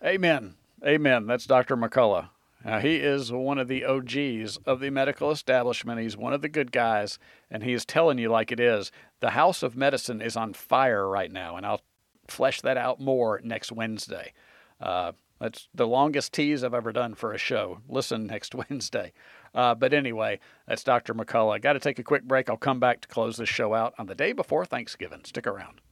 Amen. 0.04 0.56
Amen. 0.84 1.26
That's 1.26 1.46
Dr. 1.46 1.76
McCullough. 1.76 2.28
Now, 2.64 2.78
he 2.78 2.96
is 2.96 3.30
one 3.30 3.58
of 3.58 3.68
the 3.68 3.84
OGs 3.84 4.56
of 4.66 4.80
the 4.80 4.90
medical 4.90 5.30
establishment. 5.30 6.00
He's 6.00 6.16
one 6.16 6.32
of 6.32 6.42
the 6.42 6.48
good 6.48 6.72
guys, 6.72 7.18
and 7.50 7.62
he 7.62 7.74
is 7.74 7.84
telling 7.84 8.18
you 8.18 8.30
like 8.30 8.50
it 8.50 8.60
is. 8.60 8.90
The 9.20 9.30
House 9.30 9.62
of 9.62 9.76
Medicine 9.76 10.22
is 10.22 10.36
on 10.36 10.54
fire 10.54 11.06
right 11.08 11.30
now, 11.30 11.56
and 11.56 11.66
I'll 11.66 11.82
flesh 12.26 12.62
that 12.62 12.78
out 12.78 13.00
more 13.00 13.40
next 13.44 13.70
Wednesday. 13.70 14.32
Uh, 14.80 15.12
that's 15.44 15.68
the 15.74 15.86
longest 15.86 16.32
tease 16.32 16.64
I've 16.64 16.72
ever 16.72 16.90
done 16.90 17.14
for 17.14 17.34
a 17.34 17.38
show. 17.38 17.80
Listen 17.86 18.26
next 18.26 18.54
Wednesday. 18.70 19.12
Uh, 19.54 19.74
but 19.74 19.92
anyway, 19.92 20.40
that's 20.66 20.82
Dr. 20.82 21.12
McCullough. 21.12 21.60
Got 21.60 21.74
to 21.74 21.80
take 21.80 21.98
a 21.98 22.02
quick 22.02 22.24
break. 22.24 22.48
I'll 22.48 22.56
come 22.56 22.80
back 22.80 23.02
to 23.02 23.08
close 23.08 23.36
this 23.36 23.48
show 23.50 23.74
out 23.74 23.92
on 23.98 24.06
the 24.06 24.14
day 24.14 24.32
before 24.32 24.64
Thanksgiving. 24.64 25.20
Stick 25.22 25.46
around. 25.46 25.82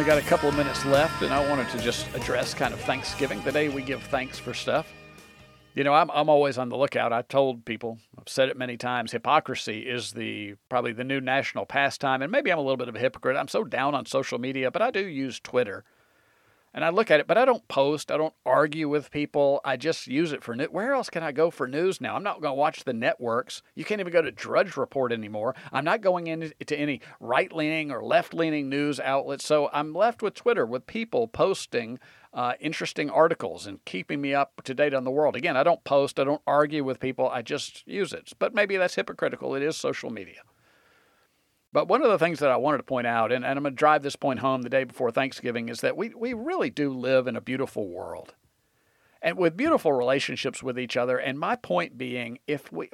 Only 0.00 0.14
got 0.14 0.18
a 0.18 0.26
couple 0.26 0.48
of 0.48 0.56
minutes 0.56 0.86
left, 0.86 1.20
and 1.20 1.30
I 1.30 1.46
wanted 1.50 1.68
to 1.72 1.78
just 1.78 2.06
address 2.14 2.54
kind 2.54 2.72
of 2.72 2.80
Thanksgiving, 2.80 3.42
the 3.42 3.52
day 3.52 3.68
we 3.68 3.82
give 3.82 4.02
thanks 4.04 4.38
for 4.38 4.54
stuff. 4.54 4.90
You 5.74 5.84
know, 5.84 5.92
I'm, 5.92 6.10
I'm 6.12 6.30
always 6.30 6.56
on 6.56 6.70
the 6.70 6.76
lookout. 6.78 7.12
I've 7.12 7.28
told 7.28 7.66
people, 7.66 7.98
I've 8.18 8.26
said 8.26 8.48
it 8.48 8.56
many 8.56 8.78
times, 8.78 9.12
hypocrisy 9.12 9.80
is 9.80 10.12
the 10.12 10.54
probably 10.70 10.94
the 10.94 11.04
new 11.04 11.20
national 11.20 11.66
pastime. 11.66 12.22
And 12.22 12.32
maybe 12.32 12.50
I'm 12.50 12.56
a 12.56 12.62
little 12.62 12.78
bit 12.78 12.88
of 12.88 12.96
a 12.96 12.98
hypocrite. 12.98 13.36
I'm 13.36 13.48
so 13.48 13.62
down 13.62 13.94
on 13.94 14.06
social 14.06 14.38
media, 14.38 14.70
but 14.70 14.80
I 14.80 14.90
do 14.90 15.06
use 15.06 15.38
Twitter. 15.38 15.84
And 16.72 16.84
I 16.84 16.90
look 16.90 17.10
at 17.10 17.18
it, 17.18 17.26
but 17.26 17.36
I 17.36 17.44
don't 17.44 17.66
post. 17.66 18.12
I 18.12 18.16
don't 18.16 18.34
argue 18.46 18.88
with 18.88 19.10
people. 19.10 19.60
I 19.64 19.76
just 19.76 20.06
use 20.06 20.32
it 20.32 20.44
for 20.44 20.54
news. 20.54 20.68
Where 20.70 20.92
else 20.92 21.10
can 21.10 21.22
I 21.22 21.32
go 21.32 21.50
for 21.50 21.66
news 21.66 22.00
now? 22.00 22.14
I'm 22.14 22.22
not 22.22 22.40
going 22.40 22.52
to 22.52 22.58
watch 22.58 22.84
the 22.84 22.92
networks. 22.92 23.62
You 23.74 23.84
can't 23.84 24.00
even 24.00 24.12
go 24.12 24.22
to 24.22 24.30
Drudge 24.30 24.76
Report 24.76 25.10
anymore. 25.12 25.56
I'm 25.72 25.84
not 25.84 26.00
going 26.00 26.28
into 26.28 26.78
any 26.78 27.00
right 27.18 27.52
leaning 27.52 27.90
or 27.90 28.04
left 28.04 28.34
leaning 28.34 28.68
news 28.68 29.00
outlets. 29.00 29.44
So 29.44 29.68
I'm 29.72 29.92
left 29.92 30.22
with 30.22 30.34
Twitter 30.34 30.64
with 30.64 30.86
people 30.86 31.26
posting 31.26 31.98
uh, 32.32 32.52
interesting 32.60 33.10
articles 33.10 33.66
and 33.66 33.84
keeping 33.84 34.20
me 34.20 34.32
up 34.32 34.62
to 34.62 34.72
date 34.72 34.94
on 34.94 35.02
the 35.02 35.10
world. 35.10 35.34
Again, 35.34 35.56
I 35.56 35.64
don't 35.64 35.82
post. 35.82 36.20
I 36.20 36.24
don't 36.24 36.42
argue 36.46 36.84
with 36.84 37.00
people. 37.00 37.28
I 37.28 37.42
just 37.42 37.86
use 37.88 38.12
it. 38.12 38.32
But 38.38 38.54
maybe 38.54 38.76
that's 38.76 38.94
hypocritical. 38.94 39.56
It 39.56 39.62
is 39.62 39.76
social 39.76 40.10
media. 40.10 40.42
But 41.72 41.88
one 41.88 42.02
of 42.02 42.10
the 42.10 42.18
things 42.18 42.40
that 42.40 42.50
I 42.50 42.56
wanted 42.56 42.78
to 42.78 42.82
point 42.82 43.06
out, 43.06 43.30
and, 43.30 43.44
and 43.44 43.56
I'm 43.56 43.62
going 43.62 43.74
to 43.74 43.78
drive 43.78 44.02
this 44.02 44.16
point 44.16 44.40
home 44.40 44.62
the 44.62 44.68
day 44.68 44.84
before 44.84 45.10
Thanksgiving, 45.10 45.68
is 45.68 45.80
that 45.82 45.96
we, 45.96 46.08
we 46.10 46.34
really 46.34 46.70
do 46.70 46.92
live 46.92 47.26
in 47.26 47.36
a 47.36 47.40
beautiful 47.40 47.88
world. 47.88 48.34
And 49.22 49.36
with 49.36 49.56
beautiful 49.56 49.92
relationships 49.92 50.62
with 50.62 50.78
each 50.78 50.96
other. 50.96 51.18
And 51.18 51.38
my 51.38 51.54
point 51.54 51.98
being, 51.98 52.38
if 52.46 52.72
we 52.72 52.90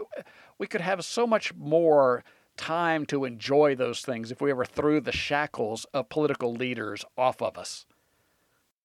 we 0.59 0.67
could 0.67 0.81
have 0.81 1.05
so 1.05 1.27
much 1.27 1.55
more 1.55 2.25
time 2.57 3.07
to 3.07 3.25
enjoy 3.25 3.75
those 3.75 4.01
things 4.01 4.33
if 4.33 4.41
we 4.41 4.51
ever 4.51 4.65
threw 4.65 5.01
the 5.01 5.13
shackles 5.13 5.85
of 5.93 6.09
political 6.09 6.53
leaders 6.53 7.05
off 7.17 7.43
of 7.43 7.57
us. 7.59 7.87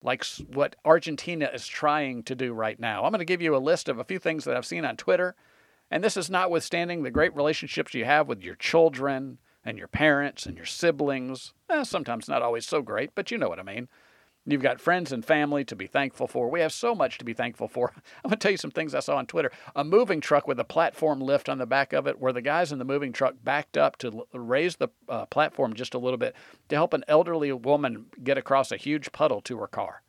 Like 0.04 0.26
what 0.48 0.76
Argentina 0.84 1.50
is 1.54 1.68
trying 1.68 2.24
to 2.24 2.36
do 2.36 2.54
right 2.54 2.80
now. 2.80 3.06
I'm 3.06 3.12
going 3.12 3.20
to 3.20 3.26
give 3.26 3.42
you 3.42 3.56
a 3.56 3.58
list 3.58 3.88
of 3.88 4.00
a 4.00 4.04
few 4.04 4.20
things 4.20 4.44
that 4.44 4.58
I've 4.58 4.66
seen 4.66 4.84
on 4.84 4.98
Twitter. 4.98 5.36
And 5.90 6.04
this 6.04 6.18
is 6.18 6.30
notwithstanding 6.30 7.04
the 7.04 7.12
great 7.12 7.36
relationships 7.36 7.94
you 7.94 8.06
have 8.06 8.28
with 8.28 8.42
your 8.42 8.56
children, 8.56 9.38
and 9.64 9.78
your 9.78 9.88
parents 9.88 10.46
and 10.46 10.58
your 10.58 10.66
siblings. 10.66 11.54
Eh, 11.70 11.84
sometimes 11.84 12.28
not 12.28 12.42
always 12.42 12.66
so 12.66 12.82
great, 12.82 13.12
but 13.16 13.32
you 13.32 13.38
know 13.38 13.50
what 13.50 13.60
I 13.60 13.64
mean. 13.64 13.88
You've 14.44 14.64
got 14.64 14.82
friends 14.82 15.12
and 15.12 15.24
family 15.24 15.64
to 15.66 15.76
be 15.76 15.86
thankful 15.86 16.26
for. 16.26 16.50
We 16.50 16.62
have 16.62 16.74
so 16.74 16.96
much 16.96 17.20
to 17.20 17.26
be 17.26 17.34
thankful 17.34 17.68
for. 17.68 17.94
I'm 17.96 18.30
going 18.30 18.32
to 18.32 18.38
tell 18.38 18.52
you 18.52 18.58
some 18.58 18.72
things 18.72 18.96
I 18.96 19.00
saw 19.00 19.18
on 19.18 19.28
Twitter. 19.28 19.52
A 19.76 19.84
moving 19.84 20.20
truck 20.20 20.48
with 20.48 20.60
a 20.60 20.64
platform 20.64 21.22
lift 21.22 21.48
on 21.48 21.60
the 21.60 21.68
back 21.68 21.94
of 21.94 22.08
it, 22.08 22.20
where 22.20 22.34
the 22.34 22.42
guys 22.42 22.72
in 22.72 22.80
the 22.80 22.86
moving 22.86 23.14
truck 23.14 23.36
backed 23.44 23.78
up 23.78 23.98
to 23.98 24.26
raise 24.34 24.78
the 24.78 24.88
uh, 25.08 25.28
platform 25.28 25.76
just 25.76 25.94
a 25.94 26.00
little 26.00 26.18
bit 26.18 26.36
to 26.70 26.76
help 26.76 26.96
an 26.96 27.06
elderly 27.08 27.52
woman 27.52 28.08
get 28.24 28.38
across 28.38 28.72
a 28.72 28.78
huge 28.78 29.12
puddle 29.12 29.42
to 29.42 29.60
her 29.60 29.68
car. 29.68 30.02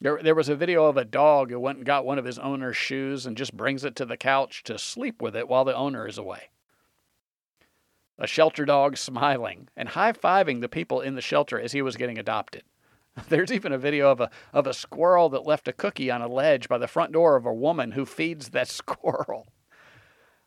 There, 0.00 0.22
there 0.22 0.34
was 0.34 0.48
a 0.48 0.56
video 0.56 0.86
of 0.86 0.96
a 0.96 1.04
dog 1.04 1.50
who 1.50 1.60
went 1.60 1.78
and 1.78 1.86
got 1.86 2.06
one 2.06 2.18
of 2.18 2.24
his 2.24 2.38
owner's 2.38 2.76
shoes 2.76 3.26
and 3.26 3.36
just 3.36 3.56
brings 3.56 3.84
it 3.84 3.96
to 3.96 4.06
the 4.06 4.16
couch 4.16 4.62
to 4.64 4.78
sleep 4.78 5.20
with 5.20 5.36
it 5.36 5.48
while 5.48 5.64
the 5.64 5.74
owner 5.74 6.06
is 6.06 6.18
away 6.18 6.50
a 8.18 8.26
shelter 8.26 8.64
dog 8.64 8.96
smiling 8.96 9.68
and 9.76 9.90
high 9.90 10.12
fiving 10.12 10.60
the 10.60 10.68
people 10.68 11.00
in 11.00 11.14
the 11.14 11.20
shelter 11.20 11.60
as 11.60 11.72
he 11.72 11.82
was 11.82 11.96
getting 11.96 12.18
adopted. 12.18 12.62
There's 13.28 13.52
even 13.52 13.72
a 13.72 13.78
video 13.78 14.10
of 14.10 14.20
a, 14.20 14.30
of 14.52 14.66
a 14.66 14.74
squirrel 14.74 15.28
that 15.30 15.46
left 15.46 15.68
a 15.68 15.72
cookie 15.72 16.10
on 16.10 16.22
a 16.22 16.28
ledge 16.28 16.68
by 16.68 16.78
the 16.78 16.88
front 16.88 17.12
door 17.12 17.36
of 17.36 17.46
a 17.46 17.52
woman 17.52 17.92
who 17.92 18.04
feeds 18.04 18.50
that 18.50 18.68
squirrel. 18.68 19.46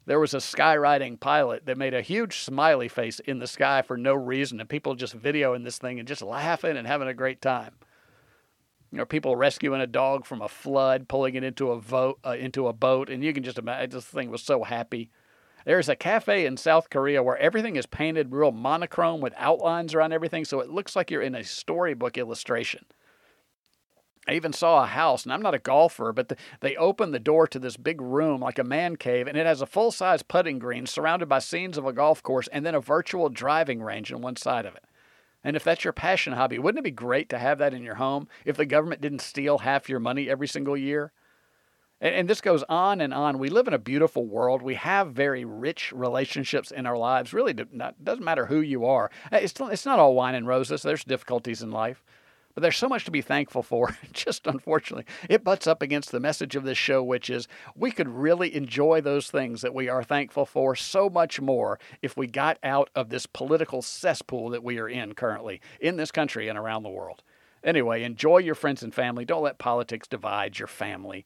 There 0.05 0.19
was 0.19 0.33
a 0.33 0.37
skywriting 0.37 1.19
pilot 1.19 1.67
that 1.67 1.77
made 1.77 1.93
a 1.93 2.01
huge 2.01 2.39
smiley 2.39 2.87
face 2.87 3.19
in 3.19 3.37
the 3.37 3.45
sky 3.45 3.83
for 3.83 3.95
no 3.95 4.15
reason, 4.15 4.59
and 4.59 4.67
people 4.67 4.95
just 4.95 5.15
videoing 5.15 5.63
this 5.63 5.77
thing 5.77 5.99
and 5.99 6.07
just 6.07 6.23
laughing 6.23 6.77
and 6.77 6.87
having 6.87 7.07
a 7.07 7.13
great 7.13 7.41
time. 7.43 7.75
You 8.91 8.97
know, 8.97 9.05
people 9.05 9.35
rescuing 9.35 9.81
a 9.81 9.87
dog 9.87 10.25
from 10.25 10.41
a 10.41 10.47
flood, 10.47 11.07
pulling 11.07 11.35
it 11.35 11.43
into 11.43 11.69
a, 11.69 11.79
vote, 11.79 12.17
uh, 12.25 12.31
into 12.31 12.67
a 12.67 12.73
boat, 12.73 13.09
and 13.09 13.23
you 13.23 13.33
can 13.33 13.43
just 13.43 13.59
imagine 13.59 13.91
this 13.91 14.05
thing 14.05 14.31
was 14.31 14.41
so 14.41 14.63
happy. 14.63 15.11
There's 15.65 15.89
a 15.89 15.95
cafe 15.95 16.45
in 16.45 16.57
South 16.57 16.89
Korea 16.89 17.21
where 17.21 17.37
everything 17.37 17.75
is 17.75 17.85
painted 17.85 18.31
real 18.31 18.51
monochrome 18.51 19.21
with 19.21 19.33
outlines 19.37 19.93
around 19.93 20.13
everything, 20.13 20.45
so 20.45 20.59
it 20.59 20.69
looks 20.69 20.95
like 20.95 21.11
you're 21.11 21.21
in 21.21 21.35
a 21.35 21.43
storybook 21.43 22.17
illustration. 22.17 22.85
I 24.27 24.33
even 24.33 24.53
saw 24.53 24.83
a 24.83 24.87
house, 24.87 25.23
and 25.23 25.33
I'm 25.33 25.41
not 25.41 25.55
a 25.55 25.59
golfer, 25.59 26.13
but 26.13 26.29
the, 26.29 26.37
they 26.59 26.75
opened 26.75 27.13
the 27.13 27.19
door 27.19 27.47
to 27.47 27.57
this 27.57 27.77
big 27.77 27.99
room 27.99 28.41
like 28.41 28.59
a 28.59 28.63
man 28.63 28.95
cave, 28.95 29.27
and 29.27 29.35
it 29.35 29.45
has 29.45 29.61
a 29.61 29.65
full 29.65 29.91
size 29.91 30.21
putting 30.21 30.59
green 30.59 30.85
surrounded 30.85 31.27
by 31.27 31.39
scenes 31.39 31.77
of 31.77 31.85
a 31.85 31.93
golf 31.93 32.21
course 32.21 32.47
and 32.49 32.65
then 32.65 32.75
a 32.75 32.79
virtual 32.79 33.29
driving 33.29 33.81
range 33.81 34.13
on 34.13 34.21
one 34.21 34.35
side 34.35 34.65
of 34.65 34.75
it. 34.75 34.83
And 35.43 35.55
if 35.55 35.63
that's 35.63 35.83
your 35.83 35.93
passion 35.93 36.33
hobby, 36.33 36.59
wouldn't 36.59 36.79
it 36.79 36.83
be 36.83 36.91
great 36.91 37.29
to 37.29 37.39
have 37.39 37.57
that 37.59 37.73
in 37.73 37.81
your 37.81 37.95
home 37.95 38.27
if 38.45 38.57
the 38.57 38.65
government 38.65 39.01
didn't 39.01 39.21
steal 39.21 39.59
half 39.59 39.89
your 39.89 39.99
money 39.99 40.29
every 40.29 40.47
single 40.47 40.77
year? 40.77 41.11
And, 42.01 42.29
this 42.29 42.41
goes 42.41 42.63
on 42.69 43.01
and 43.01 43.13
on. 43.13 43.39
We 43.39 43.49
live 43.49 43.67
in 43.67 43.73
a 43.73 43.79
beautiful 43.79 44.25
world. 44.25 44.61
We 44.61 44.75
have 44.75 45.11
very 45.11 45.43
rich 45.43 45.91
relationships 45.91 46.71
in 46.71 46.85
our 46.85 46.97
lives. 46.97 47.33
Really, 47.33 47.53
not, 47.71 48.03
doesn't 48.03 48.23
matter 48.23 48.45
who 48.45 48.61
you 48.61 48.85
are. 48.85 49.11
Uh, 49.31 49.37
it's, 49.37 49.53
it's 49.59 49.85
not 49.85 49.99
all 49.99 50.15
wine 50.15 50.35
and 50.35 50.47
roses. 50.47 50.81
There's 50.81 51.03
difficulties 51.03 51.61
in 51.61 51.71
life. 51.71 52.03
But 52.55 52.63
there's 52.63 52.77
so 52.77 52.89
much 52.89 53.05
to 53.05 53.11
be 53.11 53.21
thankful 53.21 53.63
for. 53.63 53.97
Just 54.13 54.47
unfortunately, 54.47 55.05
it 55.29 55.43
butts 55.43 55.67
up 55.67 55.81
against 55.81 56.11
the 56.11 56.19
message 56.19 56.55
of 56.55 56.63
this 56.63 56.77
show, 56.77 57.03
which 57.03 57.29
is 57.29 57.47
we 57.75 57.91
could 57.91 58.09
really 58.09 58.55
enjoy 58.55 59.01
those 59.01 59.29
things 59.29 59.61
that 59.61 59.73
we 59.73 59.87
are 59.87 60.03
thankful 60.03 60.45
for 60.45 60.75
so 60.75 61.09
much 61.09 61.39
more 61.39 61.79
if 62.01 62.17
we 62.17 62.27
got 62.27 62.57
out 62.63 62.89
of 62.95 63.09
this 63.09 63.25
political 63.25 63.81
cesspool 63.81 64.49
that 64.49 64.63
we 64.63 64.79
are 64.79 64.89
in 64.89 65.13
currently 65.13 65.61
in 65.79 65.97
this 65.97 66.11
country 66.11 66.47
and 66.47 66.57
around 66.57 66.83
the 66.83 66.89
world. 66.89 67.23
Anyway, 67.63 68.03
enjoy 68.03 68.37
your 68.37 68.55
friends 68.55 68.83
and 68.83 68.93
family. 68.93 69.25
Don't 69.25 69.43
let 69.43 69.57
politics 69.57 70.07
divide 70.07 70.59
your 70.59 70.67
family. 70.67 71.25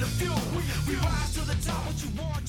the 0.00 0.06
fuel. 0.06 0.34
We, 0.56 0.62
we 0.88 0.98
rise 1.00 1.34
to 1.34 1.40
the 1.40 1.56
top. 1.62 1.84
What 1.84 2.02
you 2.02 2.08
want? 2.18 2.39